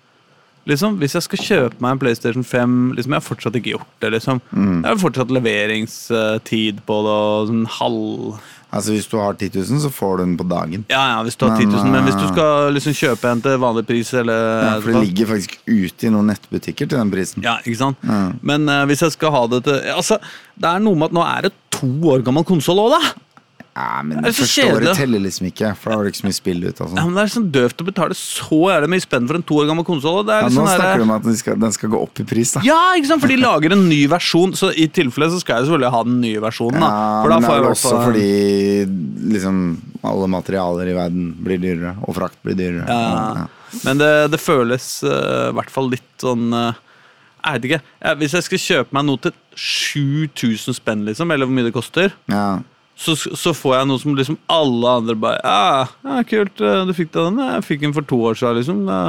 Liksom, 0.65 0.95
Hvis 0.97 1.13
jeg 1.13 1.21
skal 1.27 1.41
kjøpe 1.45 1.77
meg 1.79 1.91
en 1.93 1.99
PlayStation 2.01 2.43
5 2.43 2.93
liksom, 2.97 3.13
Jeg 3.13 3.21
har 3.21 3.25
fortsatt 3.29 3.55
ikke 3.59 3.75
gjort 3.75 3.91
det. 4.01 4.11
liksom 4.17 4.41
Mm. 4.51 4.81
Jeg 4.81 4.89
har 4.91 4.97
fortsatt 5.01 5.31
leveringstid 5.31 6.79
på 6.87 6.95
det 7.05 7.15
og 7.15 7.47
sånn 7.51 7.65
halv 7.79 8.39
Altså 8.75 8.91
Hvis 8.91 9.07
du 9.07 9.15
har 9.17 9.37
10 9.39 9.49
000, 9.55 9.81
så 9.85 9.89
får 9.93 10.17
du 10.17 10.23
den 10.25 10.37
på 10.39 10.45
dagen. 10.51 10.85
Ja, 10.91 11.01
ja, 11.13 11.19
hvis 11.23 11.37
du 11.39 11.45
har 11.47 11.55
10 11.57 11.65
Men, 11.65 11.75
000, 11.75 11.91
men 11.93 12.07
hvis 12.07 12.17
du 12.19 12.25
eh, 12.25 12.31
skal 12.33 12.75
liksom 12.75 12.97
kjøpe 12.99 13.31
en 13.31 13.43
til 13.45 13.59
vanlig 13.63 13.85
pris, 13.87 14.13
eller 14.13 14.41
Ja, 14.65 14.73
for 14.83 14.91
det 14.91 15.03
ligger 15.07 15.31
faktisk 15.31 15.57
ute 15.67 16.09
i 16.09 16.11
noen 16.11 16.31
nettbutikker 16.33 16.89
til 16.91 16.99
den 16.99 17.13
prisen. 17.13 17.45
Ja, 17.45 17.57
ikke 17.63 17.79
sant? 17.79 18.03
Ja. 18.03 18.21
Men 18.43 18.67
uh, 18.69 18.81
hvis 18.89 19.05
jeg 19.05 19.15
skal 19.15 19.31
ha 19.35 19.45
det 19.55 19.63
til 19.67 19.79
Altså, 19.95 20.19
det 20.59 20.71
er 20.71 20.83
noe 20.83 20.99
med 20.99 21.13
at 21.13 21.15
nå 21.15 21.23
er 21.23 21.47
det 21.47 21.53
to 21.75 21.89
år 22.11 22.25
gammel 22.25 22.45
konsoll 22.47 22.83
òg, 22.83 22.97
da! 22.97 23.13
Ja, 23.75 24.01
men 24.07 24.21
Det 24.23 24.31
så 24.37 24.45
forstår 24.45 24.79
kjedelig. 24.79 24.95
teller 24.95 25.19
liksom 25.19 25.47
ikke, 25.49 25.69
for 25.75 25.89
da 25.91 25.95
har 25.97 26.03
du 26.05 26.09
ikke 26.09 26.21
så 26.21 26.27
mye 26.29 26.35
spill 26.37 26.61
ut. 26.63 26.77
Altså. 26.79 26.95
Ja, 26.95 27.01
sånn. 27.01 27.09
men 27.11 27.15
Det 27.15 27.23
er 27.25 27.31
sånn 27.35 27.47
døvt 27.51 27.81
å 27.83 27.85
betale 27.89 28.15
så 28.15 28.59
jævlig 28.71 28.89
mye 28.93 29.03
spenn 29.03 29.27
for 29.27 29.35
en 29.35 29.43
to 29.43 29.53
år 29.59 29.67
gammel 29.67 29.83
konsoll. 29.85 30.21
Ja, 30.31 30.37
liksom 30.47 30.63
nå 30.63 30.67
der- 30.69 30.79
snakker 30.79 30.95
du 30.95 31.03
om 31.03 31.11
at 31.11 31.23
den 31.23 31.35
skal, 31.35 31.55
den 31.59 31.71
skal 31.75 31.89
gå 31.89 31.99
opp 32.01 32.19
i 32.19 32.23
pris, 32.23 32.53
da. 32.55 32.61
Ja, 32.63 32.77
ikke 32.95 33.07
sant? 33.07 33.21
For 33.21 33.27
de 33.27 33.35
lager 33.41 33.71
en 33.75 33.89
ny 33.89 34.07
versjon, 34.07 34.53
så 34.55 34.71
i 34.71 34.87
tilfelle 34.87 35.27
så 35.29 35.41
skal 35.43 35.57
jeg 35.59 35.67
selvfølgelig 35.67 35.91
ha 35.91 36.03
den 36.07 36.21
nye 36.21 36.39
versjonen. 36.39 36.79
da 36.79 36.87
Ja, 36.87 37.23
da 37.27 37.27
men 37.27 37.41
det 37.41 37.49
får 37.49 37.57
er 37.57 37.61
vel 37.65 37.71
også 37.75 37.91
fall- 37.91 38.05
fordi 38.07 39.33
liksom 39.35 39.59
alle 40.05 40.27
materialer 40.27 40.87
i 40.87 40.95
verden 40.95 41.35
blir 41.43 41.59
dyrere, 41.59 41.95
og 42.07 42.15
frakt 42.15 42.37
blir 42.45 42.55
dyrere. 42.55 42.87
Ja, 42.87 43.47
Men 43.83 43.97
det, 43.97 44.31
det 44.31 44.39
føles 44.39 45.03
i 45.03 45.07
i 45.09 45.51
hvert 45.51 45.69
fall 45.69 45.89
litt 45.89 46.01
sånn 46.23 46.53
uh, 46.53 46.71
Jeg 47.43 47.59
vet 47.61 47.65
ikke. 47.71 47.81
Ja, 48.01 48.15
hvis 48.15 48.31
jeg 48.31 48.43
skal 48.43 48.57
kjøpe 48.57 48.93
meg 48.93 49.03
noe 49.05 49.17
til 49.17 49.33
7000 49.53 50.73
spenn, 50.79 51.03
liksom, 51.05 51.29
eller 51.33 51.45
hvor 51.45 51.53
mye 51.57 51.67
det 51.67 51.73
koster, 51.75 52.13
Ja. 52.31 52.59
Så, 52.95 53.15
så 53.15 53.51
får 53.53 53.73
jeg 53.75 53.87
noe 53.89 54.01
som 54.01 54.13
liksom 54.15 54.37
alle 54.51 54.91
andre 55.01 55.15
bare 55.19 55.39
Ja, 55.43 55.87
ja 56.07 56.21
kult, 56.27 56.61
eh, 56.63 56.83
du 56.87 56.93
fikk 56.95 57.11
deg 57.11 57.25
den. 57.27 57.41
Jeg 57.43 57.65
fikk 57.67 57.81
den 57.83 57.95
for 57.95 58.07
to 58.07 58.21
år 58.31 58.37
siden, 58.39 58.61
liksom. 58.61 58.85
Det 58.87 58.99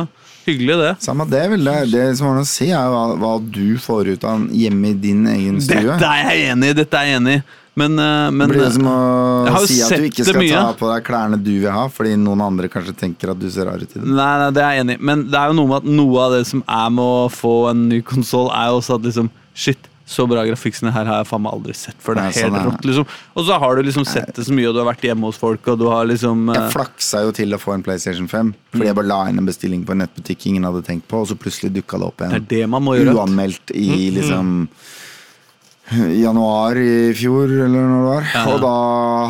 hyggelig, 0.46 0.79
det. 0.79 0.94
Samme 1.03 1.27
det, 1.31 1.44
vil 1.51 1.64
Det, 1.66 1.77
det 1.92 2.07
som 2.18 2.31
har 2.31 2.40
å 2.40 2.49
si, 2.49 2.70
er 2.70 2.90
hva, 2.90 3.05
hva 3.18 3.37
du 3.42 3.79
får 3.83 4.12
ut 4.14 4.27
av 4.27 4.40
den 4.40 4.51
hjemme 4.55 4.90
i 4.92 4.99
din 5.07 5.22
egen 5.31 5.62
stue. 5.62 5.87
Dette 5.87 6.11
er 6.11 6.27
jeg 6.31 6.51
enig 6.53 6.75
i! 6.75 6.77
Dette 6.83 7.01
er 7.01 7.11
jeg 7.11 7.20
enig 7.22 7.38
i. 7.40 7.46
Men, 7.77 7.99
eh, 8.01 8.31
men 8.33 8.49
det 8.49 8.55
blir 8.55 8.62
det 8.64 8.72
som 8.72 8.87
å 8.88 9.64
si 9.68 9.83
at 9.85 9.99
du 10.01 10.07
ikke 10.09 10.25
skal 10.25 10.40
mye. 10.40 10.61
ta 10.64 10.77
på 10.79 10.88
deg 10.88 11.03
klærne 11.05 11.37
du 11.37 11.51
vil 11.59 11.68
ha, 11.75 11.83
fordi 11.92 12.14
noen 12.16 12.40
andre 12.46 12.70
kanskje 12.72 12.94
tenker 12.96 13.35
at 13.35 13.40
du 13.40 13.51
ser 13.53 13.68
rar 13.68 13.83
ut 13.83 13.90
i 13.90 13.99
det. 13.99 14.07
Nei, 14.07 14.31
nei, 14.40 14.46
det 14.57 14.62
er 14.64 14.79
jeg 14.79 14.87
enig 14.87 14.96
i. 14.96 15.03
Men 15.11 15.27
det 15.29 15.37
er 15.37 15.53
jo 15.53 15.59
noe 15.59 15.70
med 15.75 15.83
at 15.83 15.90
noe 15.99 16.22
av 16.25 16.38
det 16.38 16.46
som 16.49 16.62
er 16.64 16.94
med 16.96 17.05
å 17.05 17.27
få 17.33 17.53
en 17.75 17.83
ny 17.90 18.01
konsoll, 18.07 18.49
er 18.57 18.72
jo 18.72 18.81
også 18.81 18.96
at 18.99 19.11
liksom 19.11 19.33
Shit, 19.57 19.87
så 20.07 20.23
bra 20.31 20.45
grafikk 20.47 20.77
som 20.79 20.87
det 20.87 20.92
her 20.95 21.09
har 21.11 21.16
jeg 21.19 21.27
faen 21.27 21.42
meg 21.42 21.53
aldri 21.57 21.75
sett 21.75 21.97
før. 21.99 22.14
Det 22.14 22.23
er 22.23 22.27
helt 22.31 22.45
sånn 22.47 22.57
er 22.61 22.66
rått, 22.69 22.85
liksom. 22.87 23.07
Og 23.35 23.47
så 23.49 23.57
har 23.59 23.75
du 23.75 23.83
liksom 23.83 24.05
sett 24.07 24.29
det 24.37 24.45
så 24.47 24.55
mye, 24.55 24.69
og 24.71 24.77
du 24.77 24.79
har 24.79 24.87
vært 24.92 25.03
hjemme 25.09 25.27
hos 25.27 25.40
folk, 25.40 25.66
og 25.73 25.81
du 25.81 25.87
har 25.90 26.07
liksom 26.07 26.45
eh, 26.53 26.61
Jeg 26.61 26.75
flaksa 26.77 27.23
jo 27.27 27.33
til 27.35 27.57
å 27.57 27.59
få 27.59 27.75
en 27.75 27.83
PlayStation 27.83 28.29
5, 28.31 28.53
fordi 28.71 28.87
jeg 28.87 28.95
bare 29.01 29.11
la 29.11 29.19
inn 29.33 29.42
en 29.42 29.49
bestilling 29.51 29.83
på 29.88 29.97
en 29.97 30.05
nettbutikk 30.05 30.47
ingen 30.53 30.69
hadde 30.69 30.85
tenkt 30.87 31.09
på, 31.11 31.25
og 31.25 31.27
så 31.33 31.35
plutselig 31.37 31.73
dukka 31.81 31.99
det 31.99 32.07
opp 32.12 32.23
Det 32.23 32.38
er 32.38 32.47
det 32.55 32.62
man 32.71 32.87
må 32.87 32.95
gjøre. 33.01 33.16
uanmeldt 33.19 33.75
i 33.75 33.90
liksom 34.14 34.69
januar 36.19 36.79
i 36.83 37.12
fjor, 37.14 37.47
eller 37.66 37.85
når 37.87 38.01
det 38.01 38.07
var. 38.11 38.25
Ja. 38.35 38.45
Og 38.51 38.62
da 38.64 38.73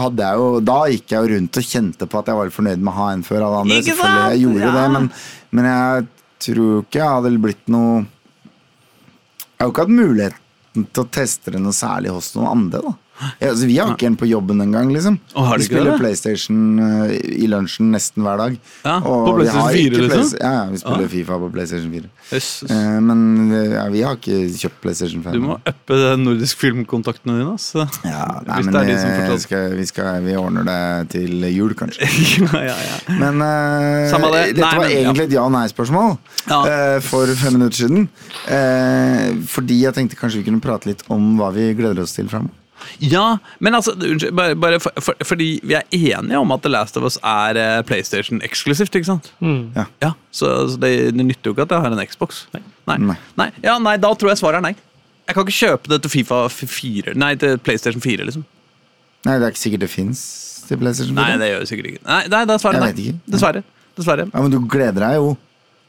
hadde 0.05 0.25
jeg 0.29 0.41
jo 0.41 0.47
Da 0.65 0.77
gikk 0.93 1.12
jeg 1.12 1.19
jo 1.21 1.33
rundt 1.35 1.59
og 1.61 1.67
kjente 1.69 2.09
på 2.09 2.21
at 2.23 2.31
jeg 2.33 2.39
var 2.39 2.53
fornøyd 2.55 2.81
med 2.81 2.93
å 2.93 2.97
ha 2.97 3.09
en 3.12 3.25
før 3.27 3.45
alle 3.45 3.59
andre. 3.65 3.81
Ikke 3.83 3.93
Selvfølgelig, 3.97 4.31
jeg 4.33 4.45
gjorde 4.47 4.65
Ja. 4.65 4.73
det, 4.77 4.87
men, 4.95 5.11
men 5.59 5.69
jeg 5.73 6.07
tror 6.47 6.71
ikke 6.85 7.01
jeg 7.03 7.12
hadde 7.17 7.35
blitt 7.45 7.69
noe 7.73 7.93
Jeg 8.07 9.61
har 9.61 9.69
jo 9.69 9.73
ikke 9.75 9.85
hatt 9.87 9.97
muligheten 10.01 10.43
til 10.85 11.05
å 11.05 11.11
teste 11.12 11.55
det 11.55 11.61
noe 11.62 11.77
særlig 11.77 12.12
hos 12.12 12.35
noen 12.37 12.51
andre, 12.53 12.83
da. 12.85 12.93
Ja, 13.40 13.48
altså, 13.50 13.66
vi 13.66 13.76
har 13.79 13.94
ikke 13.94 14.07
en 14.11 14.16
på 14.20 14.26
jobben 14.29 14.61
engang, 14.61 14.90
liksom. 14.92 15.14
Å, 15.35 15.44
har 15.48 15.57
vi 15.57 15.64
ikke 15.64 15.72
spiller 15.74 15.92
det? 15.94 16.00
PlayStation 16.02 16.59
eh, 16.85 17.14
i 17.42 17.46
lunsjen 17.48 17.88
nesten 17.94 18.22
hver 18.26 18.37
dag. 18.42 18.57
Ja, 18.85 18.98
på 19.00 19.14
vi 19.24 19.33
PlayStation 19.38 19.62
har 19.62 19.72
4 19.72 19.87
ikke 19.87 20.02
liksom? 20.02 20.26
Play- 20.33 20.42
Ja, 20.42 20.50
ja, 20.57 20.64
vi 20.74 20.81
spiller 20.83 21.07
Ja. 21.07 21.12
Fifa 21.16 21.38
på 21.40 21.48
PlayStation 21.55 21.92
4. 21.96 22.11
Jøsses. 22.33 22.70
Eh, 22.70 22.98
men 23.07 23.22
eh, 23.57 23.72
ja, 23.76 23.85
vi 23.94 24.02
har 24.05 24.18
ikke 24.18 24.40
kjøpt 24.61 24.81
PlayStation 24.85 25.22
5. 25.24 25.33
Du 25.33 25.40
må 25.46 25.57
uppe 25.72 26.00
nordisk 26.20 26.61
filmkontaktene 26.64 27.38
dine. 27.38 27.55
Altså. 27.57 27.87
ja, 28.05 28.26
nei, 28.44 28.59
Hvis 28.61 28.66
men 28.68 28.74
det 28.76 28.83
er 28.83 28.90
de 28.90 28.98
som 29.00 29.09
eh, 29.11 29.16
fortsatt 29.22 29.46
skal, 29.46 29.64
vi, 29.81 29.87
skal, 29.88 30.20
vi 30.26 30.37
ordner 30.37 30.68
det 30.68 30.81
til 31.16 31.48
jul, 31.55 31.72
kanskje. 31.79 32.11
ja, 32.52 32.62
ja, 32.68 32.76
ja. 32.76 32.98
Men 33.22 33.40
eh, 33.46 34.11
Samme 34.12 34.33
det. 34.35 34.44
dette 34.52 34.61
Nei, 34.66 34.74
var 34.76 34.85
men, 34.85 34.92
ja. 34.92 35.00
egentlig 35.07 35.29
et 35.31 35.37
ja- 35.38 35.46
og 35.48 35.55
nei-spørsmål 35.57 36.16
Ja. 36.52 36.61
eh, 36.68 37.00
for 37.07 37.33
fem 37.40 37.57
minutter 37.57 37.87
siden. 37.87 38.09
Eh, 38.50 39.33
fordi 39.50 39.81
jeg 39.87 39.96
tenkte 39.96 40.20
kanskje 40.20 40.42
vi 40.42 40.46
kunne 40.50 40.61
prate 40.62 40.90
litt 40.92 41.02
om 41.12 41.33
hva 41.40 41.48
vi 41.57 41.70
gleder 41.79 42.05
oss 42.05 42.12
til 42.16 42.29
framover. 42.31 42.52
Ja, 43.01 43.39
men 43.61 43.75
altså, 43.79 43.95
unnskyld, 43.97 44.35
bare, 44.37 44.57
bare 44.57 44.81
for, 44.81 44.93
for, 45.03 45.15
fordi 45.25 45.49
vi 45.67 45.75
er 45.79 45.87
enige 45.93 46.39
om 46.39 46.53
at 46.55 46.62
The 46.65 46.73
Last 46.73 46.97
of 47.01 47.07
Us 47.09 47.19
er 47.25 47.59
eh, 47.61 47.83
PlayStation 47.89 48.43
eksklusivt, 48.47 48.95
ikke 48.99 49.09
sant? 49.09 49.31
Ja. 49.43 49.87
Ja, 50.03 50.12
Så, 50.31 50.51
så 50.73 50.81
det, 50.83 50.93
det 51.17 51.25
nytter 51.27 51.51
jo 51.51 51.57
ikke 51.57 51.67
at 51.69 51.77
jeg 51.77 51.85
har 51.87 51.95
en 51.97 52.03
Xbox. 52.07 52.45
Nei. 52.55 52.62
Nei. 52.87 53.17
Nei. 53.39 53.49
Ja, 53.65 53.79
nei, 53.83 53.97
da 54.03 54.12
tror 54.15 54.33
jeg 54.33 54.41
svaret 54.43 54.61
er 54.61 54.67
nei. 54.69 54.75
Jeg 55.27 55.35
kan 55.35 55.47
ikke 55.47 55.57
kjøpe 55.59 55.91
det 55.91 56.03
til 56.05 56.12
Fifa 56.12 56.45
4 56.53 57.17
Nei, 57.19 57.33
til 57.41 57.57
PlayStation 57.59 58.03
4, 58.05 58.27
liksom. 58.29 58.45
Nei, 59.27 59.39
det 59.41 59.49
er 59.49 59.55
ikke 59.55 59.65
sikkert 59.65 59.83
det 59.83 59.91
fins 59.91 60.21
til 60.69 60.79
PlayStation 60.79 61.17
4. 61.17 61.23
Nei, 61.25 61.41
det 61.41 61.49
gjør 61.51 61.65
det 61.65 61.71
sikkert 61.73 61.91
ikke. 61.91 62.05
Nei, 62.07 62.21
nei 62.31 62.45
da 62.47 62.59
svarer 62.62 62.79
Jeg 62.85 62.95
nei. 62.95 63.17
Dessverre. 63.35 63.65
Dessverre. 63.99 64.29
Ja, 64.31 64.45
men 64.45 64.55
du 64.55 64.61
gleder 64.71 65.03
deg 65.03 65.19
jo. 65.19 65.33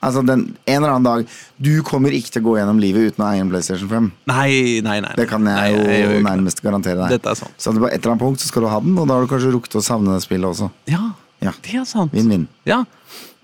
Altså, 0.05 0.21
den, 0.21 0.43
En 0.69 0.83
eller 0.83 0.91
annen 0.93 1.03
dag 1.07 1.23
Du 1.57 1.81
kommer 1.81 2.13
ikke 2.13 2.29
til 2.35 2.43
å 2.43 2.45
gå 2.45 2.51
gjennom 2.59 2.77
livet 2.79 3.07
uten 3.15 3.23
å 3.25 3.29
eie 3.31 3.41
en 3.41 3.49
PlayStation 3.49 3.89
5. 3.89 4.09
Nei, 4.29 4.79
nei, 4.85 4.99
nei. 5.01 5.13
Det 5.17 5.25
kan 5.31 5.41
nei, 5.43 5.55
jeg 5.73 6.03
jo 6.03 6.19
nærmest 6.27 6.61
garantere 6.61 6.99
deg. 7.01 7.15
Dette 7.17 7.31
er 7.33 7.39
sant. 7.39 7.55
Så 7.57 7.73
på 7.73 7.87
et 7.89 7.97
eller 7.97 8.13
annet 8.13 8.21
punkt 8.21 8.43
så 8.43 8.51
skal 8.51 8.67
du 8.67 8.69
ha 8.69 8.77
den, 8.83 8.93
og 9.01 9.07
da 9.09 9.17
har 9.17 9.25
du 9.25 9.31
kanskje 9.31 9.53
rukket 9.55 9.79
å 9.79 9.81
savne 9.81 10.13
det 10.13 10.21
spillet 10.27 10.45
også. 10.51 10.69
Ja, 10.91 11.01
Ja. 11.41 11.51
det 11.65 11.73
er 11.81 11.85
sant. 11.85 12.13
Vinn-vinn. 12.13 12.45
Ja, 12.65 12.83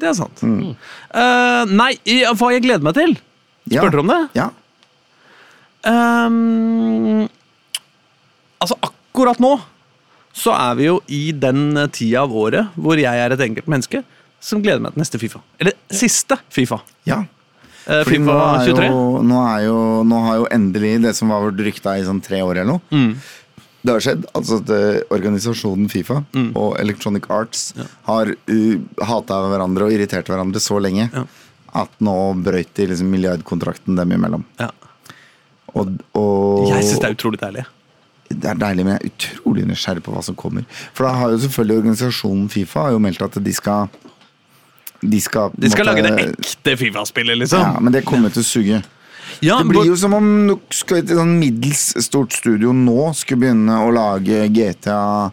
det 0.02 0.10
er 0.10 0.13
sant. 0.18 0.44
Eh, 0.44 1.66
nei, 1.74 1.92
i- 2.06 2.24
hva 2.38 2.52
jeg 2.54 2.63
gleder 2.68 2.82
meg 2.86 2.94
til? 2.96 3.18
Ja. 3.70 3.82
Spurte 3.82 3.92
du 3.98 4.00
om 4.06 4.08
det? 4.13 4.22
Ja. 4.38 4.50
Um, 5.84 7.28
altså, 8.63 8.78
akkurat 8.82 9.39
nå 9.44 9.58
så 10.34 10.54
er 10.56 10.76
vi 10.80 10.86
jo 10.88 11.00
i 11.13 11.32
den 11.36 11.76
tida 11.94 12.24
av 12.24 12.32
året 12.34 12.72
hvor 12.80 12.98
jeg 12.98 13.20
er 13.26 13.36
et 13.36 13.44
enkelt 13.46 13.68
menneske 13.70 14.04
som 14.44 14.60
gleder 14.64 14.82
meg 14.84 14.94
til 14.96 15.04
neste 15.06 15.20
Fifa. 15.22 15.40
Eller 15.62 15.78
siste 15.94 16.38
Fifa. 16.52 16.82
ja. 17.10 17.22
Eh, 17.86 18.02
Fordi 18.08 18.16
Fifa 18.18 18.32
nå, 18.32 18.36
er 18.56 18.68
23. 18.70 18.90
jo, 18.90 19.00
nå, 19.28 19.40
er 19.54 19.64
jo, 19.66 19.78
nå 20.08 20.20
har 20.26 20.36
jo 20.40 20.46
endelig 20.56 20.92
det 21.04 21.16
som 21.18 21.32
var 21.34 21.50
rykta 21.52 21.98
i 22.00 22.04
sånn 22.08 22.22
tre 22.24 22.40
år 22.44 22.62
eller 22.62 22.70
noe, 22.78 22.82
Mm. 22.92 23.10
det 23.84 23.92
har 23.92 24.00
skjedd. 24.06 24.26
Altså 24.40 24.60
at 24.62 24.70
eh, 24.72 25.02
organisasjonen 25.12 25.90
Fifa 25.92 26.22
Mm. 26.34 26.52
og 26.56 26.78
Electronic 26.80 27.28
Arts 27.30 27.74
har 28.08 28.32
uh, 28.32 28.78
hata 29.04 29.42
hverandre 29.52 29.84
og 29.90 29.92
irritert 29.92 30.26
hverandre 30.32 30.62
så 30.64 30.80
lenge 30.80 31.10
Ja. 31.12 31.26
at 31.76 31.90
nå 32.00 32.16
brøyt 32.44 32.74
de 32.76 32.88
liksom 32.88 33.12
milliardkontrakten 33.12 33.96
dem 34.00 34.12
imellom. 34.16 34.46
Ja. 34.60 34.70
Og, 35.76 35.90
og 36.16 36.68
Jeg 36.70 36.84
syns 36.86 37.00
det 37.02 37.10
er 37.10 37.16
utrolig 37.18 37.40
deilig. 37.42 37.66
det 38.30 38.46
er 38.50 38.56
deilig, 38.56 38.86
men 38.86 38.96
jeg 38.96 39.02
er 39.04 39.12
utrolig 39.12 39.66
nysgjerrig 39.68 40.04
på 40.06 40.14
hva 40.14 40.24
som 40.24 40.36
kommer. 40.36 40.64
For 40.94 41.04
da 41.08 41.14
har 41.20 41.32
jo 41.34 41.38
selvfølgelig 41.44 41.82
organisasjonen 41.84 42.48
Fifa 42.50 42.88
har 42.88 42.92
jo 42.96 43.00
meldt 43.04 43.22
at 43.28 43.44
de 43.44 43.54
skal 43.54 43.90
De 45.04 45.22
skal, 45.22 45.52
De 45.56 45.70
skal 45.72 45.88
måtte, 45.88 46.02
lage 46.02 46.16
det 46.16 46.28
ekte 46.32 46.76
Fifa-spillet, 46.80 47.38
liksom. 47.44 47.60
Ja, 47.60 47.80
men 47.84 47.96
det 47.96 48.04
kommer 48.08 48.34
til 48.34 48.44
å 48.44 48.48
suge. 48.48 48.84
Ja, 49.44 49.58
Det 49.60 49.70
blir 49.72 49.89
jo 49.89 49.98
som 50.00 50.13
om 50.16 50.30
et 50.54 51.12
sånn 51.12 51.36
middels 51.39 51.92
stort 52.06 52.36
studio 52.36 52.72
nå 52.76 53.12
skulle 53.18 53.46
begynne 53.46 53.82
å 53.84 53.92
lage 53.94 54.48
GTA 54.54 55.32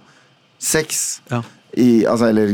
6. 0.61 1.07
Ja. 1.31 1.43
I, 1.79 2.07
altså, 2.07 2.27
eller 2.33 2.51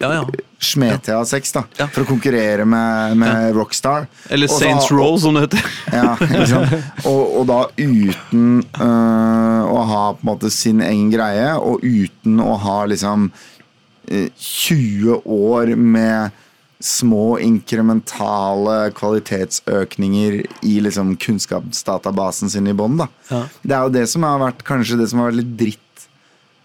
Ja, 0.00 0.12
ja. 0.14 0.24
Smetea 0.60 1.24
6, 1.24 1.52
da. 1.56 1.62
Ja. 1.78 1.86
For 1.90 2.04
å 2.04 2.08
konkurrere 2.10 2.66
med, 2.68 3.16
med 3.18 3.54
Rockstar. 3.56 4.06
Eller 4.28 4.50
Saints 4.52 4.90
Row, 4.92 5.16
som 5.18 5.34
det 5.34 5.46
heter. 5.46 5.70
Ja, 5.94 6.12
liksom. 6.20 6.66
Og, 7.08 7.22
og 7.40 7.46
da 7.48 7.60
uten 7.80 8.60
øh, 8.60 9.62
å 9.64 9.80
ha 9.88 10.02
på 10.12 10.20
en 10.20 10.28
måte 10.28 10.52
sin 10.52 10.82
egen 10.84 11.08
greie, 11.10 11.54
og 11.56 11.80
uten 11.82 12.42
å 12.44 12.58
ha 12.60 12.76
liksom 12.92 13.30
øh, 13.32 14.28
20 14.36 15.24
år 15.24 15.74
med 15.80 16.36
små 16.80 17.38
inkrementale 17.44 18.90
kvalitetsøkninger 18.96 20.40
i 20.66 20.74
liksom 20.84 21.14
kunnskapsdatabasen 21.20 22.50
sin 22.52 22.66
i 22.70 22.74
bånn. 22.76 23.00
Ja. 23.30 23.42
Det 23.62 23.76
er 23.76 23.84
jo 23.86 23.94
det 23.94 24.06
som 24.08 24.24
har 24.26 24.40
vært 24.40 24.64
kanskje 24.66 24.98
det 25.00 25.08
som 25.10 25.20
har 25.22 25.30
vært 25.30 25.40
litt 25.42 25.56
dritt 25.60 25.86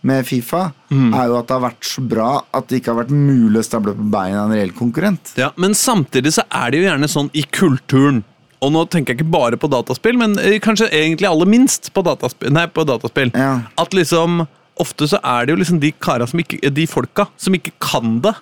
med 0.05 0.21
Fifa, 0.27 0.71
Mm. 0.91 1.13
er 1.17 1.27
jo 1.27 1.37
at 1.39 1.47
det 1.47 1.55
har 1.55 1.63
vært 1.71 1.83
så 1.83 2.01
bra 2.07 2.43
at 2.53 2.67
det 2.67 2.77
ikke 2.81 2.93
har 2.93 3.03
vært 3.03 3.09
mulig 3.11 3.57
å 3.57 3.63
stable 3.65 3.93
på 3.97 4.05
beina 4.11 4.43
en 4.45 4.51
reell 4.53 4.69
konkurrent. 4.71 5.33
Ja, 5.35 5.49
Men 5.57 5.71
samtidig 5.73 6.31
så 6.33 6.43
er 6.51 6.69
det 6.71 6.77
jo 6.77 6.89
gjerne 6.89 7.09
sånn 7.09 7.29
i 7.33 7.41
kulturen. 7.51 8.23
Og 8.61 8.71
nå 8.71 8.85
tenker 8.89 9.13
jeg 9.15 9.19
ikke 9.25 9.31
bare 9.31 9.57
på 9.57 9.67
dataspill, 9.69 10.15
men 10.17 10.37
eh, 10.39 10.59
kanskje 10.59 10.89
egentlig 10.91 11.27
aller 11.27 11.45
minst 11.49 11.91
på 11.93 12.03
dataspill. 12.03 12.51
Nei, 12.51 12.67
på 12.67 12.85
dataspill. 12.85 13.31
Ja. 13.33 13.61
At 13.77 13.91
liksom 13.91 14.47
Ofte 14.77 15.07
så 15.07 15.17
er 15.23 15.45
det 15.45 15.53
jo 15.53 15.55
liksom 15.61 15.79
de 15.79 15.93
kara 15.93 16.27
som 16.27 16.37
ikke 16.37 16.59
De 16.69 16.85
folka 16.85 17.27
som 17.37 17.53
ikke 17.55 17.71
kan 17.79 18.19
det, 18.19 18.33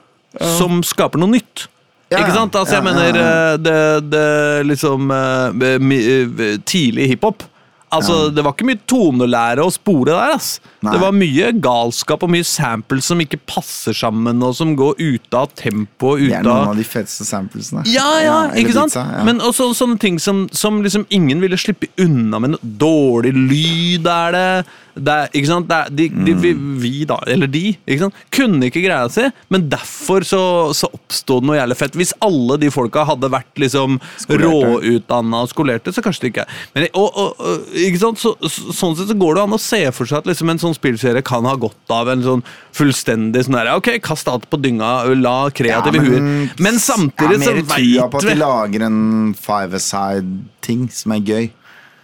som 0.57 0.81
skaper 0.85 1.21
noe 1.21 1.35
nytt. 1.35 1.67
Ja, 2.13 2.21
Ikke 2.21 2.35
sant? 2.35 2.55
Altså, 2.55 2.77
jeg 2.77 2.83
ja, 2.83 2.89
ja, 2.89 2.93
mener 2.93 3.17
ja. 3.17 3.31
eh, 3.53 3.57
det, 3.57 4.11
det 4.11 4.67
liksom 4.69 5.09
eh, 5.13 5.65
eh, 5.71 6.59
Tidlig 6.61 7.09
hiphop. 7.15 7.47
Altså, 7.93 8.29
Det 8.33 8.41
var 8.41 8.55
ikke 8.55 8.65
mye 8.65 8.81
tonelære 8.89 9.61
å 9.61 9.71
spore 9.73 10.13
der. 10.13 10.33
ass. 10.33 10.55
Nei. 10.81 10.93
Det 10.95 11.01
var 11.03 11.13
mye 11.15 11.51
galskap 11.61 12.23
og 12.25 12.31
mye 12.33 12.45
samples 12.47 13.05
som 13.05 13.21
ikke 13.21 13.37
passer 13.49 13.93
sammen, 13.93 14.41
og 14.43 14.55
som 14.57 14.73
går 14.77 14.97
ute 14.97 15.37
av 15.37 15.51
tempo. 15.57 16.15
Det 16.17 16.31
er 16.39 16.45
noen 16.45 16.71
av 16.73 16.79
de 16.79 16.85
feteste 16.87 17.27
samplesene. 17.27 17.85
ja, 17.89 18.07
ja, 18.23 18.39
ja 18.49 18.63
ikke 18.63 18.73
sant? 18.73 18.95
Pizza, 18.95 19.05
ja. 19.19 19.25
Men 19.27 19.43
også 19.45 19.69
sånne 19.77 19.99
ting 20.01 20.17
som, 20.21 20.47
som 20.51 20.81
liksom 20.85 21.05
ingen 21.13 21.43
ville 21.43 21.59
slippe 21.59 21.91
unna 22.01 22.41
med. 22.41 22.57
Dårlig 22.61 23.35
lyd 23.37 24.09
er 24.09 24.37
det. 24.37 24.47
Det 24.93 25.13
er, 25.13 25.29
ikke 25.33 25.49
sant? 25.49 25.67
Det 25.69 25.77
er, 25.77 25.93
de, 25.97 26.05
de, 26.27 26.33
vi, 26.37 26.51
vi, 26.83 26.91
da, 27.09 27.17
eller 27.29 27.49
de, 27.49 27.63
ikke 27.81 28.05
sant? 28.05 28.19
kunne 28.33 28.67
ikke 28.69 28.83
greia 28.83 29.09
si, 29.11 29.25
men 29.53 29.65
derfor 29.71 30.25
så, 30.27 30.41
så 30.77 30.89
oppstod 30.93 31.41
det 31.41 31.49
noe 31.49 31.57
jævlig 31.57 31.77
fett. 31.79 31.97
Hvis 31.97 32.13
alle 32.23 32.59
de 32.61 32.69
folka 32.73 33.05
hadde 33.09 33.31
vært 33.33 33.61
liksom 33.61 33.97
råutdanna 34.29 35.43
og 35.45 35.51
skolerte, 35.51 35.93
så 35.95 36.03
kanskje 36.05 36.27
det 36.27 36.31
ikke. 36.33 36.45
Men, 36.75 36.87
og, 36.99 37.17
og, 37.23 37.65
ikke 37.73 38.03
sant? 38.03 38.21
Så, 38.21 38.35
så, 38.45 38.75
sånn 38.75 38.97
sett 38.99 39.09
så 39.09 39.17
går 39.17 39.39
det 39.39 39.45
an 39.47 39.57
å 39.57 39.61
se 39.61 39.81
for 39.95 40.09
seg 40.09 40.21
at 40.21 40.29
liksom 40.29 40.53
en 40.53 40.61
sånn 40.61 40.77
spillserie 40.77 41.25
kan 41.25 41.49
ha 41.49 41.55
godt 41.59 41.93
av 41.93 42.13
en 42.13 42.25
sånn 42.25 42.45
fullstendig 42.73 43.45
sånn 43.47 43.57
der, 43.57 43.73
Ok, 43.73 43.89
kast 44.05 44.29
alt 44.29 44.45
på 44.51 44.59
dynga, 44.61 44.93
la 45.17 45.37
kreative 45.55 45.99
Ja, 45.99 46.05
huer. 46.05 46.53
Men 46.61 46.79
samtidig 46.81 47.41
så 47.41 47.53
Jeg 47.53 47.63
har 47.63 47.69
mer 47.69 47.73
trua 47.73 48.09
på 48.13 48.21
at 48.21 48.29
de 48.29 48.39
lager 48.39 48.87
en 48.87 49.01
five-a-side-ting 49.37 50.87
som 50.93 51.15
er 51.17 51.23
gøy. 51.25 51.45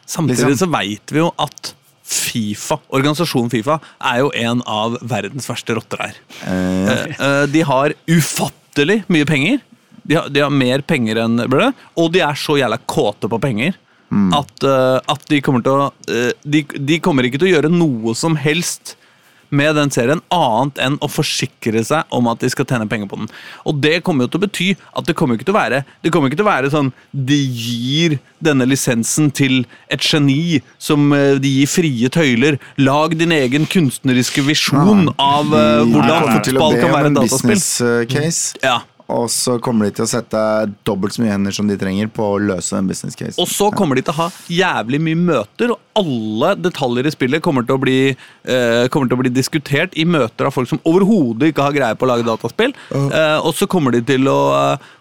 Samtidig 0.10 0.56
liksom. 0.56 0.58
så 0.66 0.70
vet 0.74 1.14
vi 1.14 1.22
jo 1.22 1.30
at 1.38 1.76
Fifa, 2.10 2.80
organisasjonen 2.90 3.52
Fifa, 3.54 3.80
er 4.02 4.24
jo 4.24 4.32
en 4.34 4.64
av 4.66 4.98
verdens 5.06 5.46
verste 5.50 5.76
rotter 5.78 6.02
her. 6.02 6.16
Eh, 6.42 6.88
Eh, 6.90 7.20
eh, 7.20 7.44
de 7.54 7.62
har 7.62 7.94
ufattelig 8.10 9.04
mye 9.08 9.28
penger. 9.30 9.60
De 10.10 10.16
har, 10.18 10.30
de 10.34 10.42
har 10.42 10.50
mer 10.50 10.82
penger 10.82 11.20
enn 11.22 11.38
ble 11.46 11.68
det, 11.68 11.74
og 12.02 12.12
de 12.16 12.24
er 12.26 12.34
så 12.40 12.58
jævla 12.58 12.80
kåte 12.90 13.30
på 13.30 13.40
penger. 13.44 13.78
At, 14.34 14.64
eh, 14.66 14.98
at 15.14 15.26
de 15.30 15.38
kommer 15.46 15.62
til 15.62 15.72
å 15.72 15.92
de, 16.42 16.64
de 16.66 16.96
kommer 17.00 17.28
ikke 17.28 17.38
til 17.38 17.52
å 17.52 17.54
gjøre 17.60 17.70
noe 17.70 18.16
som 18.18 18.34
helst 18.42 18.96
med 19.50 19.76
den 19.78 19.92
serien, 19.94 20.22
annet 20.34 20.80
enn 20.84 20.98
å 21.04 21.10
forsikre 21.12 21.84
seg 21.86 22.10
om 22.16 22.30
at 22.32 22.42
de 22.44 22.50
skal 22.52 22.68
tjene 22.70 22.88
penger 22.90 23.10
på 23.10 23.22
den. 23.22 23.30
Og 23.70 23.80
det 23.82 24.00
kommer 24.06 24.26
jo 24.26 24.34
til 24.34 24.42
å 24.42 24.46
bety 24.46 24.70
at 24.98 25.10
det 25.10 25.16
kommer 25.18 25.38
ikke 25.38 25.48
til 25.50 25.56
å 25.56 25.60
være 25.60 25.84
Det 26.04 26.12
kommer 26.14 26.30
ikke 26.30 26.40
til 26.40 26.46
å 26.46 26.50
være 26.50 26.72
sånn 26.74 26.92
de 27.12 27.38
gir 27.38 28.18
denne 28.44 28.68
lisensen 28.70 29.30
til 29.36 29.64
et 29.92 30.04
geni 30.06 30.60
som 30.82 31.10
eh, 31.16 31.40
de 31.42 31.52
gir 31.60 31.72
frie 31.72 32.12
tøyler. 32.14 32.60
Lag 32.80 33.16
din 33.20 33.34
egen 33.36 33.68
kunstneriske 33.70 34.44
visjon 34.48 35.10
av 35.20 35.52
uh, 35.52 35.84
hvordan 35.90 36.40
fotball 36.40 36.78
kan 36.80 36.96
være 36.96 37.12
et 37.12 37.20
dataspill. 37.20 37.66
eh, 37.90 38.06
case, 38.10 38.56
Ja. 38.64 38.80
Og 39.10 39.30
så 39.34 39.58
kommer 39.64 39.88
de 39.88 39.96
til 39.98 40.06
å 40.06 40.10
sette 40.10 40.42
dobbelt 40.88 41.16
så 41.16 41.24
mye 41.24 41.34
hender 41.34 41.56
som 41.56 41.70
de 41.70 41.78
trenger 41.80 42.12
på 42.14 42.26
å 42.36 42.42
løse 42.42 42.76
den 42.78 42.90
business 42.90 43.18
case. 43.18 43.38
Og 43.42 43.50
så 43.50 43.72
kommer 43.76 43.98
de 43.98 44.04
til 44.06 44.14
å 44.14 44.20
ha 44.20 44.28
jævlig 44.54 45.02
mye 45.08 45.20
møter, 45.20 45.74
og 45.74 46.00
alle 46.00 46.54
detaljer 46.62 47.10
i 47.10 47.16
spillet 47.16 47.44
kommer 47.46 47.66
til 47.66 47.78
å 47.78 47.82
bli, 47.82 47.98
eh, 48.14 48.86
kommer 48.94 49.10
til 49.10 49.18
å 49.18 49.24
bli 49.24 49.34
diskutert 49.34 49.98
i 49.98 50.06
møter 50.06 50.48
av 50.48 50.56
folk 50.56 50.70
som 50.70 50.82
overhodet 50.86 51.52
ikke 51.52 51.66
har 51.66 51.76
greie 51.76 51.98
på 51.98 52.06
å 52.08 52.12
lage 52.14 52.28
dataspill. 52.28 52.76
Eh, 52.94 53.38
og 53.40 53.54
så 53.58 53.68
kommer 53.68 53.98
de 53.98 54.06
til 54.14 54.30
å 54.30 54.40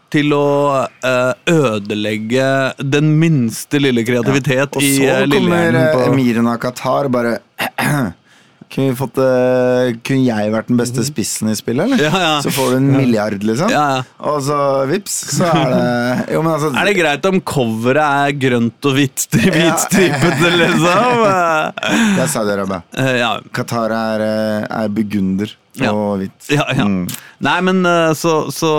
til 0.09 0.32
å 0.32 0.86
eh, 1.04 1.32
ødelegge 1.52 2.46
den 2.80 3.11
minste 3.20 3.76
lille 3.76 4.00
kreativitet 4.09 4.78
Og 4.78 4.84
i 4.84 4.94
så 4.94 5.04
eh, 5.04 5.18
kommer 5.26 5.34
lillehjernen 5.34 5.82
eh, 5.82 5.90
på 5.92 6.06
emiren 6.06 6.48
av 6.48 6.56
Qatar 6.62 7.11
bare 7.12 7.34
kunne, 8.68 8.90
vi 8.90 8.96
fått, 8.98 9.18
uh, 9.20 9.88
kunne 10.04 10.24
jeg 10.26 10.52
vært 10.52 10.68
den 10.68 10.78
beste 10.80 11.04
spissen 11.06 11.48
i 11.52 11.56
spillet, 11.56 11.86
eller? 11.88 12.02
Ja, 12.04 12.20
ja. 12.22 12.32
Så 12.44 12.52
får 12.52 12.74
du 12.74 12.76
en 12.78 12.88
milliard, 12.92 13.44
liksom. 13.44 13.70
Ja, 13.72 13.84
ja. 13.96 14.02
Og 14.28 14.42
så 14.44 14.58
vips, 14.90 15.14
så 15.38 15.48
er 15.48 15.72
det 15.72 16.34
Jo, 16.34 16.42
men 16.44 16.52
altså 16.54 16.72
Er 16.74 16.88
det 16.90 16.96
greit 16.98 17.28
om 17.30 17.40
coveret 17.48 18.02
er 18.28 18.34
grønt 18.42 18.88
og 18.90 18.98
hvitt 18.98 19.24
hvitstripete, 19.32 20.52
liksom? 20.60 21.24
Det 22.18 22.26
er 22.26 22.30
Saudi-Arabia. 22.34 22.82
Uh, 22.98 23.14
ja. 23.16 23.30
Qatar 23.56 23.94
er, 23.96 24.26
eh, 24.26 24.68
er 24.82 24.92
burgunder 24.92 25.56
Ja. 25.78 25.92
og 25.94 26.18
hvitt. 26.20 26.50
Ja, 26.52 26.66
ja. 26.74 26.84
Mm. 26.84 27.06
Nei, 27.46 27.58
men 27.62 27.84
så, 28.18 28.32
så 28.50 28.72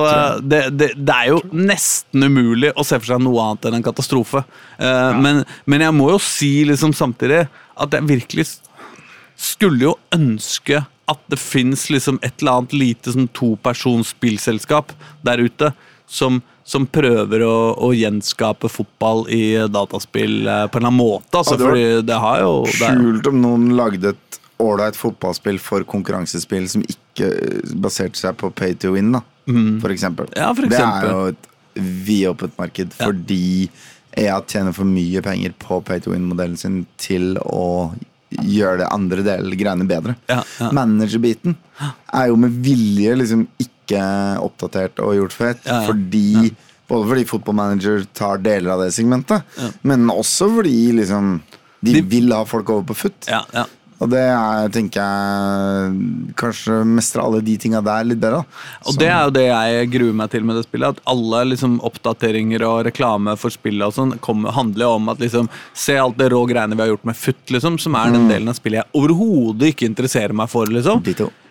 det, 0.44 0.66
det, 0.76 0.90
det 1.00 1.16
er 1.16 1.30
jo 1.32 1.40
nesten 1.56 2.28
umulig 2.28 2.74
å 2.76 2.84
se 2.84 3.00
for 3.00 3.14
seg 3.14 3.24
noe 3.24 3.46
annet 3.46 3.70
enn 3.70 3.78
en 3.78 3.86
katastrofe. 3.86 4.42
Men, 4.78 5.46
men 5.64 5.86
jeg 5.86 5.96
må 5.96 6.10
jo 6.12 6.18
si 6.20 6.58
liksom 6.68 6.92
samtidig 6.98 7.46
at 7.80 7.96
jeg 7.96 8.10
virkelig 8.10 8.50
skulle 9.40 9.90
jo 9.90 9.98
ønske 10.16 10.84
at 11.10 11.22
det 11.32 11.40
fins 11.42 11.88
liksom 11.90 12.20
et 12.22 12.42
eller 12.42 12.60
annet 12.60 12.76
lite 12.76 13.14
sånn 13.16 13.30
topersonsspillselskap 13.34 14.92
der 15.26 15.42
ute 15.42 15.72
som, 16.10 16.42
som 16.68 16.86
prøver 16.90 17.44
å, 17.46 17.58
å 17.74 17.92
gjenskape 17.96 18.70
fotball 18.70 19.26
i 19.34 19.58
dataspill 19.72 20.44
eh, 20.46 20.66
på 20.68 20.80
en 20.80 20.84
eller 20.84 20.92
annen 20.92 21.00
måte. 21.00 21.32
Altså, 21.40 21.58
det 21.58 21.66
fordi 21.66 21.86
det 22.06 22.20
har 22.22 22.44
jo 22.44 22.54
Kult 22.82 23.30
om 23.32 23.42
noen 23.42 23.70
lagde 23.78 24.14
et 24.14 24.40
ålreit 24.60 24.98
fotballspill 25.00 25.62
for 25.64 25.86
konkurransespill 25.88 26.68
som 26.70 26.84
ikke 26.86 27.30
eh, 27.30 27.76
baserte 27.80 28.20
seg 28.20 28.38
på 28.42 28.52
pay 28.54 28.76
to 28.78 28.94
win, 28.98 29.14
da. 29.16 29.24
For 29.82 29.94
eksempel. 29.94 30.30
Mm. 30.30 30.36
Ja, 30.38 30.52
for 30.54 30.70
Det 30.70 30.82
er 30.84 31.08
jo 31.10 31.22
et 31.32 31.48
vidåpent 32.06 32.58
marked 32.60 32.94
fordi 32.98 33.70
EA 34.20 34.40
tjener 34.46 34.76
for 34.76 34.90
mye 34.90 35.22
penger 35.26 35.54
på 35.62 35.80
pay 35.86 36.02
to 36.04 36.14
win-modellen 36.14 36.58
sin 36.60 36.84
til 37.02 37.38
å 37.46 37.94
gjøre 38.30 38.78
det 38.84 38.88
andre 38.94 39.24
del 39.26 39.56
greiene 39.58 39.88
bedre. 39.90 40.16
Ja, 40.30 40.42
ja. 40.60 40.72
Managerbiten 40.76 41.56
er 42.14 42.28
jo 42.30 42.36
med 42.38 42.58
vilje 42.66 43.16
liksom 43.18 43.48
ikke 43.62 44.02
oppdatert 44.46 45.00
og 45.02 45.16
gjort 45.18 45.34
fett, 45.34 45.64
ja. 45.66 45.82
fordi 45.90 46.52
Både 46.90 47.06
fordi 47.06 47.24
fotballmanager 47.30 48.06
tar 48.18 48.40
deler 48.42 48.72
av 48.74 48.80
det 48.82 48.88
segmentet, 48.96 49.44
men 49.86 50.08
også 50.10 50.48
fordi 50.56 50.92
liksom 50.98 51.36
de, 51.86 51.94
De- 51.94 52.02
vil 52.02 52.32
ha 52.34 52.40
folk 52.50 52.70
over 52.74 52.88
på 52.90 52.96
foot. 52.98 53.28
ja, 53.30 53.44
ja. 53.54 53.68
Og 54.00 54.08
det 54.14 54.22
er, 54.32 54.70
tenker 54.72 55.04
jeg 55.04 56.34
Kanskje 56.40 56.78
mestre 56.88 57.24
alle 57.24 57.42
de 57.44 57.56
tinga 57.60 57.82
der 57.84 58.06
litt 58.08 58.22
bedre. 58.22 58.46
Og 58.88 58.96
det 59.00 59.10
er 59.12 59.26
jo 59.28 59.34
det 59.36 59.46
jeg 59.50 59.90
gruer 59.92 60.16
meg 60.22 60.32
til 60.32 60.46
med 60.48 60.56
det 60.56 60.64
spillet. 60.68 60.96
At 60.96 61.12
alle 61.12 61.42
liksom 61.52 61.78
oppdateringer 61.84 62.64
og 62.68 62.86
reklame 62.88 63.36
for 63.40 63.52
spillet 63.54 63.84
og 63.90 63.96
sånn 63.98 64.16
kommer- 64.24 64.56
handler 64.56 64.86
jo 64.88 64.92
om 64.96 65.10
at 65.10 65.20
liksom 65.20 65.50
Se 65.74 65.98
alt 66.00 66.18
det 66.18 66.30
rå 66.32 66.46
greiene 66.48 66.76
vi 66.76 66.82
har 66.86 66.94
gjort 66.94 67.06
med 67.06 67.16
FUT, 67.16 67.42
liksom, 67.52 67.80
som 67.80 67.96
er 67.96 68.12
den 68.16 68.28
delen 68.30 68.50
av 68.50 68.56
spillet 68.56 68.84
jeg 68.86 69.02
overhodet 69.02 69.74
ikke 69.74 69.88
interesserer 69.90 70.34
meg 70.34 70.50
for. 70.50 70.66
liksom. 70.66 71.04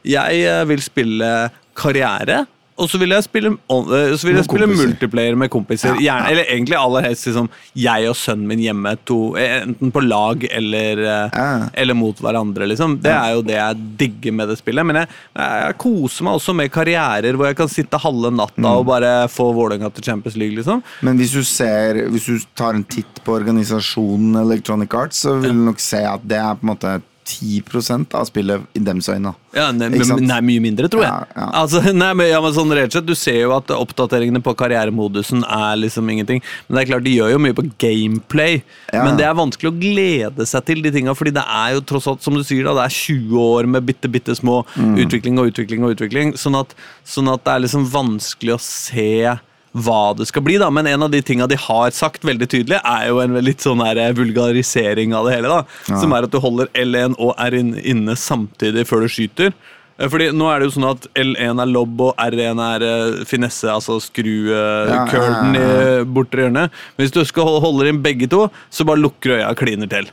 Jeg 0.05 0.43
eh, 0.49 0.65
vil 0.65 0.81
spille 0.81 1.51
karriere. 1.75 2.47
Og 2.79 2.87
så 2.91 2.99
vil 3.01 3.11
jeg 3.11 3.27
spille, 3.27 3.51
eh, 3.51 4.13
så 4.15 4.29
vil 4.29 4.39
jeg 4.39 4.47
spille 4.47 4.69
multiplayer 4.71 5.37
med 5.39 5.51
kompiser. 5.51 5.97
Gjerne. 5.99 6.31
Eller 6.31 6.47
egentlig 6.47 6.77
aller 6.79 7.09
helst 7.09 7.27
liksom, 7.27 7.49
jeg 7.75 8.09
og 8.11 8.17
sønnen 8.19 8.47
min 8.47 8.63
hjemme, 8.63 8.95
to, 9.09 9.19
eh, 9.41 9.65
enten 9.65 9.93
på 9.95 10.03
lag 10.05 10.45
eller, 10.51 11.03
eh, 11.03 11.67
eller 11.75 11.99
mot 11.99 12.17
hverandre. 12.23 12.69
liksom. 12.71 13.01
Det 13.03 13.11
er 13.11 13.35
jo 13.35 13.43
det 13.43 13.59
jeg 13.59 13.77
digger 13.99 14.33
med 14.33 14.49
det 14.49 14.59
spillet. 14.61 14.87
Men 14.87 15.03
jeg, 15.03 15.09
jeg 15.35 15.79
koser 15.79 16.29
meg 16.29 16.39
også 16.39 16.55
med 16.55 16.71
karrierer 16.71 17.35
hvor 17.35 17.51
jeg 17.51 17.59
kan 17.59 17.69
sitte 17.73 17.99
halve 17.99 18.31
natta 18.35 18.77
og 18.79 18.87
bare 18.87 19.13
få 19.29 19.51
Vålerenga 19.59 19.91
til 19.95 20.05
Champions 20.05 20.37
League. 20.37 20.57
liksom. 20.57 20.83
Men 21.03 21.19
hvis 21.19 21.33
du 21.33 21.43
ser 21.43 22.09
Hvis 22.09 22.27
du 22.27 22.39
tar 22.55 22.75
en 22.75 22.85
titt 22.85 23.21
på 23.25 23.35
organisasjonen 23.35 24.37
Electronic 24.45 24.95
Arts, 24.95 25.25
så 25.25 25.35
vil 25.41 25.51
du 25.57 25.65
nok 25.67 25.81
se 25.81 25.99
at 26.07 26.23
det 26.29 26.39
er 26.39 26.55
på 26.55 26.67
en 26.67 26.73
måte 26.77 27.01
10% 27.29 28.15
av 28.17 28.25
spillet 28.29 28.65
i 28.79 28.81
dems 28.81 29.09
øyne. 29.13 29.35
Ja, 29.57 29.67
ne, 29.73 29.89
Ikke 29.97 30.17
nei, 30.25 30.39
mye 30.45 30.63
mindre, 30.65 30.89
tror 30.93 31.03
jeg. 31.05 31.11
Ja, 31.13 31.27
ja. 31.37 31.47
Altså, 31.61 31.83
nei, 32.03 32.11
men, 32.17 32.29
ja, 32.31 32.41
men 32.45 32.55
sånn 32.57 32.73
rett 32.77 32.89
og 32.91 32.97
slett, 32.97 33.09
Du 33.09 33.15
ser 33.19 33.39
jo 33.43 33.53
at 33.57 33.69
oppdateringene 33.75 34.41
på 34.45 34.55
karrieremodusen 34.59 35.45
er 35.45 35.77
liksom 35.81 36.09
ingenting. 36.13 36.41
Men 36.67 36.79
det 36.79 36.83
er 36.85 36.91
klart, 36.93 37.05
de 37.07 37.15
gjør 37.19 37.35
jo 37.35 37.41
mye 37.45 37.57
på 37.59 37.67
gameplay. 37.81 38.63
Men 38.95 39.19
det 39.21 39.27
er 39.29 39.37
vanskelig 39.39 39.73
å 39.73 39.77
glede 39.81 40.47
seg 40.49 40.65
til 40.69 40.83
de 40.85 40.93
tinga, 40.95 41.15
fordi 41.19 41.35
det 41.37 41.45
er 41.45 41.77
jo 41.77 41.85
tross 41.93 42.09
alt, 42.11 42.25
som 42.25 42.37
du 42.39 42.45
sier, 42.47 42.65
da, 42.69 42.77
det 42.81 42.87
er 42.89 42.97
20 42.97 43.45
år 43.45 43.69
med 43.77 43.87
bitte, 43.89 44.09
bitte 44.13 44.37
små 44.39 44.63
Mm. 44.79 44.95
utvikling 45.05 45.39
og 45.41 45.49
utvikling 45.51 45.85
og 45.85 45.95
utvikling. 45.97 46.33
Sånn 46.39 46.57
at, 46.59 46.73
sånn 47.07 47.29
at 47.33 47.43
det 47.45 47.53
er 47.55 47.63
liksom 47.65 47.87
vanskelig 47.93 48.55
å 48.57 48.61
se 48.63 49.39
hva 49.77 50.15
det 50.17 50.27
skal 50.31 50.43
bli, 50.47 50.57
da. 50.59 50.71
Men 50.73 50.87
en 50.87 51.03
av 51.03 51.11
de 51.13 51.21
tinga 51.23 51.47
de 51.51 51.57
har 51.61 51.91
sagt 51.95 52.25
veldig 52.25 52.49
tydelig, 52.49 52.79
er 52.85 53.09
jo 53.11 53.19
en 53.21 53.35
litt 53.45 53.61
sånn 53.65 53.83
her 53.85 54.01
vulgarisering 54.17 55.13
av 55.15 55.27
det 55.29 55.35
hele. 55.37 55.49
da 55.49 55.99
Som 56.01 56.13
er 56.17 56.25
at 56.29 56.33
du 56.33 56.39
holder 56.41 56.71
L1 56.75 57.17
og 57.19 57.35
R1 57.37 57.75
inne 57.85 58.17
samtidig 58.17 58.87
før 58.89 59.05
du 59.05 59.09
skyter. 59.13 59.53
Eh, 59.99 60.09
Fordi 60.09 60.31
nå 60.33 60.49
er 60.53 60.61
det 60.63 60.69
jo 60.71 60.75
sånn 60.79 60.89
at 60.91 61.07
L1 61.19 61.61
er 61.63 61.67
lobb 61.73 62.01
og 62.01 62.15
R1 62.23 62.63
er 62.65 62.87
eh, 62.87 63.25
finesse, 63.29 63.67
altså 63.69 63.99
skru 64.01 64.31
Ja, 64.53 65.05
curlen 65.11 65.55
ja, 65.59 65.61
ja, 65.61 65.99
i 66.01 66.05
bortre 66.05 66.47
hjørne. 66.47 66.69
Men 66.97 67.05
hvis 67.05 67.15
du 67.15 67.25
skal 67.29 67.59
holde, 67.61 67.89
inn 67.91 68.03
begge 68.03 68.29
to, 68.31 68.47
så 68.71 68.87
bare 68.89 69.03
lukker 69.05 69.37
øya 69.39 69.51
og 69.53 69.59
kliner 69.61 69.91
til. 69.91 70.09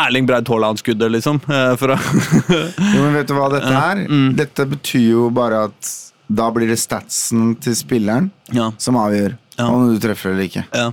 Erling 0.00 0.24
Braut 0.26 0.48
Haaland-skuddet, 0.48 1.10
liksom. 1.12 1.40
eh, 1.50 1.74
Jo, 1.76 3.02
men 3.04 3.14
vet 3.18 3.28
du 3.28 3.34
hva 3.36 3.50
dette 3.52 3.72
er? 3.74 4.04
Mm. 4.08 4.30
Dette 4.38 4.64
betyr 4.70 5.08
jo 5.10 5.26
bare 5.34 5.66
at 5.68 5.90
da 6.32 6.50
blir 6.54 6.68
det 6.70 6.78
statsen 6.78 7.56
til 7.60 7.74
spilleren 7.74 8.30
Ja. 8.54 8.70
som 8.78 8.94
avgjør 8.96 9.36
Ja. 9.58 9.66
om 9.68 9.88
du 9.92 9.98
treffer 10.00 10.30
eller 10.32 10.46
ikke. 10.48 10.64
Ja. 10.72 10.90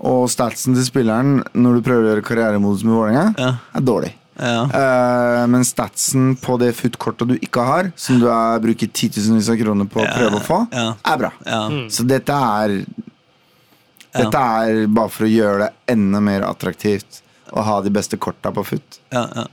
Og 0.00 0.28
statsen 0.32 0.74
til 0.74 0.84
spilleren 0.84 1.42
når 1.54 1.74
du 1.78 1.82
prøver 1.86 2.02
å 2.04 2.10
gjøre 2.14 2.24
karrieremodus 2.26 2.82
med 2.84 2.94
Vålerenga, 2.94 3.34
Ja. 3.38 3.52
er 3.74 3.80
dårlig. 3.80 4.12
Ja. 4.40 4.64
Eh, 4.72 5.46
men 5.46 5.62
statsen 5.64 6.34
på 6.40 6.58
det 6.58 6.74
futt 6.74 6.96
kortet 6.98 7.28
du 7.28 7.34
ikke 7.38 7.62
har, 7.64 7.92
som 7.96 8.18
du 8.18 8.26
har 8.26 8.58
bruker 8.58 8.88
titusenvis 8.88 9.50
av 9.52 9.56
kroner 9.60 9.84
på 9.86 10.00
å 10.00 10.04
Ja, 10.06 10.14
prøve 10.16 10.40
å 10.40 10.44
få, 10.46 10.72
ja. 10.72 10.94
er 11.04 11.16
bra. 11.18 11.30
Ja. 11.46 11.68
Så 11.88 12.06
dette 12.06 12.30
er 12.32 12.84
Dette 14.12 14.34
er 14.34 14.86
bare 14.90 15.08
for 15.08 15.22
å 15.24 15.30
gjøre 15.30 15.58
det 15.68 15.72
enda 15.94 16.18
mer 16.20 16.40
attraktivt 16.42 17.20
å 17.52 17.62
ha 17.62 17.80
de 17.80 17.90
beste 17.90 18.16
korta 18.18 18.50
på 18.50 18.64
foot. 18.66 18.98
Ja, 19.12 19.28
ja. 19.36 19.44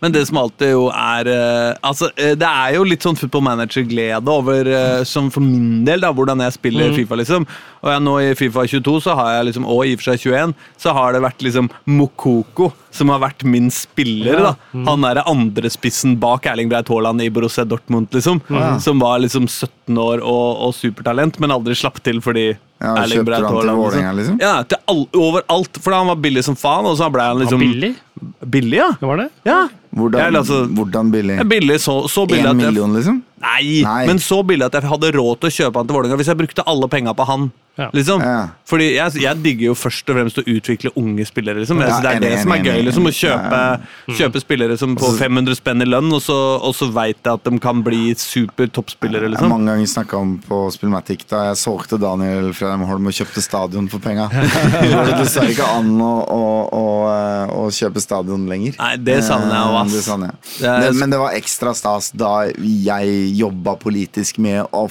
Men 0.00 0.14
det 0.14 0.22
som 0.28 0.38
alltid 0.40 0.72
jo 0.72 0.86
er 0.90 1.28
eh, 1.30 1.78
Altså, 1.86 2.10
eh, 2.16 2.34
det 2.38 2.48
er 2.48 2.76
jo 2.76 2.86
litt 2.88 3.04
sånn 3.04 3.18
football 3.18 3.44
manager-glede 3.46 4.32
over, 4.32 4.68
eh, 4.68 5.02
som 5.08 5.30
for 5.32 5.44
min 5.44 5.84
del, 5.86 6.02
da, 6.04 6.12
hvordan 6.14 6.42
jeg 6.44 6.56
spiller 6.56 6.94
Fifa, 6.96 7.18
liksom. 7.20 7.46
Og 7.80 7.90
jeg, 7.92 8.02
nå 8.04 8.14
i 8.20 8.34
Fifa 8.36 8.66
22, 8.68 8.96
så 9.06 9.16
har 9.18 9.34
jeg 9.38 9.50
liksom, 9.50 9.66
og 9.68 9.82
i 9.86 9.94
og 9.96 10.02
for 10.02 10.10
seg 10.10 10.26
21, 10.28 10.54
så 10.80 10.94
har 10.96 11.16
det 11.16 11.24
vært 11.24 11.44
liksom 11.46 11.70
Mokoko 11.88 12.70
som 12.90 13.12
har 13.12 13.20
vært 13.22 13.44
min 13.46 13.68
spiller, 13.72 14.40
da. 14.42 14.54
Han 14.88 15.06
er 15.06 15.22
andrespissen 15.22 16.16
bak 16.20 16.48
Erling 16.50 16.70
Breit 16.72 16.90
Haaland 16.90 17.22
i 17.22 17.30
Borussia 17.32 17.64
Dortmund, 17.68 18.10
liksom. 18.14 18.42
Som 18.82 19.02
var 19.02 19.22
liksom 19.22 19.46
17 19.46 20.00
år 20.00 20.24
og, 20.24 20.66
og 20.66 20.74
supertalent, 20.76 21.38
men 21.40 21.54
aldri 21.54 21.76
slapp 21.78 22.02
til 22.04 22.20
fordi 22.24 22.48
Ja, 22.50 22.96
Erling 23.04 23.20
kjøpte 23.20 23.28
Braut 23.30 23.44
han 23.44 23.48
til 23.52 23.60
Haaland, 23.60 23.82
Vålerenga, 23.84 24.12
liksom? 24.18 24.40
Ja, 24.42 24.54
til 24.66 24.82
all, 24.90 25.04
overalt. 25.22 25.80
For 25.84 25.94
han 25.94 26.10
var 26.10 26.20
billig 26.20 26.44
som 26.48 26.58
faen, 26.58 26.88
og 26.90 26.98
så 26.98 27.10
ble 27.12 27.30
han 27.30 27.42
liksom 27.44 27.62
billig? 27.62 27.94
Billig, 28.44 28.76
ja. 28.78 28.90
Det 29.00 29.06
var 29.08 29.16
det? 29.22 29.28
Ja. 29.48 29.60
Hvordan, 29.96 30.20
Jeg, 30.22 30.34
altså, 30.40 30.58
hvordan 30.76 31.10
billig? 31.10 31.36
billig, 31.50 31.80
så, 31.82 31.94
så 32.08 32.26
billig 32.28 32.44
en 32.44 32.52
at 32.52 32.62
jeg, 32.62 32.72
million, 32.72 32.92
liksom? 32.94 33.22
nei, 33.42 33.80
Nei. 33.82 34.06
men 34.06 34.20
så 34.22 34.42
billig 34.46 34.66
at 34.68 34.76
jeg 34.78 34.86
hadde 34.90 35.10
råd 35.16 35.40
til 35.40 35.50
å 35.50 35.54
kjøpe 35.56 35.80
han 35.80 35.88
til 35.88 35.96
Vålerenga 35.96 36.18
hvis 36.20 36.30
jeg 36.30 36.38
brukte 36.38 36.66
alle 36.70 36.88
penga 36.92 37.14
på 37.16 37.26
han. 37.26 37.48
Ja. 37.80 37.88
Liksom. 37.96 38.20
Ja. 38.24 38.40
Fordi 38.68 38.86
jeg, 38.92 39.14
jeg 39.24 39.40
digger 39.42 39.70
jo 39.70 39.74
først 39.78 40.10
og 40.12 40.18
fremst 40.18 40.40
å 40.40 40.44
utvikle 40.44 40.92
unge 41.00 41.24
spillere. 41.26 41.62
Liksom. 41.62 41.80
Jeg 41.80 41.90
Ja, 41.90 42.00
det 42.04 42.10
er 42.18 42.20
det 42.26 42.32
som 42.42 42.52
er 42.54 42.64
gøy. 42.66 42.80
Liksom, 42.86 43.08
å 43.08 43.12
kjøpe, 43.16 43.60
Ja, 43.60 44.16
kjøpe 44.20 44.42
spillere 44.42 44.76
som 44.78 44.96
får 45.00 45.16
500 45.18 45.56
spenn 45.58 45.82
i 45.84 45.88
lønn, 45.88 46.10
og 46.12 46.20
så, 46.22 46.36
og 46.60 46.74
så 46.76 46.90
veit 46.92 47.18
jeg 47.24 47.32
at 47.32 47.48
de 47.48 47.58
kan 47.62 47.80
bli 47.86 48.12
super 48.20 48.68
toppspillere. 48.68 49.24
Jeg 49.26 49.30
har 49.30 49.34
Liksom. 49.36 49.54
mange 49.54 49.72
ganger 49.72 49.90
snakka 49.94 50.20
om 50.20 50.36
på 50.44 50.60
Spillmatic 50.74 51.24
da 51.30 51.46
jeg 51.48 51.60
solgte 51.62 51.98
Daniel 52.00 52.52
Fredheim 52.56 52.84
Holm 52.88 53.06
og 53.10 53.16
kjøpte 53.16 53.42
stadion 53.44 53.88
for 53.90 54.02
penga. 54.04 54.28
Det 55.10 55.16
dessverre 55.16 55.54
ikke 55.54 55.70
an 55.78 55.90
å, 56.04 56.12
å, 56.36 56.44
å, 56.76 56.84
eh, 57.10 57.54
å 57.64 57.64
kjøpe 57.74 58.02
stadion 58.04 58.44
lenger. 58.50 58.76
Nei, 58.78 58.92
det 59.00 59.20
savner 59.26 59.56
jeg 59.56 59.64
òg, 59.70 59.80
ass. 59.80 59.96
Eh, 59.96 59.96
Det 59.96 60.28
jeg. 60.28 60.36
Det 60.60 60.76
Det, 60.84 60.94
men 61.00 61.10
det 61.14 61.18
var 61.22 61.36
ekstra 61.38 61.74
stas 61.76 62.10
da 62.12 62.34
jeg 62.60 63.34
jobba 63.40 63.76
politisk 63.80 64.38
med 64.42 64.66
å 64.76 64.86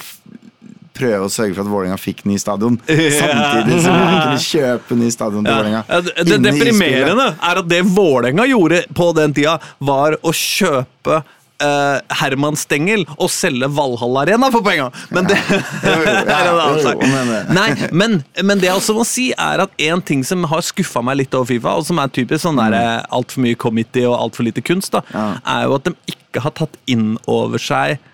prøve 1.00 1.26
å 1.26 1.32
sørge 1.32 1.56
for 1.56 1.64
at 1.64 1.72
Vålerenga 1.72 1.98
fikk 2.00 2.22
ny 2.28 2.36
stadion. 2.42 2.78
Samtidig 2.86 3.80
som 3.82 3.96
vi 3.98 4.14
kunne 4.20 4.44
kjøpe 4.44 5.00
ny 5.00 5.10
stadion 5.16 5.44
til 5.44 5.52
Vålerenga. 5.56 5.82
Ja, 5.88 6.00
det 6.06 6.28
det 6.30 6.40
deprimerende 6.46 7.28
er 7.40 7.60
at 7.64 7.68
det 7.72 7.82
Vålerenga 7.96 8.46
gjorde 8.52 8.84
på 8.96 9.10
den 9.18 9.34
tida, 9.40 9.58
var 9.80 10.18
å 10.22 10.32
kjøpe 10.36 11.22
Uh, 11.60 11.98
Herman 12.16 12.56
Stengel 12.56 13.02
og 13.20 13.26
selge 13.28 13.66
Valhall 13.76 14.14
Arena 14.22 14.48
for 14.48 14.64
penga! 14.64 14.86
Men 15.12 15.26
det 15.28 15.36
Jo, 15.50 15.58
jo, 15.92 16.06
ja, 16.08 16.22
er 16.24 16.46
en 16.48 16.60
annen 16.62 16.78
sak. 16.86 17.02
det- 17.04 17.42
Nei, 17.52 17.66
men, 18.00 18.14
men 18.48 18.62
det 18.62 18.70
jeg 18.70 18.78
også 18.78 18.94
må 18.96 19.04
si, 19.04 19.26
er 19.36 19.60
at 19.66 19.74
en 19.90 20.00
ting 20.08 20.22
som 20.24 20.46
har 20.48 20.64
skuffa 20.64 21.02
meg 21.04 21.18
litt 21.20 21.36
over 21.36 21.50
Fifa, 21.50 21.74
og 21.76 21.84
som 21.84 22.00
er 22.00 22.08
typisk 22.16 22.46
sånn 22.46 22.56
der 22.62 22.78
Mm. 22.78 23.12
altfor 23.18 23.44
mye 23.44 23.58
committee 23.60 24.06
og 24.08 24.16
altfor 24.22 24.48
lite 24.48 24.64
kunst, 24.64 24.96
da, 24.96 25.02
Ja. 25.12 25.26
er 25.44 25.66
jo 25.68 25.74
at 25.76 25.84
de 25.90 25.92
ikke 26.14 26.46
har 26.46 26.56
tatt 26.62 26.80
inn 26.88 27.18
over 27.28 27.60
seg 27.60 27.98
eh, 27.98 28.09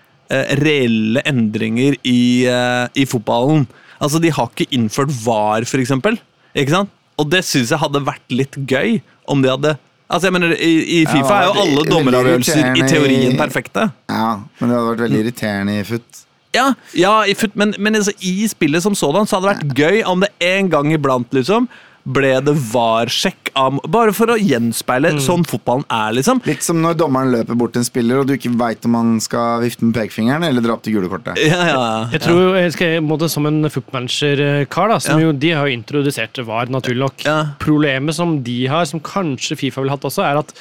reelle 0.59 1.23
endringer 1.27 1.97
i, 2.03 2.45
eh, 2.49 2.85
i 2.95 3.05
fotballen. 3.09 3.65
Altså, 4.01 4.21
de 4.21 4.31
har 4.33 4.49
ikke 4.51 4.69
innført 4.75 5.13
VAR, 5.23 5.65
for 5.65 5.81
eksempel. 5.81 6.19
Ikke 6.55 6.75
sant? 6.75 6.93
Og 7.17 7.29
det 7.31 7.43
syns 7.47 7.71
jeg 7.73 7.81
hadde 7.81 8.05
vært 8.05 8.33
litt 8.33 8.57
gøy 8.69 8.99
om 9.27 9.41
de 9.41 9.53
hadde 9.53 9.77
Altså, 10.07 10.29
jeg 10.29 10.37
mener, 10.37 10.53
I, 10.55 10.75
i 10.87 10.99
Ja, 11.03 11.09
Fifa 11.11 11.33
er 11.35 11.49
jo 11.49 11.63
alle 11.65 11.81
dommeravgjørelser 11.89 12.77
i 12.79 12.83
teorien 12.87 13.33
perfekte. 13.35 13.89
Ja, 14.07 14.37
men 14.55 14.69
det 14.69 14.77
hadde 14.77 14.91
vært 14.93 15.01
veldig 15.03 15.19
irriterende 15.19 15.73
i 15.75 15.81
FUT. 15.83 16.21
Ja, 16.55 16.67
ja 16.95 17.11
i 17.27 17.35
fut, 17.35 17.57
men, 17.59 17.73
men 17.75 17.99
altså, 17.99 18.13
i 18.23 18.47
spillet 18.47 18.85
som 18.85 18.95
sådan 18.95 19.27
så 19.27 19.35
hadde 19.35 19.49
det 19.49 19.57
vært 19.57 19.81
gøy 19.81 19.99
om 20.07 20.23
det 20.23 20.31
en 20.47 20.71
gang 20.71 20.93
iblant 20.95 21.35
liksom 21.35 21.67
ble 22.07 22.29
det 22.45 22.53
VAR-sjekk 22.71 23.51
av 23.59 23.79
Bare 23.91 24.13
for 24.15 24.31
å 24.31 24.37
gjenspeile 24.39 25.09
sånn 25.23 25.43
fotballen 25.47 25.83
er, 25.91 26.13
liksom. 26.15 26.39
Litt 26.47 26.63
som 26.63 26.79
når 26.83 26.95
dommeren 27.01 27.33
løper 27.33 27.57
bort 27.59 27.73
til 27.75 27.81
en 27.83 27.87
spiller, 27.87 28.21
og 28.21 28.29
du 28.29 28.35
ikke 28.37 28.53
veit 28.59 28.85
om 28.87 28.95
han 28.95 29.15
skal 29.23 29.63
vifte 29.63 29.83
med 29.87 29.95
pekefingeren 29.97 30.45
eller 30.47 30.63
dra 30.63 30.77
opp 30.77 30.85
til 30.85 30.95
gule 30.97 31.09
kortet. 31.11 31.39
Ja, 31.41 31.61
ja, 31.71 31.83
Jeg 32.13 32.23
tror 32.23 32.39
jo, 32.41 32.49
jeg 32.55 32.73
skal, 32.77 32.97
måtte, 33.03 33.29
Som 33.31 33.45
en 33.49 33.67
footmanager-kar, 33.73 34.93
da, 34.93 34.99
som 35.03 35.19
Ja. 35.19 35.27
jo, 35.27 35.31
de 35.33 35.51
har 35.51 35.67
jo 35.67 35.75
introdusert 35.77 36.39
VAR, 36.47 36.69
naturlig 36.71 37.03
nok. 37.03 37.25
Ja. 37.25 37.37
Problemet 37.59 38.15
som 38.15 38.37
de 38.43 38.59
har, 38.67 38.85
som 38.85 38.99
kanskje 39.03 39.57
Fifa 39.57 39.81
ville 39.81 39.91
hatt 39.91 40.05
også, 40.07 40.23
er 40.23 40.39
at 40.39 40.53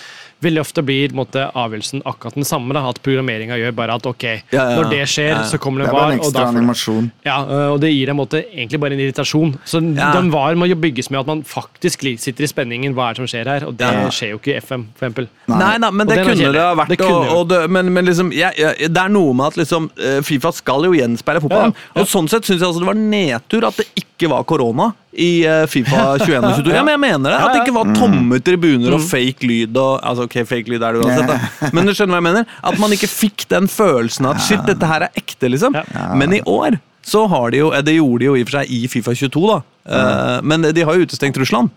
veldig 0.42 0.60
ofte 0.60 0.82
blir 0.84 1.14
måte, 1.16 1.46
avgjørelsen 1.56 2.02
akkurat 2.06 2.34
den 2.36 2.44
samme. 2.44 2.74
Da, 2.76 2.82
at 2.90 3.00
programmeringa 3.02 3.56
gjør 3.58 3.72
bare 3.74 3.94
at 3.96 4.06
ok, 4.06 4.24
Ja, 4.26 4.40
ja, 4.52 4.64
når 4.76 4.90
det 4.90 5.00
skjer, 5.08 5.30
ja. 5.32 5.42
så 5.48 5.58
kommer 5.58 5.80
Det 5.82 5.86
det 5.86 5.94
er 5.94 5.96
bare 5.96 6.06
VAR. 6.06 6.12
en 6.12 6.18
og 6.20 6.26
ekstra 6.26 6.42
får 6.44 6.56
animasjon. 6.56 7.10
Ja, 7.24 7.36
øh, 7.46 7.72
og 7.72 7.80
det 7.80 7.90
gir 7.94 8.10
en 8.12 8.16
måte 8.20 8.42
egentlig 8.44 8.80
bare 8.80 8.92
en 8.92 9.00
irritasjon. 9.00 9.54
Så 9.64 9.80
Ja. 9.96 10.12
den 10.12 10.30
VAR 10.30 10.54
må 10.54 10.68
jo 10.68 10.76
bygges 10.76 11.10
med 11.10 11.20
at 11.20 11.26
man 11.26 11.42
faktisk 11.42 12.00
sitter 12.18 12.44
i 12.44 12.46
spenningen. 12.46 12.94
Hva 12.94 13.10
er 13.10 13.14
det 13.14 13.16
som 13.16 13.26
skjer 13.32 13.46
her? 13.46 13.66
Og 13.66 13.76
det 13.76 13.86
Ja. 13.86 14.08
skjer 14.10 14.30
jo 14.34 14.38
ikke 14.38 14.54
i 14.54 14.60
FM, 14.60 14.86
for 14.94 15.06
eksempel. 15.06 15.28
Nei 15.48 15.78
da, 15.78 15.90
men 15.90 16.06
det 16.06 16.18
kunne 16.26 16.52
det 16.52 16.60
ha 16.60 16.74
vært. 16.74 16.88
Det 16.88 17.00
og, 17.00 17.28
og 17.36 17.48
det, 17.48 17.70
men, 17.70 17.92
men 17.92 18.04
liksom, 18.04 18.32
jeg, 18.32 18.52
jeg, 18.58 18.92
det 18.92 19.02
er 19.02 19.08
noe 19.08 19.32
med 19.34 19.46
at 19.46 19.56
liksom, 19.56 19.90
eh, 19.98 20.20
Fifa 20.22 20.52
skal 20.52 20.84
jo 20.84 20.92
gjenspeile 20.92 21.40
fotballen. 21.40 21.72
Ja, 21.74 21.80
ja. 21.96 22.02
Og 22.02 22.06
sånn 22.08 22.28
sett 22.28 22.44
syns 22.44 22.60
jeg 22.60 22.68
altså 22.68 22.80
det 22.84 22.86
var 22.92 22.94
nedtur 22.94 23.66
at 23.68 23.76
det 23.76 23.86
ikke 23.96 24.15
var 24.24 24.44
korona 24.48 24.86
i 25.12 25.44
eh, 25.44 25.66
Fifa 25.68 26.16
21 26.16 26.38
og 26.40 26.56
22. 26.62 26.72
Ja, 26.72 26.82
men 26.86 26.94
jeg 26.94 27.02
mener 27.02 27.34
det. 27.34 27.36
At 27.38 27.52
det 27.52 27.60
ikke 27.66 27.76
var 27.76 27.92
tomme 27.96 28.40
tribuner 28.40 28.96
og 28.96 29.04
fake 29.04 29.44
lyd. 29.44 29.76
Og, 29.76 30.00
altså, 30.00 30.24
ok, 30.24 30.38
fake 30.48 30.72
lyd 30.72 30.80
er 30.80 30.96
det 30.96 31.04
uansett, 31.04 31.28
da. 31.28 31.70
Men 31.76 31.88
du 31.88 31.92
skjønner 31.92 32.16
hva 32.16 32.22
jeg 32.22 32.28
mener? 32.30 32.58
At 32.72 32.80
man 32.80 32.96
ikke 32.96 33.10
fikk 33.12 33.44
den 33.52 33.68
følelsen 33.68 34.28
at 34.32 34.40
shit, 34.44 34.64
dette 34.68 34.88
her 34.88 35.04
er 35.06 35.20
ekte, 35.20 35.52
liksom. 35.52 35.76
Men 36.16 36.32
i 36.38 36.40
år 36.48 36.80
så 37.06 37.26
har 37.30 37.52
de 37.54 37.60
jo 37.60 37.68
eh, 37.70 37.84
Det 37.86 37.98
gjorde 37.98 38.24
de 38.24 38.30
jo 38.30 38.34
i 38.34 38.42
og 38.42 38.48
for 38.48 38.58
seg 38.58 38.72
i 38.72 38.86
Fifa 38.90 39.14
22, 39.14 39.44
da. 39.52 39.60
Eh, 39.86 40.38
Men 40.48 40.70
de 40.72 40.88
har 40.88 40.96
jo 40.96 41.04
utestengt 41.06 41.36
Russland. 41.44 41.70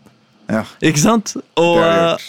Ja. 0.50 0.64
Ikke 0.82 1.02
sant? 1.04 1.36
Og, 1.62 1.78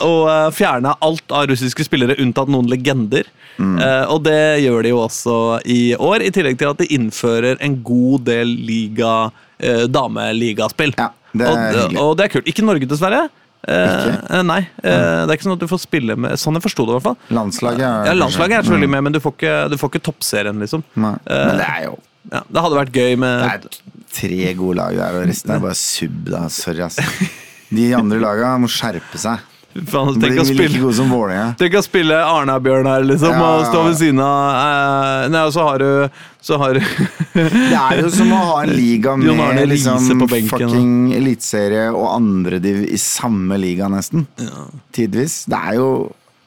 og 0.04 0.24
fjerna 0.52 0.92
alt 1.00 1.32
av 1.32 1.46
russiske 1.48 1.86
spillere, 1.86 2.18
unntatt 2.20 2.50
noen 2.52 2.68
legender. 2.68 3.24
Mm. 3.61 3.76
Eh, 3.80 4.04
og 4.12 4.24
det 4.24 4.62
gjør 4.64 4.84
de 4.84 4.92
jo 4.92 5.00
også 5.04 5.36
i 5.68 5.80
år, 5.96 6.24
i 6.24 6.32
tillegg 6.34 6.58
til 6.61 6.72
at 6.72 6.80
de 6.80 6.88
innfører 6.96 7.61
en 7.64 7.78
god 7.84 8.26
del 8.28 8.52
liga, 8.68 9.30
uh, 9.62 9.84
dameligaspill. 9.90 10.94
Ja, 10.98 11.11
det 11.34 11.46
er 11.46 11.78
og, 11.84 11.96
og 12.02 12.16
det 12.18 12.26
er 12.26 12.34
kult. 12.38 12.48
Ikke 12.50 12.64
Norge, 12.66 12.88
dessverre. 12.90 13.28
Eh, 13.68 14.06
eh, 14.32 14.40
nei, 14.48 14.62
eh, 14.80 15.26
det 15.28 15.28
er 15.28 15.36
ikke 15.36 15.44
sånn 15.44 15.52
at 15.58 15.61
du 15.61 15.66
får 15.68 15.82
spille 15.82 16.14
med 16.16 16.32
Sånn 16.40 16.56
jeg 16.56 16.62
forsto 16.64 16.86
det, 16.88 16.94
i 16.94 16.96
hvert 16.96 17.04
fall. 17.11 17.16
Landslaget 17.36 17.82
er 17.84 18.06
Ja, 18.08 18.14
Landslaget 18.16 18.54
er 18.56 18.62
selvfølgelig 18.64 18.88
Mm. 18.88 18.94
med, 18.96 19.02
men 19.04 19.12
du 19.12 19.20
får 19.20 19.34
ikke, 19.36 19.56
du 19.68 19.76
får 19.76 19.90
ikke 19.90 20.02
toppserien, 20.08 20.56
liksom. 20.64 20.82
Nei. 20.96 21.12
Men 21.28 21.61
det 21.61 21.66
er 21.68 21.84
jo 21.84 21.98
Ja, 22.32 22.40
det 22.48 22.62
hadde 22.64 22.78
vært 22.80 22.92
gøy 22.96 23.18
med 23.20 23.44
Det 23.44 23.50
er 23.52 23.61
tre 24.16 24.54
gode 24.54 24.76
lag 24.80 24.96
der, 24.96 25.20
og 25.20 25.28
resten 25.28 25.52
er 25.54 25.61
bare 25.61 25.76
sub. 25.76 26.24
da, 26.30 26.40
Sorry, 26.48 26.80
ass. 26.80 26.96
De 27.70 27.92
andre 27.94 28.18
laga 28.18 28.54
må 28.58 28.66
skjerpe 28.72 29.20
seg. 29.20 29.44
Blir 29.70 30.16
Tenk 30.18 30.40
å 30.42 30.44
spille. 30.48 31.50
Tenk 31.60 31.74
å 31.78 31.82
spille 31.84 32.16
Arna-Bjørnar, 32.18 33.04
liksom, 33.06 33.30
Ja, 33.30 33.42
og 33.46 33.60
ja, 33.62 33.68
stå 33.68 33.82
ved 33.86 33.98
siden 34.00 34.22
av 34.24 34.56
eh, 34.58 35.26
Nei, 35.30 35.42
og 35.46 35.52
så 35.54 35.66
har 35.68 35.78
du 35.78 36.22
Så 36.42 36.58
har 36.58 36.74
du 36.74 36.80
Det 37.36 37.78
er 37.78 38.00
jo 38.02 38.10
som 38.14 38.32
å 38.34 38.40
ha 38.48 38.56
en 38.64 38.72
liga 38.74 39.14
med 39.20 39.60
liksom 39.70 40.24
benken, 40.24 40.48
fucking 40.50 40.94
eliteserie 41.14 41.86
og 41.92 42.08
andrediv 42.16 42.82
i 42.88 42.98
samme 42.98 43.60
liga, 43.62 43.86
nesten. 43.92 44.26
Tidvis. 44.96 45.44
Det 45.50 45.62
er 45.70 45.78
jo 45.78 45.90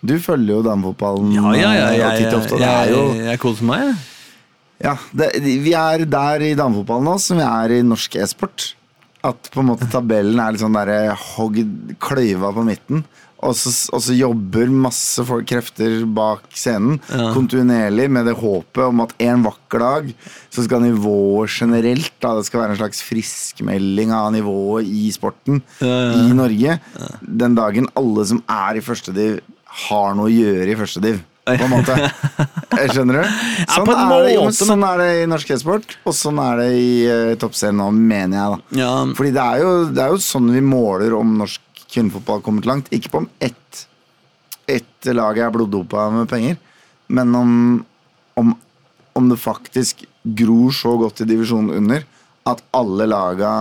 Du 0.04 0.18
følger 0.20 0.58
jo 0.58 0.62
damefotballen 0.68 1.32
Ja, 1.38 1.56
ja, 1.56 1.72
ja. 1.80 1.90
ja, 1.96 2.12
Jeg, 2.18 2.26
titt 2.26 2.40
ofte. 2.42 2.60
Det 2.60 2.74
er 2.74 2.92
jo 2.92 3.06
jeg, 3.22 3.40
koser 3.40 3.72
meg, 3.72 3.88
jeg. 3.88 4.02
Ja, 4.84 4.98
det, 5.16 5.32
vi 5.64 5.72
er 5.80 6.04
der 6.12 6.44
i 6.44 6.56
damefotballen 6.60 7.08
nå 7.08 7.20
som 7.24 7.40
vi 7.40 7.48
er 7.48 7.78
i 7.78 7.84
norsk 7.88 8.20
e-sport. 8.20 8.74
At 9.24 9.52
på 9.54 9.62
en 9.62 9.70
måte 9.72 9.88
tabellen 9.92 10.40
er 10.44 10.52
litt 10.52 10.64
sånn 10.64 10.76
derre 10.76 11.14
hogd 11.16 11.94
kløyva 12.04 12.50
på 12.56 12.66
midten. 12.68 13.06
Og 13.44 13.56
så, 13.60 13.72
og 13.92 14.00
så 14.04 14.14
jobber 14.16 14.70
masse 14.72 15.24
folk, 15.28 15.46
krefter 15.50 16.06
bak 16.16 16.46
scenen 16.56 17.00
kontinuerlig 17.36 18.06
med 18.16 18.30
det 18.30 18.38
håpet 18.40 18.86
om 18.86 19.02
at 19.04 19.12
en 19.26 19.44
vakker 19.44 19.84
dag 19.84 20.08
så 20.54 20.64
skal 20.64 20.84
nivået 20.86 21.52
generelt 21.52 22.14
da, 22.24 22.38
Det 22.38 22.46
skal 22.48 22.62
være 22.62 22.76
en 22.78 22.80
slags 22.80 23.04
friskmelding 23.04 24.14
av 24.16 24.30
nivået 24.36 24.88
i 24.88 25.10
sporten 25.12 25.60
i 25.84 26.32
Norge. 26.38 26.78
Den 27.20 27.60
dagen 27.60 27.92
alle 28.00 28.26
som 28.32 28.40
er 28.48 28.80
i 28.80 28.86
førstediv, 28.86 29.42
har 29.90 30.16
noe 30.16 30.30
å 30.30 30.34
gjøre 30.34 30.70
i 30.72 30.80
førstediv. 30.80 31.20
På 31.44 31.66
en 31.66 31.74
måte. 31.74 31.96
Skjønner 32.94 33.20
du? 33.20 33.24
Sånn, 33.68 33.90
ja, 33.90 34.04
er 34.04 34.24
det, 34.24 34.34
jo, 34.36 34.44
sånn 34.56 34.86
er 34.88 35.02
det 35.02 35.08
i 35.20 35.26
norsk 35.28 35.50
e-sport, 35.56 35.98
og 36.08 36.16
sånn 36.16 36.40
er 36.40 36.62
det 36.62 36.68
i 36.80 36.94
uh, 37.10 37.34
toppserien 37.40 37.78
nå, 37.82 37.90
mener 37.96 38.38
jeg. 38.38 38.54
da 38.54 38.80
Ja. 38.80 38.92
Fordi 39.18 39.34
det 39.36 39.44
er, 39.44 39.64
jo, 39.64 39.74
det 39.92 40.06
er 40.06 40.14
jo 40.16 40.22
sånn 40.24 40.48
vi 40.56 40.64
måler 40.64 41.16
om 41.18 41.36
norsk 41.42 41.84
kvinnefotball 41.94 42.40
har 42.40 42.46
kommet 42.46 42.70
langt. 42.70 42.90
Ikke 42.96 43.12
på 43.14 43.24
om 43.26 43.30
ett, 43.44 43.84
ett 44.72 45.12
lag 45.12 45.38
er 45.38 45.52
bloddopa 45.54 46.08
med 46.16 46.32
penger, 46.32 46.58
men 47.14 47.36
om, 47.36 47.54
om, 48.40 48.56
om 49.20 49.30
det 49.30 49.42
faktisk 49.44 50.06
gror 50.24 50.72
så 50.72 50.96
godt 50.98 51.26
i 51.26 51.28
divisjonen 51.28 51.76
under 51.82 52.06
at 52.48 52.64
alle 52.76 53.08
laga 53.08 53.54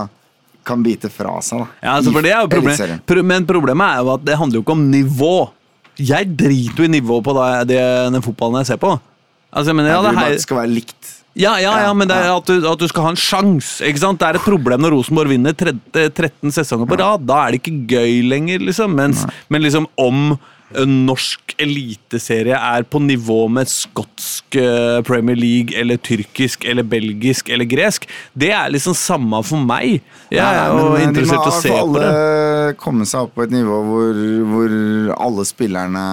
kan 0.63 0.83
bite 0.83 1.11
fra 1.11 1.41
seg. 1.43 1.59
da 1.59 1.67
Ja, 1.83 1.97
altså, 1.97 2.13
for 2.15 2.23
det 2.23 2.31
er 2.31 2.45
jo 2.45 2.51
problem. 2.51 3.27
Men 3.27 3.47
problemet 3.47 3.97
er 3.97 4.03
jo 4.03 4.13
at 4.15 4.23
det 4.23 4.39
handler 4.39 4.59
jo 4.59 4.63
ikke 4.63 4.75
om 4.77 4.85
nivå. 4.91 5.35
Jeg 6.01 6.31
driter 6.37 6.83
jo 6.83 6.87
i 6.87 6.93
nivå 6.95 7.19
på 7.25 7.35
det, 7.69 7.81
den 8.13 8.23
fotballen 8.25 8.61
jeg 8.63 8.73
ser 8.73 8.79
på. 8.81 8.95
Altså, 9.53 9.69
jeg 9.69 9.77
mener, 9.77 9.93
ja, 9.93 10.01
det 10.01 10.15
her, 10.17 10.31
det 10.33 10.45
skal 10.45 10.63
være 10.63 10.71
likt. 10.73 11.11
Ja, 11.33 11.55
ja, 11.57 11.73
ja, 11.81 11.93
men 11.97 12.09
det 12.09 12.13
er 12.13 12.29
at 12.29 12.45
du, 12.45 12.65
at 12.69 12.81
du 12.81 12.85
skal 12.89 13.07
ha 13.07 13.11
en 13.13 13.17
sjanse. 13.17 13.81
Det 13.81 14.25
er 14.27 14.37
et 14.37 14.45
problem 14.45 14.83
når 14.83 14.93
Rosenborg 14.93 15.31
vinner 15.33 15.53
13 15.57 16.53
sesonger 16.53 16.89
på 16.89 16.97
rad. 17.01 17.25
Da 17.25 17.39
er 17.41 17.53
det 17.53 17.61
ikke 17.63 17.95
gøy 17.95 18.19
lenger, 18.29 18.61
liksom. 18.61 18.93
Mens, 18.97 19.23
men 19.49 19.65
liksom 19.65 19.87
om 19.97 20.35
norsk 20.89 21.53
eliteserie 21.61 22.57
er 22.57 22.85
på 22.89 23.01
nivå 23.03 23.45
med 23.51 23.69
skotsk 23.69 24.57
Premier 25.07 25.37
League 25.37 25.77
eller 25.79 25.97
tyrkisk 26.01 26.65
eller 26.69 26.85
belgisk 26.87 27.49
eller 27.53 27.67
gresk, 27.69 28.07
det 28.33 28.51
er 28.55 28.71
liksom 28.73 28.95
samme 28.97 29.39
for 29.45 29.61
meg. 29.61 30.01
Jeg 30.33 30.43
er 30.43 30.71
jo 30.73 30.93
eh, 30.95 31.03
interessert 31.07 31.45
i 31.45 31.51
å 31.51 31.57
se 31.61 31.69
De 31.69 31.75
må 31.77 31.83
på 31.93 31.97
i 31.97 32.03
det. 32.03 32.05
hvert 32.05 32.13
fall 32.13 32.13
alle 32.13 32.77
komme 32.83 33.09
seg 33.09 33.27
opp 33.27 33.35
på 33.37 33.45
et 33.45 33.53
nivå 33.53 33.81
hvor, 33.89 34.23
hvor 34.53 34.77
alle 35.27 35.45
spillerne 35.47 36.05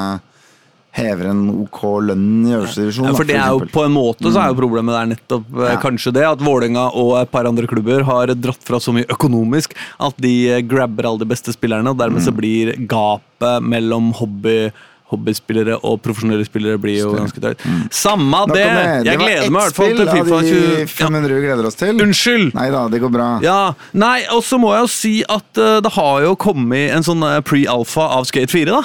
hever 0.93 1.29
en 1.31 1.43
ok 1.63 1.79
lønn 2.09 2.47
i 2.49 2.55
øverste 2.57 2.83
divisjon. 2.83 3.07
Ja, 3.07 3.15
for 3.15 3.29
det 3.29 3.37
er 3.39 3.53
jo. 3.55 3.61
På 3.71 3.85
en 3.87 3.93
måte 3.95 4.27
så 4.35 4.41
er 4.43 4.51
jo 4.51 4.59
problemet 4.59 4.97
der 4.97 5.11
nettopp 5.13 5.47
eh, 5.61 5.69
Ja. 5.73 5.79
kanskje 5.81 6.13
det 6.17 6.25
at 6.27 6.43
Vålerenga 6.43 6.89
og 6.99 7.13
et 7.23 7.31
par 7.31 7.47
andre 7.47 7.67
klubber 7.71 8.03
har 8.09 8.27
dratt 8.35 8.65
fra 8.67 8.81
så 8.83 8.93
mye 8.97 9.07
økonomisk 9.07 9.77
at 10.01 10.19
de 10.19 10.35
eh, 10.51 10.61
grabber 10.67 11.07
alle 11.07 11.23
de 11.23 11.31
beste 11.31 11.55
spillerne, 11.55 11.87
og 11.95 11.99
dermed 12.01 12.19
Mm. 12.21 12.27
så 12.27 12.33
blir 12.35 12.75
gapet 12.91 13.63
mellom 13.63 14.11
hobby 14.19 14.71
hobbyspillere 15.11 15.75
og 15.83 15.97
profesjonelle 16.05 16.45
spillere 16.47 16.79
blir 16.79 17.01
jo 17.01 17.09
ganske 17.17 17.41
tøyt. 17.43 17.59
Samme 17.91 18.45
Nok 18.47 18.53
det! 18.55 18.63
det. 18.63 19.07
Jeg 19.09 19.19
var 19.19 19.27
gleder 19.27 19.51
meg 19.51 19.65
i 19.65 19.65
hvert 19.65 19.75
fall 19.75 19.89
spill 19.91 19.99
til 19.99 20.09
av 20.09 20.15
Fifa 20.15 20.37
de 20.39 20.53
20... 20.53 20.79
Ja. 20.79 20.87
500 20.87 21.35
vi 21.35 21.41
gleder 21.49 21.67
oss 21.67 21.75
til. 21.81 22.03
Unnskyld! 22.05 22.53
Nei 22.55 22.69
da, 22.71 22.85
det 22.93 23.01
går 23.03 23.11
bra. 23.17 23.27
Ja, 23.43 23.57
nei, 23.99 24.21
og 24.31 24.45
så 24.47 24.61
må 24.63 24.71
jeg 24.77 24.85
jo 24.87 24.91
si 24.95 25.15
at 25.27 25.59
eh, 25.59 25.81
det 25.83 25.91
har 25.97 26.23
jo 26.29 26.37
kommet 26.39 26.95
en 26.95 27.03
sånn 27.03 27.27
pre-alfa 27.43 28.07
av 28.21 28.29
Skate 28.31 28.55
4, 28.55 28.71
da. 28.71 28.85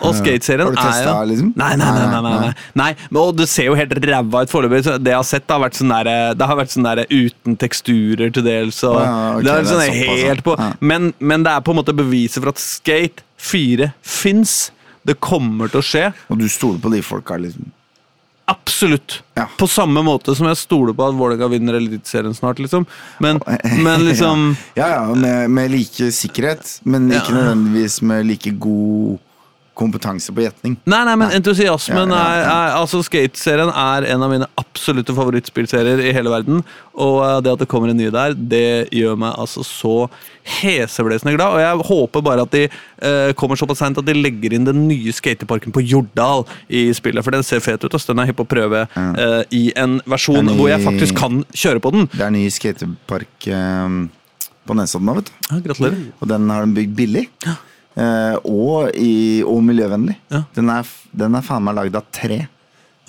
Og 0.00 0.16
skateserien 0.16 0.66
Har 0.66 0.74
du 0.74 0.80
er 0.80 1.08
jo 1.08 1.28
liksom? 1.32 1.52
Nei, 1.60 1.70
nei, 1.76 1.88
nei. 1.96 2.06
nei, 2.08 2.20
nei, 2.24 2.34
nei. 2.46 2.52
nei 2.80 2.90
men, 3.10 3.20
og 3.22 3.34
det 3.38 3.48
ser 3.52 3.68
jo 3.68 3.76
helt 3.78 3.92
ræva 4.04 4.44
ut 4.44 4.52
foreløpig. 4.52 4.82
Det 5.02 5.12
jeg 5.12 5.18
har 5.18 5.28
sett, 5.28 5.48
har 5.50 5.62
vært 5.64 5.78
sånn 5.80 5.92
der, 5.92 6.10
det 6.38 6.50
har 6.50 6.60
vært 6.60 6.74
sånn 6.74 6.88
der 6.88 7.02
uten 7.10 7.58
teksturer 7.60 8.32
til 8.34 8.46
dels. 8.46 8.82
Og 8.88 8.96
ja, 8.98 9.16
okay, 9.34 9.46
det 9.46 9.52
er 9.52 9.64
det 9.64 9.64
er 9.64 9.72
sånn 9.74 10.22
helt 10.24 10.46
på 10.46 10.56
men, 10.80 11.10
men 11.18 11.44
det 11.46 11.52
er 11.52 11.66
på 11.66 11.74
en 11.74 11.80
måte 11.82 11.96
beviset 11.96 12.40
for 12.40 12.52
at 12.54 12.62
Skate 12.62 13.26
4 13.40 13.92
fins. 14.04 14.70
Det 15.06 15.16
kommer 15.22 15.70
til 15.72 15.80
å 15.80 15.84
skje. 15.84 16.08
Og 16.28 16.40
du 16.40 16.48
stoler 16.52 16.80
på 16.82 16.92
de 16.92 17.00
folka, 17.04 17.38
liksom. 17.40 17.70
Absolutt. 18.50 19.22
Ja. 19.38 19.46
På 19.58 19.68
samme 19.70 20.02
måte 20.02 20.34
som 20.34 20.48
jeg 20.48 20.58
stoler 20.58 20.94
på 20.96 21.06
at 21.06 21.14
Vålerenga 21.14 21.46
vinner 21.52 21.76
Eliteserien 21.78 22.34
snart, 22.34 22.58
liksom. 22.58 22.86
Men, 23.22 23.38
men 23.84 24.04
liksom 24.08 24.56
Ja, 24.74 24.88
ja, 24.96 25.02
med, 25.14 25.50
med 25.54 25.70
like 25.70 26.10
sikkerhet, 26.12 26.80
men 26.82 27.06
ikke 27.12 27.30
Ja. 27.30 27.36
nødvendigvis 27.38 28.00
med 28.02 28.26
like 28.26 28.50
god 28.58 29.20
kompetanse 29.78 30.32
på 30.34 30.42
gjetning. 30.44 30.76
Nei, 30.90 31.00
nei, 31.08 31.14
men 31.20 31.32
entusiasmen 31.36 32.10
Ja, 32.12 32.16
ja, 32.18 32.20
er, 32.20 32.40
ja. 32.42 32.56
er 32.70 32.76
Altså, 32.80 33.00
Skateserien 33.06 33.70
er 33.70 34.06
en 34.12 34.24
av 34.26 34.32
mine 34.32 34.48
absolutte 34.60 35.14
favorittspillserier 35.16 36.02
i 36.04 36.12
hele 36.16 36.32
verden. 36.32 36.60
Og 37.00 37.20
eh, 37.24 37.38
det 37.44 37.54
at 37.54 37.62
det 37.64 37.68
kommer 37.70 37.92
en 37.92 38.00
ny 38.00 38.10
der, 38.12 38.34
det 38.34 38.90
gjør 38.94 39.16
meg 39.20 39.38
altså 39.40 39.64
så 39.66 39.94
heseblesende 40.60 41.34
glad. 41.36 41.54
Og 41.56 41.62
jeg 41.62 41.88
håper 41.90 42.24
bare 42.26 42.44
at 42.46 42.54
de 42.54 42.64
eh, 42.66 43.32
kommer 43.38 43.60
såpass 43.60 43.80
seint 43.82 43.98
at 44.00 44.08
de 44.08 44.16
legger 44.16 44.56
inn 44.56 44.68
den 44.68 44.84
nye 44.88 45.14
skateparken 45.16 45.74
på 45.76 45.84
Jordal 45.86 46.44
i 46.68 46.88
spillet. 46.96 47.24
For 47.24 47.36
den 47.36 47.46
ser 47.46 47.64
fet 47.64 47.84
ut, 47.84 47.94
og 47.94 48.06
den 48.12 48.22
er 48.24 48.30
hypp 48.32 48.44
å 48.44 48.48
prøve 48.50 48.84
eh, 48.84 49.40
i 49.56 49.64
en 49.80 50.00
versjon 50.10 50.44
ny, 50.44 50.56
hvor 50.58 50.72
jeg 50.72 50.84
faktisk 50.84 51.18
kan 51.20 51.42
kjøre 51.54 51.82
på 51.84 51.94
den. 51.96 52.08
Det 52.16 52.26
er 52.26 52.34
ny 52.34 52.46
skatepark 52.52 53.48
eh, 53.48 53.98
på 54.66 54.76
Nesodden 54.78 55.08
nå, 55.08 55.18
vet 55.20 55.30
du. 55.30 55.34
Ja, 55.50 55.64
gratulerer. 55.64 56.06
Og 56.20 56.30
den 56.30 56.50
har 56.52 56.66
de 56.66 56.76
bygd 56.80 56.96
billig. 56.98 57.26
Eh, 57.46 57.66
og, 57.96 58.94
i, 58.94 59.42
og 59.42 59.62
miljøvennlig. 59.66 60.16
Ja. 60.30 60.44
Den, 60.56 60.70
er, 60.72 60.88
den 61.24 61.34
er 61.36 61.44
faen 61.44 61.66
meg 61.66 61.78
lagd 61.78 61.98
av 61.98 62.06
tre. 62.14 62.44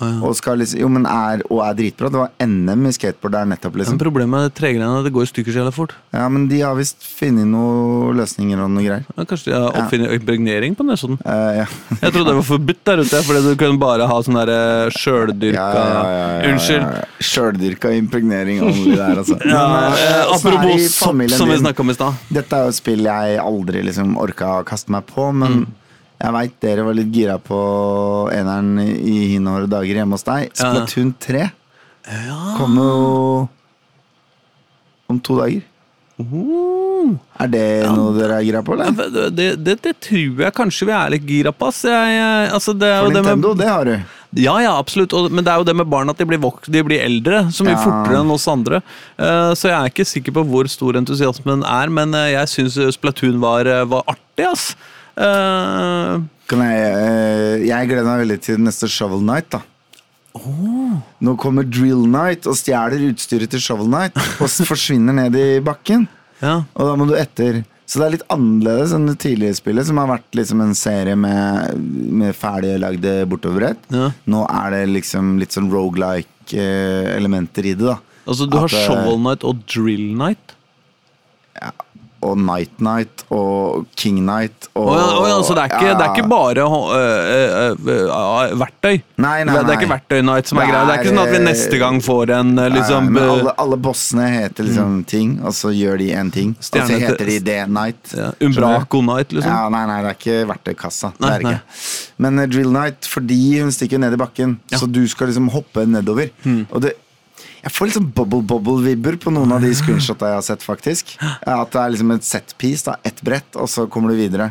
Og, 0.02 0.34
liksom, 0.58 0.80
jo, 0.80 0.88
men 0.92 1.06
er, 1.08 1.42
og 1.48 1.62
er 1.66 1.76
dritbra. 1.78 2.10
Det 2.12 2.20
var 2.20 2.32
NM 2.46 2.86
i 2.88 2.92
skateboard 2.96 3.36
der 3.36 3.48
nettopp. 3.52 3.74
Men 3.76 3.82
liksom 3.84 4.00
problemet 4.00 4.46
med 4.46 4.54
tregreiene 4.58 4.88
er 4.88 5.02
at 5.02 5.08
det 5.08 5.12
går 5.14 5.26
i 5.26 5.30
stykker 5.30 5.54
så 5.54 5.62
jævla 5.62 5.74
fort. 5.74 5.94
Ja, 6.14 6.26
Men 6.32 6.48
de 6.50 6.60
har 6.64 6.76
visst 6.78 7.04
funnet 7.06 7.48
noen 7.48 8.18
løsninger 8.18 8.62
og 8.64 8.72
noe 8.74 8.84
greier. 8.86 9.06
Ja, 9.12 9.26
kanskje 9.28 9.50
de 9.50 9.56
har 9.58 9.78
oppfunnet 9.82 10.16
impregnering 10.18 10.76
på 10.78 10.86
Nesodden? 10.88 11.20
Uh, 11.24 11.62
ja. 11.62 11.66
Jeg 12.02 12.14
trodde 12.14 12.28
det 12.30 12.36
var 12.40 12.48
forbudt 12.48 12.82
der 12.88 13.04
ute, 13.04 13.22
fordi 13.28 13.44
du 13.46 13.52
kunne 13.60 13.82
bare 13.82 14.08
ha 14.10 14.18
sånn 14.26 14.38
derre 14.40 14.60
sjøldyrka 14.96 15.66
ja, 15.78 16.00
ja, 16.16 16.52
Unnskyld. 16.52 16.88
Sjøldyrka 17.32 17.92
impregnering 17.98 18.62
only 18.66 18.96
der, 18.96 19.22
altså. 19.22 19.38
Ja, 19.52 19.62
Men, 19.68 19.98
eh, 19.98 20.02
eh, 20.02 20.16
i 20.22 20.34
apropos 20.38 20.88
sopp, 20.96 21.22
som 21.36 21.52
vi 21.52 21.60
snakka 21.62 21.84
om 21.84 21.92
i 21.92 21.96
stad. 21.98 22.26
Dette 22.32 22.58
er 22.58 22.66
jo 22.66 22.74
et 22.74 22.78
spill 22.78 23.06
jeg 23.06 23.38
aldri 23.42 23.84
liksom 23.86 24.16
orka 24.20 24.58
å 24.60 24.66
kaste 24.66 24.92
meg 24.94 25.06
på, 25.10 25.30
men 25.32 25.52
Mm. 25.52 25.64
Jeg 26.22 26.32
veit 26.36 26.52
dere 26.62 26.84
var 26.86 26.94
litt 26.94 27.10
gira 27.14 27.34
på 27.42 27.58
eneren 28.30 28.76
i 28.84 29.16
hine 29.34 29.50
hårde 29.56 29.70
dager 29.72 29.98
hjemme 30.02 30.14
hos 30.18 30.26
deg. 30.28 30.52
Splatoon 30.54 31.10
3 31.18 31.48
kommer 32.58 32.88
jo 32.88 33.48
om 35.12 35.18
to 35.20 35.36
dager. 35.40 35.62
Uh, 36.22 37.16
Er 37.42 37.48
det 37.50 37.62
noe 37.90 38.12
dere 38.14 38.36
er 38.38 38.44
gira 38.46 38.60
på, 38.62 38.76
Ja, 38.78 38.86
eller? 38.92 39.08
Det, 39.10 39.30
det, 39.34 39.46
det, 39.66 39.74
det 39.82 39.92
tror 40.04 40.42
jeg 40.44 40.54
kanskje 40.54 40.86
vi 40.86 40.94
er 40.94 41.14
litt 41.16 41.24
gira 41.26 41.50
på. 41.56 41.70
Jeg, 41.82 42.12
jeg, 42.14 42.50
altså 42.54 42.74
det 42.78 42.90
For 43.00 43.08
det 43.08 43.22
med, 43.24 43.30
Nintendo, 43.32 43.54
det 43.58 43.70
har 43.72 43.88
du. 43.88 43.94
ja, 44.44 44.54
ja, 44.62 44.76
absolutt. 44.78 45.16
Og, 45.18 45.26
men 45.34 45.42
det 45.42 45.50
er 45.50 45.58
jo 45.62 45.66
det 45.66 45.74
med 45.80 45.90
barn 45.90 46.12
at 46.12 46.20
de 46.22 46.28
blir, 46.28 46.38
vok 46.44 46.68
de 46.70 46.84
blir 46.86 47.02
eldre 47.02 47.42
så 47.50 47.66
mye 47.66 47.74
Ja. 47.74 47.82
fortere 47.82 48.20
enn 48.22 48.30
oss 48.36 48.46
andre. 48.52 48.82
Uh, 49.18 49.50
så 49.58 49.72
jeg 49.72 49.76
er 49.80 49.90
ikke 49.90 50.06
sikker 50.12 50.36
på 50.38 50.46
hvor 50.52 50.70
stor 50.70 51.00
entusiasmen 51.00 51.64
er, 51.66 51.90
men 51.90 52.14
eh, 52.14 52.30
jeg 52.36 52.52
syns 52.54 52.78
Splatoon 53.00 53.40
var, 53.42 53.66
eh, 53.66 53.82
var 53.90 54.06
artig, 54.14 54.46
ass. 54.52 54.68
Eh, 55.16 56.20
Kan 56.48 56.62
jeg, 56.64 56.80
eh, 56.92 57.66
jeg 57.68 57.88
gleder 57.90 58.08
meg 58.08 58.22
veldig 58.24 58.38
til 58.44 58.58
neste 58.64 58.88
Shovel 58.90 59.22
Night, 59.24 59.50
da. 59.52 59.62
Nå 61.22 61.34
kommer 61.36 61.66
Drill 61.68 62.06
Night 62.08 62.46
og 62.48 62.56
stjeler 62.56 63.02
utstyret 63.10 63.50
til 63.52 63.60
Shovel 63.60 63.90
Night 63.92 64.16
og 64.40 64.48
forsvinner 64.70 65.12
ned 65.12 65.36
i 65.36 65.60
bakken. 65.64 66.06
ja. 66.40 66.62
Og 66.74 66.88
da 66.88 66.96
må 66.96 67.06
du 67.10 67.14
etter. 67.18 67.62
Så 67.84 67.98
det 68.00 68.06
er 68.06 68.14
litt 68.14 68.28
annerledes 68.32 68.94
enn 68.96 69.04
det 69.10 69.18
tidligere 69.20 69.58
spillet, 69.58 69.84
som 69.84 69.98
har 70.00 70.08
vært 70.08 70.38
liksom 70.38 70.62
en 70.64 70.72
serie 70.78 71.12
med, 71.18 71.74
med 71.76 72.32
ferdiglagde 72.38 73.26
bortoverbrett. 73.28 73.82
Ja. 73.92 74.06
Nå 74.32 74.46
er 74.48 74.70
det 74.72 74.82
liksom 74.94 75.34
litt 75.42 75.52
sånn 75.52 75.68
rogelike 75.72 76.56
eh, 76.56 77.10
elementer 77.18 77.68
i 77.68 77.74
det, 77.76 77.90
da. 77.90 77.98
Altså, 78.24 78.46
du 78.48 78.56
har 78.56 78.70
At, 78.70 78.78
har 78.78 78.86
Shovel 78.86 79.20
Night 79.26 79.44
og 79.44 79.60
Drill 79.68 80.06
Night. 80.16 80.56
Og 82.22 82.38
Night 82.38 82.80
Night 82.82 83.24
og 83.34 83.86
King 83.98 84.20
Night 84.26 84.68
og 84.78 84.86
oh, 84.86 84.94
ja, 84.96 85.06
oh, 85.18 85.24
ja, 85.28 85.38
så 85.44 85.56
det 85.56 85.64
er 85.64 85.72
ikke, 85.74 85.94
det 85.98 86.04
er 86.04 86.12
ikke 86.14 86.28
bare 86.30 86.64
uh, 86.64 86.76
uh, 86.92 87.88
uh, 88.08 88.52
verktøy? 88.60 89.02
Nei, 89.22 89.42
nei, 89.44 89.52
nei. 89.52 89.56
Det 89.66 89.74
er 89.74 89.80
ikke 89.80 89.90
verktøy-night 89.90 90.48
som 90.50 90.60
er 90.60 90.64
Det 90.64 90.72
greia? 90.72 90.84
Det 90.86 90.94
er 90.94 91.02
ikke 91.02 91.10
sånn 91.10 91.20
at 91.22 91.32
vi 91.32 91.40
neste 91.44 91.80
gang 91.82 92.00
får 92.04 92.32
en 92.38 92.52
øh, 92.62 92.68
liksom 92.76 93.10
Nei, 93.12 93.22
øh, 93.22 93.32
alle, 93.34 93.54
alle 93.64 93.78
bossene 93.84 94.28
heter 94.32 94.68
liksom 94.68 94.96
ting, 95.10 95.34
og 95.42 95.56
så 95.56 95.72
gjør 95.74 96.00
de 96.00 96.08
én 96.16 96.32
ting. 96.34 96.54
Og 96.56 96.68
så 96.70 96.86
heter 96.88 97.28
de 97.28 97.38
det 97.50 97.58
Night. 97.72 98.14
Ja, 98.16 98.30
Umbraco-night, 98.46 99.36
liksom? 99.36 99.52
Ja, 99.52 99.68
nei, 99.72 99.84
nei, 99.90 100.00
det 100.04 100.12
er 100.12 100.18
ikke 100.20 100.38
verktøykassa. 100.52 101.12
Det 101.18 101.30
er 101.30 101.46
ikke. 101.46 101.60
Men 102.24 102.42
eh, 102.42 102.50
Drill 102.54 102.72
Night, 102.74 103.08
fordi 103.10 103.40
hun 103.60 103.72
stikker 103.74 104.02
ned 104.02 104.16
i 104.16 104.20
bakken, 104.22 104.58
Ja. 104.72 104.80
Så 104.80 104.88
du 104.88 105.02
skal 105.10 105.28
liksom 105.30 105.50
hoppe 105.52 105.84
nedover. 105.88 106.30
Og 106.70 106.82
det, 106.84 106.96
jeg 107.62 107.72
får 107.76 107.86
litt 107.88 107.96
sånn 107.98 108.08
bubble-bubble-vibber 108.16 109.16
på 109.22 109.30
noen 109.34 109.52
av 109.54 109.62
de 109.62 109.70
screenshotene 109.78 110.32
jeg 110.32 110.38
har 110.40 110.46
sett, 110.46 110.64
faktisk. 110.66 111.12
At 111.22 111.70
det 111.74 111.78
er 111.82 111.92
liksom 111.94 112.10
et 112.16 112.26
set-piece, 112.26 112.84
da, 112.88 112.96
ett 113.06 113.22
brett, 113.22 113.54
og 113.54 113.68
så 113.70 113.84
kommer 113.90 114.10
du 114.10 114.18
videre. 114.18 114.50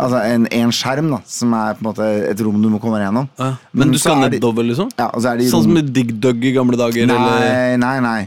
Altså 0.00 0.22
en, 0.24 0.46
en 0.54 0.72
skjerm, 0.72 1.10
da, 1.12 1.18
som 1.28 1.52
er 1.58 1.74
på 1.76 1.82
en 1.84 1.88
måte 1.90 2.06
et 2.30 2.40
rom 2.46 2.60
du 2.62 2.70
må 2.72 2.78
komme 2.80 3.02
gjennom. 3.02 3.26
Ja. 3.36 3.50
Men 3.76 3.92
du 3.92 3.98
skal 4.00 4.22
er 4.24 4.32
nedover, 4.32 4.64
liksom? 4.64 4.88
Ja, 4.96 5.10
Sånn 5.20 5.42
rom- 5.50 5.66
som 5.66 5.80
i 5.82 5.82
Dig 5.84 6.14
Dug 6.22 6.46
i 6.48 6.54
gamle 6.56 6.78
dager? 6.80 7.04
eller? 7.04 7.20
Nei, 7.20 7.76
nei, 7.82 7.96
nei. 8.06 8.20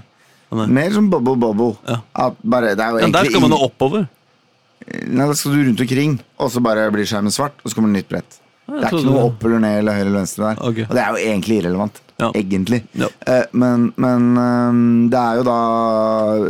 nei. 0.53 0.67
Mer 0.77 0.93
som 0.93 1.09
bubble-bubble. 1.09 1.71
Ja. 1.89 2.01
At 2.27 2.37
bare, 2.45 2.75
det 2.77 2.85
er 2.85 2.93
jo 2.99 3.01
Ja, 3.07 3.11
der 3.17 3.31
skal 3.31 3.41
man 3.47 3.57
jo 3.57 3.63
oppover. 3.65 4.05
Nei, 4.83 5.25
Da 5.25 5.33
skal 5.39 5.55
du 5.57 5.63
rundt 5.71 5.81
omkring, 5.87 6.19
og 6.37 6.51
så 6.53 6.61
bare 6.61 6.85
blir 6.93 7.07
skjermen 7.09 7.33
svart, 7.33 7.57
og 7.63 7.71
så 7.71 7.79
kommer 7.79 7.89
det 7.95 8.03
nytt 8.03 8.11
brett. 8.13 8.39
Det 8.67 8.79
er 8.83 8.93
ikke 8.93 9.07
noe 9.09 9.25
opp 9.31 9.41
eller 9.43 9.59
ned 9.63 9.79
eller 9.81 9.97
høyre 9.97 10.05
eller 10.07 10.19
venstre 10.21 10.51
der. 10.51 10.61
Okay. 10.69 10.85
Og 10.87 10.93
det 10.95 11.01
er 11.03 11.15
jo 11.15 11.23
egentlig 11.33 11.57
irrelevant. 11.63 12.02
Ja. 12.21 12.29
Egentlig. 12.37 12.83
Ja. 12.93 13.07
Eh, 13.27 13.45
men 13.57 13.87
men 13.97 14.27
eh, 14.37 14.79
det 15.11 15.19
er 15.19 15.39
jo 15.39 15.45
da 15.47 15.57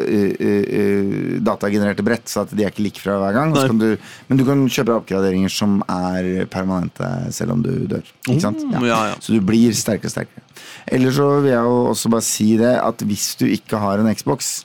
eh, 0.03 0.34
eh, 0.43 1.38
datagenererte 1.43 2.05
brett, 2.05 2.28
så 2.30 2.43
at 2.43 2.53
de 2.53 2.66
er 2.66 2.74
ikke 2.74 2.86
like 2.86 3.03
fra 3.03 3.18
hver 3.22 3.38
gang. 3.38 3.53
Du, 3.80 3.88
men 4.28 4.39
du 4.39 4.45
kan 4.47 4.66
kjøpe 4.68 4.97
oppgraderinger 4.99 5.51
som 5.53 5.80
er 5.88 6.47
permanente 6.51 7.09
selv 7.36 7.55
om 7.55 7.64
du 7.64 7.72
dør. 7.91 8.03
Mm, 8.28 8.88
ja. 8.89 9.03
Så 9.24 9.36
du 9.36 9.39
blir 9.45 9.76
sterkere 9.78 10.11
og 10.11 10.16
sterkere. 10.18 10.43
Eller 10.91 11.16
så 11.16 11.30
vil 11.39 11.53
jeg 11.53 11.64
jo 11.64 11.78
også 11.93 12.11
bare 12.11 12.28
si 12.28 12.49
det 12.59 12.74
at 12.82 13.05
hvis 13.07 13.30
du 13.39 13.47
ikke 13.47 13.80
har 13.80 14.01
en 14.03 14.11
Xbox, 14.14 14.59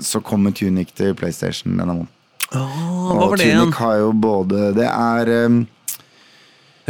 så 0.00 0.22
kommer 0.24 0.56
Tunic 0.56 0.94
til 0.96 1.12
PlayStation 1.18 1.76
denne 1.76 1.92
måneden. 1.92 2.16
Oh, 2.50 3.28
Og? 3.28 3.36
Tunic 3.38 3.76
har 3.78 4.00
jo 4.00 4.08
både 4.16 4.72
Det 4.74 4.86
er 4.88 5.28
um, 5.46 5.60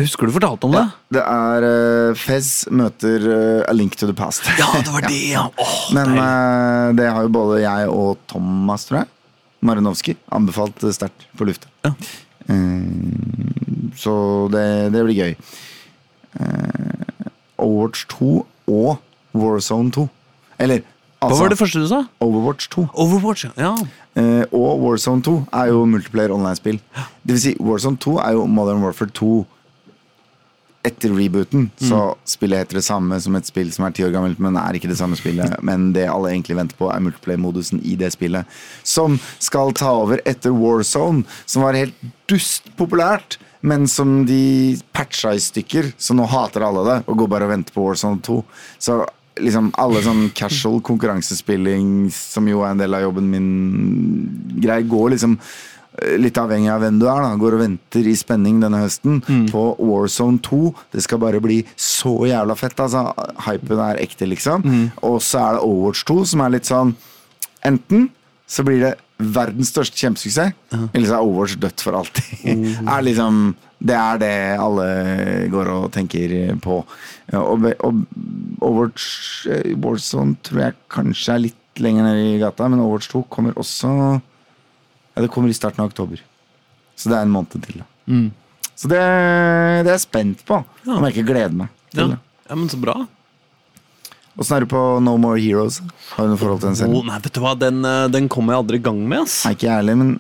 Jeg 0.01 0.07
husker 0.09 0.31
du 0.31 0.33
fortalte 0.33 0.65
om 0.65 0.73
det? 0.73 0.83
Det 1.13 1.21
er 1.21 1.65
uh, 1.69 2.17
Fez 2.17 2.47
møter 2.73 3.25
uh, 3.29 3.69
A 3.69 3.73
Link 3.77 3.99
to 4.01 4.07
the 4.09 4.15
Past. 4.17 4.47
Ja, 4.57 4.71
det 4.81 4.95
var 4.95 5.05
det, 5.11 5.19
ja! 5.29 5.43
Åh, 5.53 5.75
Men 5.93 6.15
uh, 6.17 6.87
det 6.97 7.11
har 7.13 7.27
jo 7.27 7.33
både 7.35 7.59
jeg 7.61 7.91
og 7.93 8.23
Thomas, 8.33 8.87
tror 8.89 9.03
jeg, 9.03 9.11
Marinovskij, 9.61 10.17
anbefalt 10.33 10.81
sterkt 10.97 11.29
på 11.37 11.51
lufta. 11.51 11.69
Ja. 11.85 11.93
Uh, 12.49 13.93
så 13.93 14.15
det, 14.55 14.65
det 14.97 15.05
blir 15.05 15.21
gøy. 15.21 15.37
Uh, 16.41 17.29
Overwatch 17.61 18.09
2 18.17 18.33
og 18.73 18.91
Warzone 19.37 19.93
2. 20.01 20.09
Eller 20.65 20.81
Hva 21.21 21.29
altså 21.29 21.45
var 21.45 21.53
det 21.53 21.61
første 21.61 21.85
du 21.85 21.89
sa? 21.93 22.03
Overwatch 22.25 22.73
2. 22.73 22.89
Overwatch, 22.97 23.51
ja. 23.61 23.77
Og 24.49 24.81
Warzone 24.81 25.21
2 25.29 25.39
er 25.61 25.75
jo 25.75 25.85
multiplayer 25.85 26.33
online-spill. 26.33 26.81
Det 27.21 27.37
vil 27.37 27.43
si, 27.51 27.57
Warzone 27.61 28.01
2 28.01 28.17
er 28.25 28.39
jo 28.41 28.49
Modern 28.49 28.81
Warfare 28.81 29.13
2 29.13 29.35
etter 30.87 31.13
rebooten. 31.13 31.69
Så 31.77 31.99
spillet 32.25 32.63
heter 32.63 32.81
det 32.81 32.87
samme 32.87 33.19
som 33.21 33.37
et 33.37 33.49
spill 33.49 33.69
som 33.75 33.85
er 33.87 33.95
ti 33.97 34.05
år 34.07 34.15
gammelt, 34.15 34.41
men 34.41 34.57
er 34.57 34.79
ikke 34.79 34.89
det 34.91 34.99
samme 35.01 35.19
spillet. 35.19 35.59
Men 35.67 35.91
det 35.97 36.07
alle 36.09 36.33
egentlig 36.33 36.57
venter 36.57 36.79
på, 36.79 36.89
er 36.89 37.03
multiplayer-modusen 37.05 37.83
i 37.85 37.99
det 38.01 38.13
spillet. 38.17 38.49
Som 38.87 39.19
skal 39.39 39.75
ta 39.77 39.93
over 40.01 40.23
etter 40.29 40.55
Warzone, 40.57 41.27
som 41.45 41.67
var 41.67 41.79
helt 41.79 41.97
dust 42.31 42.73
populært. 42.81 43.39
Men 43.61 43.85
som 43.93 44.23
de 44.25 44.79
patcha 44.97 45.35
i 45.37 45.43
stykker, 45.43 45.93
så 46.01 46.17
nå 46.17 46.25
hater 46.33 46.65
alle 46.65 46.85
det 46.87 46.99
og 47.05 47.19
går 47.21 47.29
bare 47.35 47.49
og 47.49 47.53
venter 47.53 47.77
på 47.77 47.85
Warzone 47.85 48.23
2. 48.25 48.39
Så 48.81 49.03
liksom 49.41 49.69
alle 49.81 50.01
sånn 50.05 50.31
casual 50.37 50.81
konkurransespilling, 50.85 52.09
som 52.15 52.49
jo 52.49 52.65
er 52.65 52.73
en 52.73 52.81
del 52.81 52.97
av 52.97 53.05
jobben 53.05 53.29
min, 53.33 53.51
greier, 54.61 54.89
går 54.89 55.15
liksom 55.15 55.37
Litt 56.21 56.39
avhengig 56.41 56.71
av 56.73 56.85
hvem 56.85 57.01
du 57.01 57.07
er, 57.09 57.21
da. 57.25 57.35
Går 57.41 57.57
og 57.59 57.63
venter 57.65 58.07
i 58.09 58.17
spenning 58.19 58.61
denne 58.63 58.81
høsten 58.83 59.21
på 59.51 59.65
Warzone 59.79 60.41
2. 60.47 60.61
Det 60.95 61.05
skal 61.05 61.21
bare 61.23 61.43
bli 61.45 61.61
så 61.77 62.15
jævla 62.31 62.57
fett. 62.59 62.79
Altså, 62.81 63.07
hypen 63.47 63.83
er 63.85 64.01
ekte, 64.03 64.29
liksom. 64.31 64.65
Og 65.07 65.21
så 65.25 65.43
er 65.45 65.59
det 65.59 65.67
Overwatch 65.67 66.07
2, 66.09 66.19
som 66.33 66.45
er 66.47 66.57
litt 66.57 66.71
sånn 66.71 66.97
Enten 67.67 68.07
så 68.51 68.65
blir 68.65 68.81
det 68.81 68.95
verdens 69.21 69.69
største 69.71 70.01
kjempesuksess, 70.01 70.55
eller 70.73 71.07
så 71.07 71.19
er 71.19 71.27
Overwatch 71.27 71.59
dødt 71.61 71.85
for 71.85 71.99
alltid. 71.99 72.31
er 72.95 73.05
liksom, 73.05 73.43
det 73.79 73.97
er 73.99 74.21
det 74.23 74.33
alle 74.59 74.87
går 75.53 75.71
og 75.75 75.91
tenker 75.95 76.35
på. 76.65 76.81
Og, 77.37 77.69
og 77.85 78.01
Overwatch 78.65 79.47
eh, 79.53 79.77
Warzone 79.77 80.41
tror 80.47 80.65
jeg 80.65 80.79
kanskje 80.93 81.37
er 81.37 81.45
litt 81.45 81.85
lenger 81.85 82.09
nede 82.09 82.27
i 82.33 82.41
gata, 82.41 82.67
men 82.69 82.83
Overwatch 82.83 83.13
2 83.13 83.23
kommer 83.33 83.61
også 83.61 83.93
Ja, 85.15 85.25
det 85.25 85.31
kommer 85.35 85.51
i 85.51 85.57
starten 85.57 85.83
av 85.85 85.91
oktober. 85.91 86.21
Så 86.97 87.11
det 87.11 87.17
er 87.19 87.27
en 87.27 87.33
måned 87.35 87.57
til, 87.65 87.81
da. 87.83 87.89
Så 88.81 88.89
det, 88.89 89.01
det 89.01 89.91
er 89.91 89.97
jeg 89.97 90.05
spent 90.07 90.45
på. 90.49 90.63
Om 90.89 91.07
jeg 91.09 91.17
ikke 91.19 91.31
gleder 91.35 91.57
meg 91.65 91.73
til 91.93 92.15
Ja. 92.15 92.21
ja, 92.49 92.55
men 92.57 92.69
så 92.73 92.79
bra. 92.81 92.95
Åssen 94.41 94.57
er 94.57 94.65
du 94.65 94.71
på 94.71 94.81
No 95.05 95.17
More 95.21 95.41
Heroes? 95.43 95.81
Har 96.15 96.25
du 96.25 96.33
noe 96.33 96.41
forhold 96.41 96.63
til 96.63 96.71
den 96.71 96.79
serien? 96.79 96.95
Oh, 96.97 97.05
nei, 97.05 97.19
vet 97.21 97.35
du 97.37 97.43
hva, 97.43 97.53
den, 97.59 97.83
eh, 97.85 98.07
den 98.13 98.29
kommer 98.33 98.55
jeg 98.55 98.63
aldri 98.65 98.81
i 98.81 98.85
gang 98.87 99.01
med, 99.05 99.27
ass. 99.27 99.43
Nei, 99.45 99.53
ikke 99.57 99.67
jeg 99.69 99.83
heller, 99.83 99.99
men 100.01 100.15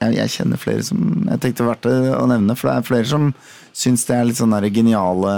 jeg, 0.00 0.16
jeg 0.16 0.32
kjenner 0.34 0.60
flere 0.60 0.84
som 0.84 0.98
Jeg 1.24 1.40
tenkte 1.42 1.66
verdt 1.66 1.86
å 1.88 2.26
nevne, 2.30 2.56
for 2.56 2.68
det 2.70 2.74
er 2.76 2.88
flere 2.88 3.08
som 3.10 3.30
syns 3.76 4.04
det 4.08 4.16
er 4.16 4.26
litt 4.28 4.38
sånn 4.40 4.56
geniale 4.72 5.32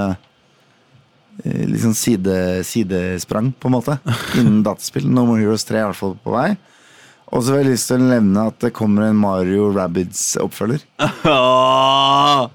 eh, 1.44 1.64
Litt 1.70 1.82
sånn 1.82 1.98
side, 1.98 2.36
sidesprang, 2.66 3.52
på 3.58 3.70
en 3.70 3.76
måte, 3.78 3.98
innen 4.38 4.62
dataspill. 4.66 5.06
No 5.08 5.26
More 5.26 5.42
Heroes 5.42 5.66
3 5.66 5.78
er 5.78 5.86
i 5.86 5.90
hvert 5.90 6.02
fall 6.02 6.16
på 6.22 6.34
vei. 6.34 6.52
Og 7.28 7.42
så 7.44 7.52
har 7.52 7.58
jeg 7.60 7.72
lyst 7.74 7.90
til 7.90 8.00
å 8.00 8.06
nevne 8.08 8.46
at 8.48 8.56
det 8.64 8.70
kommer 8.76 9.04
en 9.10 9.18
Mario 9.20 9.68
Rabbids-oppfølger. 9.76 10.84
Ah, 11.28 12.48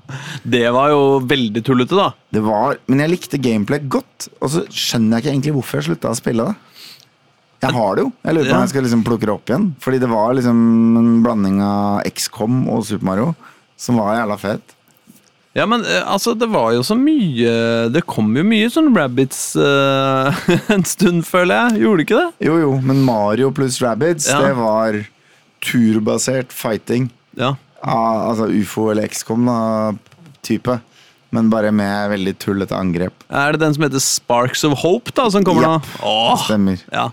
det 0.47 0.63
var 0.73 0.89
jo 0.93 1.01
veldig 1.29 1.61
tullete, 1.65 1.95
da. 1.97 2.07
Det 2.33 2.41
var, 2.45 2.77
Men 2.89 3.01
jeg 3.03 3.11
likte 3.13 3.39
gameplay 3.41 3.81
godt, 3.91 4.27
og 4.39 4.49
så 4.53 4.63
skjønner 4.71 5.17
jeg 5.17 5.23
ikke 5.25 5.31
egentlig 5.33 5.53
hvorfor 5.57 5.79
jeg 5.79 5.87
slutta 5.89 6.11
å 6.13 6.17
spille 6.17 6.45
det. 6.49 6.55
Jeg 7.63 7.75
har 7.77 7.95
det 7.95 8.03
jo. 8.03 8.09
Jeg 8.25 8.35
lurer 8.35 8.47
på 8.49 8.53
om 8.53 8.57
Ja. 8.57 8.63
jeg 8.65 8.71
skal 8.73 8.83
liksom 8.87 9.03
plukke 9.07 9.27
det 9.29 9.33
opp 9.33 9.49
igjen. 9.51 9.67
Fordi 9.79 9.99
det 10.03 10.09
var 10.11 10.33
liksom 10.35 10.57
en 10.99 11.11
blanding 11.23 11.61
av 11.63 12.01
XCOM 12.09 12.57
og 12.73 12.83
Super 12.87 13.05
Mario 13.07 13.29
som 13.79 13.95
var 14.01 14.17
jævla 14.17 14.37
fet. 14.41 14.75
Ja, 15.53 15.67
men 15.69 15.83
eh, 15.85 16.01
altså, 16.09 16.33
det 16.33 16.47
var 16.49 16.71
jo 16.73 16.81
så 16.81 16.95
mye 16.97 17.51
Det 17.93 18.01
kom 18.09 18.31
jo 18.33 18.41
mye 18.47 18.71
sånn 18.73 18.87
rabbits 18.95 19.51
uh, 19.53 20.33
en 20.73 20.85
stund, 20.89 21.21
føler 21.29 21.53
jeg. 21.69 21.83
Gjorde 21.83 21.99
det 22.01 22.07
ikke 22.07 22.21
det? 22.23 22.47
Jo, 22.47 22.55
jo, 22.63 22.71
men 22.81 23.03
Mario 23.05 23.51
pluss 23.53 23.77
Rabbids, 23.83 24.29
Ja. 24.31 24.39
det 24.41 24.55
var 24.57 24.97
turbasert 25.63 26.51
fighting. 26.51 27.11
Ja. 27.39 27.53
Av, 27.83 28.29
altså 28.31 28.49
ufo 28.51 28.89
eller 28.91 29.07
XCOM-type. 29.11 30.79
Men 31.33 31.49
bare 31.49 31.71
med 31.73 32.11
veldig 32.11 32.33
tullete 32.41 32.75
angrep. 32.77 33.23
Er 33.33 33.55
det 33.55 33.61
den 33.63 33.73
som 33.73 33.85
heter 33.87 34.01
Sparks 34.03 34.61
of 34.67 34.75
Hope, 34.83 35.13
da, 35.17 35.29
som 35.33 35.45
kommer 35.45 35.65
Japp, 35.65 35.87
nå? 36.01 36.09
Åh, 36.09 36.43
Stemmer. 36.45 36.83
ja. 36.93 37.07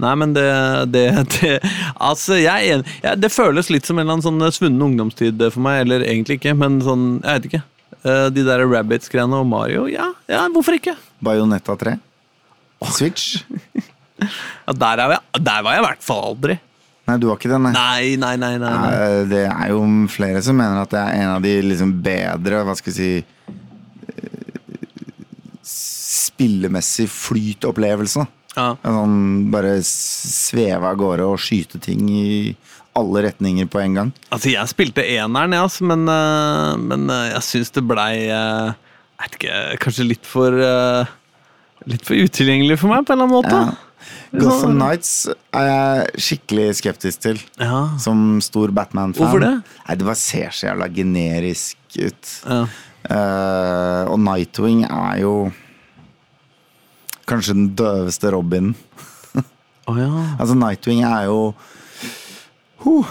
Nei, 0.00 0.12
men 0.16 0.32
det, 0.36 0.46
det, 0.94 1.04
det 1.34 1.50
Altså, 2.00 2.38
jeg 2.40 2.50
er 2.70 2.78
enig. 2.78 3.18
Det 3.20 3.30
føles 3.34 3.68
litt 3.72 3.88
som 3.88 3.98
en 3.98 4.06
eller 4.06 4.18
annen 4.18 4.26
sånn 4.26 4.56
svunnen 4.56 4.86
ungdomstid 4.88 5.42
for 5.52 5.62
meg. 5.66 5.82
Eller 5.84 6.06
egentlig 6.08 6.38
ikke, 6.40 6.54
men 6.56 6.80
sånn 6.84 7.04
Jeg 7.20 7.40
vet 7.40 7.48
ikke. 7.50 7.62
Eh, 8.00 8.26
De 8.32 8.44
der 8.46 8.64
Rabbits-greiene 8.64 9.42
og 9.42 9.46
Mario, 9.50 9.84
ja, 9.92 10.08
ja, 10.30 10.46
hvorfor 10.54 10.78
ikke? 10.78 10.94
Bajonetta 11.24 11.76
3. 11.80 11.98
Switch. 12.96 13.40
Ja, 14.20 14.74
der, 14.76 15.00
er 15.00 15.12
jeg, 15.14 15.40
der 15.46 15.62
var 15.64 15.72
jeg 15.72 15.80
i 15.80 15.84
hvert 15.86 16.02
fall 16.04 16.18
aldri. 16.34 16.54
Nei, 17.08 17.14
du 17.16 17.24
var 17.30 17.38
ikke 17.38 17.48
den, 17.48 17.62
nei. 17.64 17.70
Nei, 17.72 18.10
nei, 18.20 18.34
nei. 18.36 18.50
nei, 18.60 18.72
nei. 18.76 18.90
Eh, 18.92 19.20
Det 19.30 19.38
er 19.48 19.70
jo 19.72 19.78
flere 20.12 20.42
som 20.44 20.58
mener 20.60 20.82
at 20.82 20.92
det 20.92 21.00
er 21.00 21.22
en 21.22 21.30
av 21.38 21.46
de 21.46 21.54
liksom 21.64 21.94
bedre 22.04 22.60
Hva 22.68 22.74
skal 22.76 22.92
vi 22.92 22.96
si 22.98 23.08
eh, 24.12 24.36
Spillemessig 25.70 27.08
flytopplevelse. 27.12 28.26
Ja. 28.56 28.74
Sånn 28.82 29.50
bare 29.52 29.76
sveve 29.86 30.90
av 30.90 30.98
gårde 30.98 31.28
og 31.30 31.40
skyte 31.42 31.80
ting 31.82 32.08
i 32.10 32.56
alle 32.98 33.22
retninger 33.28 33.68
på 33.70 33.82
en 33.84 33.98
gang. 33.98 34.10
Altså, 34.34 34.50
jeg 34.52 34.72
spilte 34.72 35.04
eneren, 35.06 35.54
ja, 35.54 35.62
altså, 35.66 35.86
men, 35.86 36.08
eh, 36.10 36.72
men 36.82 37.06
eh, 37.12 37.28
jeg 37.36 37.46
syns 37.46 37.70
det 37.76 37.84
blei 37.86 38.14
eh, 38.26 38.72
Jeg 39.20 39.22
vet 39.22 39.38
ikke, 39.38 39.60
kanskje 39.84 40.08
litt 40.08 40.26
for 40.26 40.56
Litt 41.88 42.04
for 42.04 42.12
utilgjengelig 42.12 42.76
for 42.82 42.92
meg, 42.92 43.06
på 43.08 43.14
en 43.14 43.22
eller 43.22 43.24
annen 43.24 43.38
måte. 43.38 43.56
Ja. 43.56 43.90
Gotham 44.36 44.74
Nights 44.76 45.30
er 45.56 45.66
jeg 45.66 46.24
skikkelig 46.26 46.66
skeptisk 46.76 47.22
til. 47.24 47.40
Ja. 47.56 47.86
Som 48.02 48.40
stor 48.44 48.68
Batman-fan. 48.76 49.16
Hvorfor 49.16 49.40
det? 49.40 49.54
Nei, 49.64 49.96
Det 49.96 50.06
bare 50.06 50.20
ser 50.20 50.52
så 50.52 50.68
jævla 50.68 50.90
generisk 50.92 51.96
ut. 51.96 52.34
Ja. 52.44 52.60
Uh, 53.00 54.12
og 54.12 54.20
Nightwing 54.20 54.84
er 54.84 55.22
jo 55.22 55.32
kanskje 57.30 57.54
den 57.56 57.70
døveste 57.78 58.32
Robin. 58.36 58.74
Oh, 59.88 59.96
ja. 59.98 60.06
Altså, 60.38 60.54
Nightwing 60.54 61.00
er 61.02 61.24
jo 61.26 61.38
huh, 62.84 63.08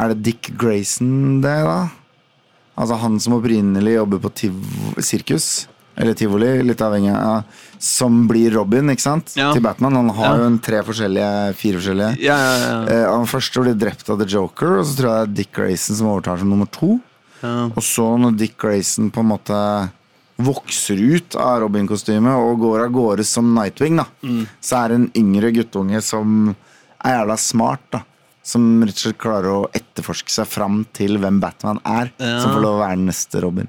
Er 0.00 0.08
det 0.14 0.22
Dick 0.26 0.48
Grayson, 0.58 1.40
det, 1.44 1.52
da? 1.66 1.76
Altså 2.78 2.96
han 2.98 3.18
som 3.22 3.36
opprinnelig 3.36 3.92
jobber 3.96 4.20
på 4.24 4.30
tiv 4.38 4.56
sirkus. 5.04 5.66
Eller 5.98 6.14
tivoli, 6.18 6.48
litt 6.62 6.82
avhengig 6.82 7.10
av 7.14 7.44
Som 7.82 8.20
blir 8.30 8.52
Robin, 8.56 8.90
ikke 8.90 9.02
sant? 9.04 9.32
Ja. 9.38 9.50
Til 9.54 9.62
Batman. 9.62 9.96
Han 10.00 10.10
har 10.16 10.28
Ja. 10.32 10.36
jo 10.40 10.48
en 10.48 10.58
tre 10.62 10.80
forskjellige, 10.86 11.54
fire 11.58 11.78
forskjellige. 11.80 12.10
Ja, 12.22 12.36
ja, 12.38 12.56
ja. 12.64 12.80
Eh, 12.96 13.06
han 13.12 13.26
første 13.26 13.62
blir 13.62 13.78
drept 13.78 14.10
av 14.10 14.18
The 14.18 14.26
Joker, 14.26 14.78
og 14.80 14.86
så 14.86 14.96
tror 14.98 15.10
jeg 15.10 15.18
det 15.18 15.28
er 15.28 15.36
Dick 15.42 15.52
Grayson 15.58 15.96
som 16.00 16.10
overtar 16.16 16.38
som 16.38 16.50
nummer 16.50 16.66
to. 16.70 17.00
ja. 17.42 17.66
Og 17.76 17.82
så 17.82 18.08
når 18.18 18.36
Dick 18.38 18.56
Grayson 18.58 19.10
på 19.10 19.20
en 19.22 19.30
måte 19.36 19.62
vokser 20.38 21.00
ut 21.02 21.34
av 21.34 21.60
Robin-kostymet 21.64 22.38
og 22.38 22.60
går 22.62 22.84
av 22.86 22.92
gårde 22.94 23.24
som 23.26 23.48
Nightwing, 23.56 23.96
da, 23.98 24.04
Mm. 24.22 24.46
så 24.62 24.76
er 24.84 24.88
det 24.88 24.94
en 25.00 25.10
yngre 25.18 25.50
guttunge 25.52 26.00
som 26.02 26.54
er 27.04 27.16
jævla 27.18 27.36
smart, 27.38 27.80
da. 27.90 28.02
Som 28.48 28.80
rett 28.82 28.94
og 28.94 29.02
slett 29.02 29.18
klarer 29.18 29.50
å 29.50 29.70
etterforske 29.76 30.30
seg 30.30 30.46
fram 30.46 30.86
til 30.96 31.18
hvem 31.18 31.40
Batman 31.42 31.80
er. 31.84 32.12
Ja. 32.18 32.40
Som 32.40 32.54
får 32.54 32.62
lov 32.62 32.78
å 32.78 32.84
være 32.86 32.96
den 32.96 33.06
neste 33.10 33.42
Robin. 33.42 33.68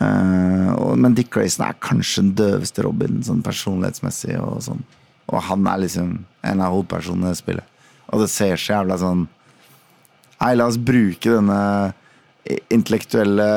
Eh, 0.00 0.70
og, 0.76 0.98
men 1.00 1.14
Dick 1.16 1.30
Grayson 1.34 1.64
er 1.66 1.78
kanskje 1.80 2.22
den 2.22 2.34
døveste 2.38 2.84
Robin, 2.84 3.22
sånn 3.24 3.40
personlighetsmessig. 3.42 4.36
Og 4.42 4.60
sånn 4.62 4.82
Og 5.30 5.42
han 5.42 5.66
er 5.66 5.78
liksom 5.82 6.24
en 6.42 6.60
av 6.60 6.72
hovedpersonene 6.72 7.32
i 7.32 7.38
spillet. 7.38 7.64
Og 8.12 8.20
det 8.22 8.30
ser 8.32 8.56
så 8.56 8.78
jævla 8.78 8.98
sånn 8.98 9.26
Nei, 10.40 10.54
la 10.54 10.66
oss 10.70 10.76
bruke 10.78 11.32
denne 11.34 11.92
intellektuelle 12.72 13.48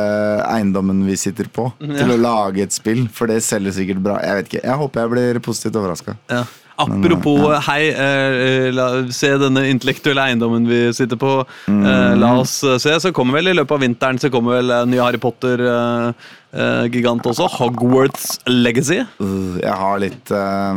eiendommen 0.46 1.04
vi 1.08 1.16
sitter 1.20 1.48
på, 1.54 1.70
til 1.80 2.12
å 2.12 2.20
lage 2.20 2.66
et 2.66 2.76
spill. 2.76 3.06
For 3.14 3.32
det 3.32 3.42
selger 3.46 3.76
sikkert 3.76 4.04
bra. 4.04 4.20
Jeg 4.24 4.40
vet 4.40 4.52
ikke, 4.52 4.66
jeg 4.66 4.82
håper 4.84 5.06
jeg 5.06 5.14
blir 5.16 5.42
positivt 5.46 5.80
overraska. 5.80 6.18
Ja. 6.32 6.44
Apropos 6.82 7.68
hei, 7.68 7.90
eh, 7.90 8.72
la, 8.74 8.86
se 9.14 9.38
denne 9.42 9.70
intellektuelle 9.70 10.24
eiendommen 10.30 10.68
vi 10.70 10.94
sitter 10.96 11.18
på. 11.20 11.32
Eh, 11.70 12.14
la 12.18 12.40
oss 12.40 12.64
eh, 12.66 12.78
se, 12.82 13.00
så 13.04 13.12
kommer 13.16 13.40
vel 13.40 13.48
i 13.52 13.58
løpet 13.58 13.76
av 13.76 13.82
vinteren 13.84 14.20
Så 14.22 14.28
kommer 14.34 14.52
vel 14.60 14.68
en 14.76 14.92
ny 14.92 14.98
Harry 15.02 15.20
Potter-gigant 15.22 17.24
også. 17.32 17.46
Hogwarts 17.60 18.26
Legacy. 18.50 19.00
Uh, 19.22 19.56
jeg 19.62 19.76
har 19.84 19.96
litt 20.02 20.28
eh, 20.36 20.74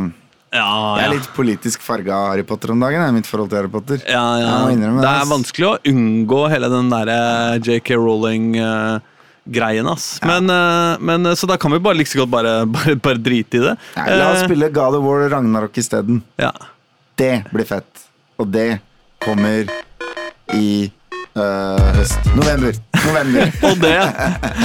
Ja, 0.55 0.95
Jeg 0.99 1.05
er 1.09 1.13
litt 1.17 1.31
politisk 1.35 1.83
farga 1.83 2.15
av 2.15 2.29
Harry 2.31 2.45
Potter 2.47 2.71
om 2.71 2.79
dagen. 2.79 3.01
Er 3.03 3.11
mitt 3.15 3.27
forhold 3.27 3.51
til 3.51 3.59
Harry 3.59 3.71
Potter. 3.71 3.99
Ja, 4.07 4.23
ja. 4.39 4.53
Jeg 4.71 4.79
må 4.79 5.01
Det 5.01 5.03
det, 5.03 5.11
er 5.11 5.27
vanskelig 5.31 5.67
å 5.67 5.75
unngå 5.91 6.41
hele 6.53 6.69
den 6.71 6.91
derre 6.93 7.17
JK 7.59 7.91
Rowling-greien, 7.99 9.89
ass. 9.91 10.07
Men, 10.23 10.49
eh, 10.49 10.97
men, 10.99 11.25
eh, 11.25 11.35
så 11.35 11.47
da 11.47 11.57
kan 11.57 11.71
vi 11.75 11.79
bare 11.79 11.99
like 11.99 12.15
godt 12.17 12.31
bare, 12.31 12.65
bare, 12.77 12.95
bare 12.95 13.21
drite 13.21 13.59
i 13.59 13.63
det. 13.67 13.75
Nei, 13.97 14.07
la 14.15 14.31
oss 14.31 14.43
Eh, 14.43 14.47
spille 14.47 14.71
God 14.71 14.95
of 14.99 15.03
War 15.03 15.27
Ragnarok 15.29 15.77
isteden. 15.77 16.23
Ja. 16.39 16.51
Det 17.19 17.33
blir 17.51 17.65
fett. 17.67 18.07
Og 18.39 18.47
det 18.51 18.79
kommer 19.23 19.67
i 20.53 20.91
øh, 21.35 21.95
høst. 21.97 22.27
November. 22.35 22.71
november. 23.05 23.51
Og 23.69 23.75
det 23.81 23.93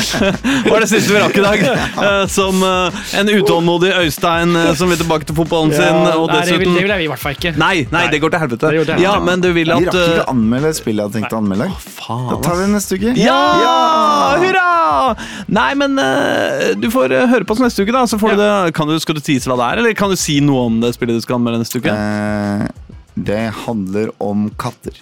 var 0.71 0.83
det 0.85 0.89
siste 0.91 1.13
vi 1.13 1.21
rakk 1.23 1.37
i 1.39 1.45
dag. 1.45 1.65
Eh, 1.67 2.25
Som 2.31 2.63
eh, 2.67 3.01
en 3.21 3.31
utålmodig 3.35 3.91
Øystein 3.99 4.55
eh, 4.57 4.71
som 4.79 4.91
vil 4.93 5.01
tilbake 5.01 5.29
til 5.29 5.37
fotballen 5.39 5.75
sin. 5.75 5.99
Og 6.15 6.29
Nei, 6.31 6.41
det 6.47 6.59
vil, 6.59 6.67
dessuten 6.67 6.79
det 6.79 6.85
vil 6.87 6.95
jeg 6.95 7.07
i 7.07 7.11
hvert 7.13 7.23
fall 7.25 7.37
ikke. 7.37 7.53
Nei, 7.61 7.75
nei, 7.93 8.05
det 8.13 8.21
går 8.23 8.35
til 8.35 8.45
helvete. 8.45 8.71
Det 8.71 8.81
går 8.81 8.89
til 8.91 8.95
helvete. 8.97 9.09
Ja, 9.09 9.17
men 9.27 9.45
du 9.45 9.51
vil 9.51 9.71
Vi 9.71 9.75
rakk 9.75 9.91
ikke 9.91 10.25
å 10.25 10.29
anmelde 10.35 10.73
spillet 10.79 11.01
jeg 11.01 11.09
hadde 11.11 11.19
tenkt 11.21 11.35
å 11.37 11.41
anmelde. 11.43 11.71
Faen, 12.01 12.27
Da 12.31 12.41
tar 12.47 12.59
vi 12.61 12.67
det 12.67 12.73
neste 12.77 13.01
uke. 13.01 13.15
Ja! 13.21 13.41
Hurra! 14.41 14.69
Nei, 15.51 15.71
men 15.79 15.99
eh, 16.03 16.71
du 16.81 16.89
får 16.93 17.15
eh, 17.17 17.27
høre 17.31 17.47
på 17.47 17.57
oss 17.57 17.63
neste 17.65 17.85
uke, 17.87 17.95
da. 17.95 18.05
Så 18.11 18.19
får 18.21 18.37
du 18.37 18.43
det, 18.43 18.51
kan 18.77 18.91
du, 18.91 18.97
skal 19.03 19.19
du 19.19 19.23
tease 19.25 19.51
hva 19.51 19.59
det 19.61 19.69
er, 19.69 19.83
eller 19.83 19.99
kan 19.99 20.13
du 20.13 20.19
si 20.19 20.39
noe 20.45 20.67
om 20.71 20.81
det 20.83 20.95
spillet 20.97 21.19
du 21.19 21.25
skal 21.25 21.39
anmelde 21.41 21.63
neste 21.65 21.83
uke? 21.83 21.95
Uh, 21.95 22.67
det 23.21 23.43
handler 23.65 24.13
om 24.23 24.49
katter. 24.61 24.97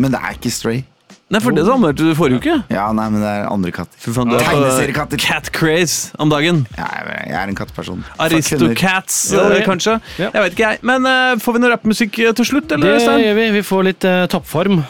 Men 0.00 0.14
det 0.14 0.20
er 0.24 0.38
ikke 0.38 0.52
Stray. 0.54 0.84
Nei, 1.30 1.38
for 1.38 1.54
det 1.54 1.62
så 1.62 1.76
anmeldte 1.76 2.02
du 2.02 2.14
forrige 2.18 2.40
uke. 2.42 2.54
Ja, 2.74 2.88
nei, 2.96 3.04
men 3.14 3.20
det 3.22 3.28
er 3.30 3.44
andre 3.46 3.70
katter. 3.70 3.94
Fy 4.02 4.10
faen, 4.16 4.32
du 4.32 4.34
er 4.34 4.40
på 4.42 4.50
Tegneseriekatter. 4.50 5.20
cat 5.22 5.50
craze 5.54 6.10
om 6.18 6.28
dagen. 6.32 6.64
Jeg 6.74 6.88
er, 7.04 7.10
jeg 7.28 7.36
er 7.38 7.52
en 7.52 7.54
katteperson. 7.60 8.00
Aristocats, 8.18 9.20
Ja, 9.32 9.44
eh, 9.44 9.48
det- 9.54 9.66
kanskje. 9.68 10.00
Ja. 10.18 10.30
Jeg 10.34 10.42
vet 10.42 10.52
ikke, 10.58 10.70
jeg. 10.72 10.78
Men 10.82 11.06
eh, 11.06 11.36
får 11.38 11.52
vi 11.54 11.58
noe 11.62 11.70
rappmusikk 11.76 12.18
eh, 12.18 12.32
til 12.32 12.44
slutt, 12.50 12.72
eller? 12.72 12.86
Det 12.90 12.96
Øystein? 12.98 13.22
gjør 13.28 13.34
vi. 13.38 13.50
Vi 13.60 13.62
får 13.62 13.84
litt 13.84 14.04
eh, 14.04 14.26
toppform. 14.26 14.82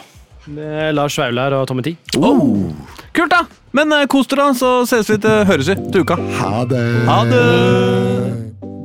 Er 0.57 0.91
Lars 0.97 1.15
Vaular 1.21 1.53
og 1.53 1.67
Tommy 1.69 1.83
T. 1.85 1.93
Oh. 2.17 2.73
Kult, 3.13 3.29
da! 3.29 3.43
Men 3.77 3.93
eh, 3.93 4.07
kos 4.09 4.25
dere, 4.27 4.49
da, 4.49 4.57
så 4.57 4.71
ses 4.89 5.07
vi 5.13 5.17
til 5.21 5.45
høres 5.45 5.69
vi 5.69 5.75
til 5.93 6.01
uka. 6.01 6.17
Ha 6.41 6.65
det. 6.65 7.05
Ha 7.05 7.19
det! 7.29 8.80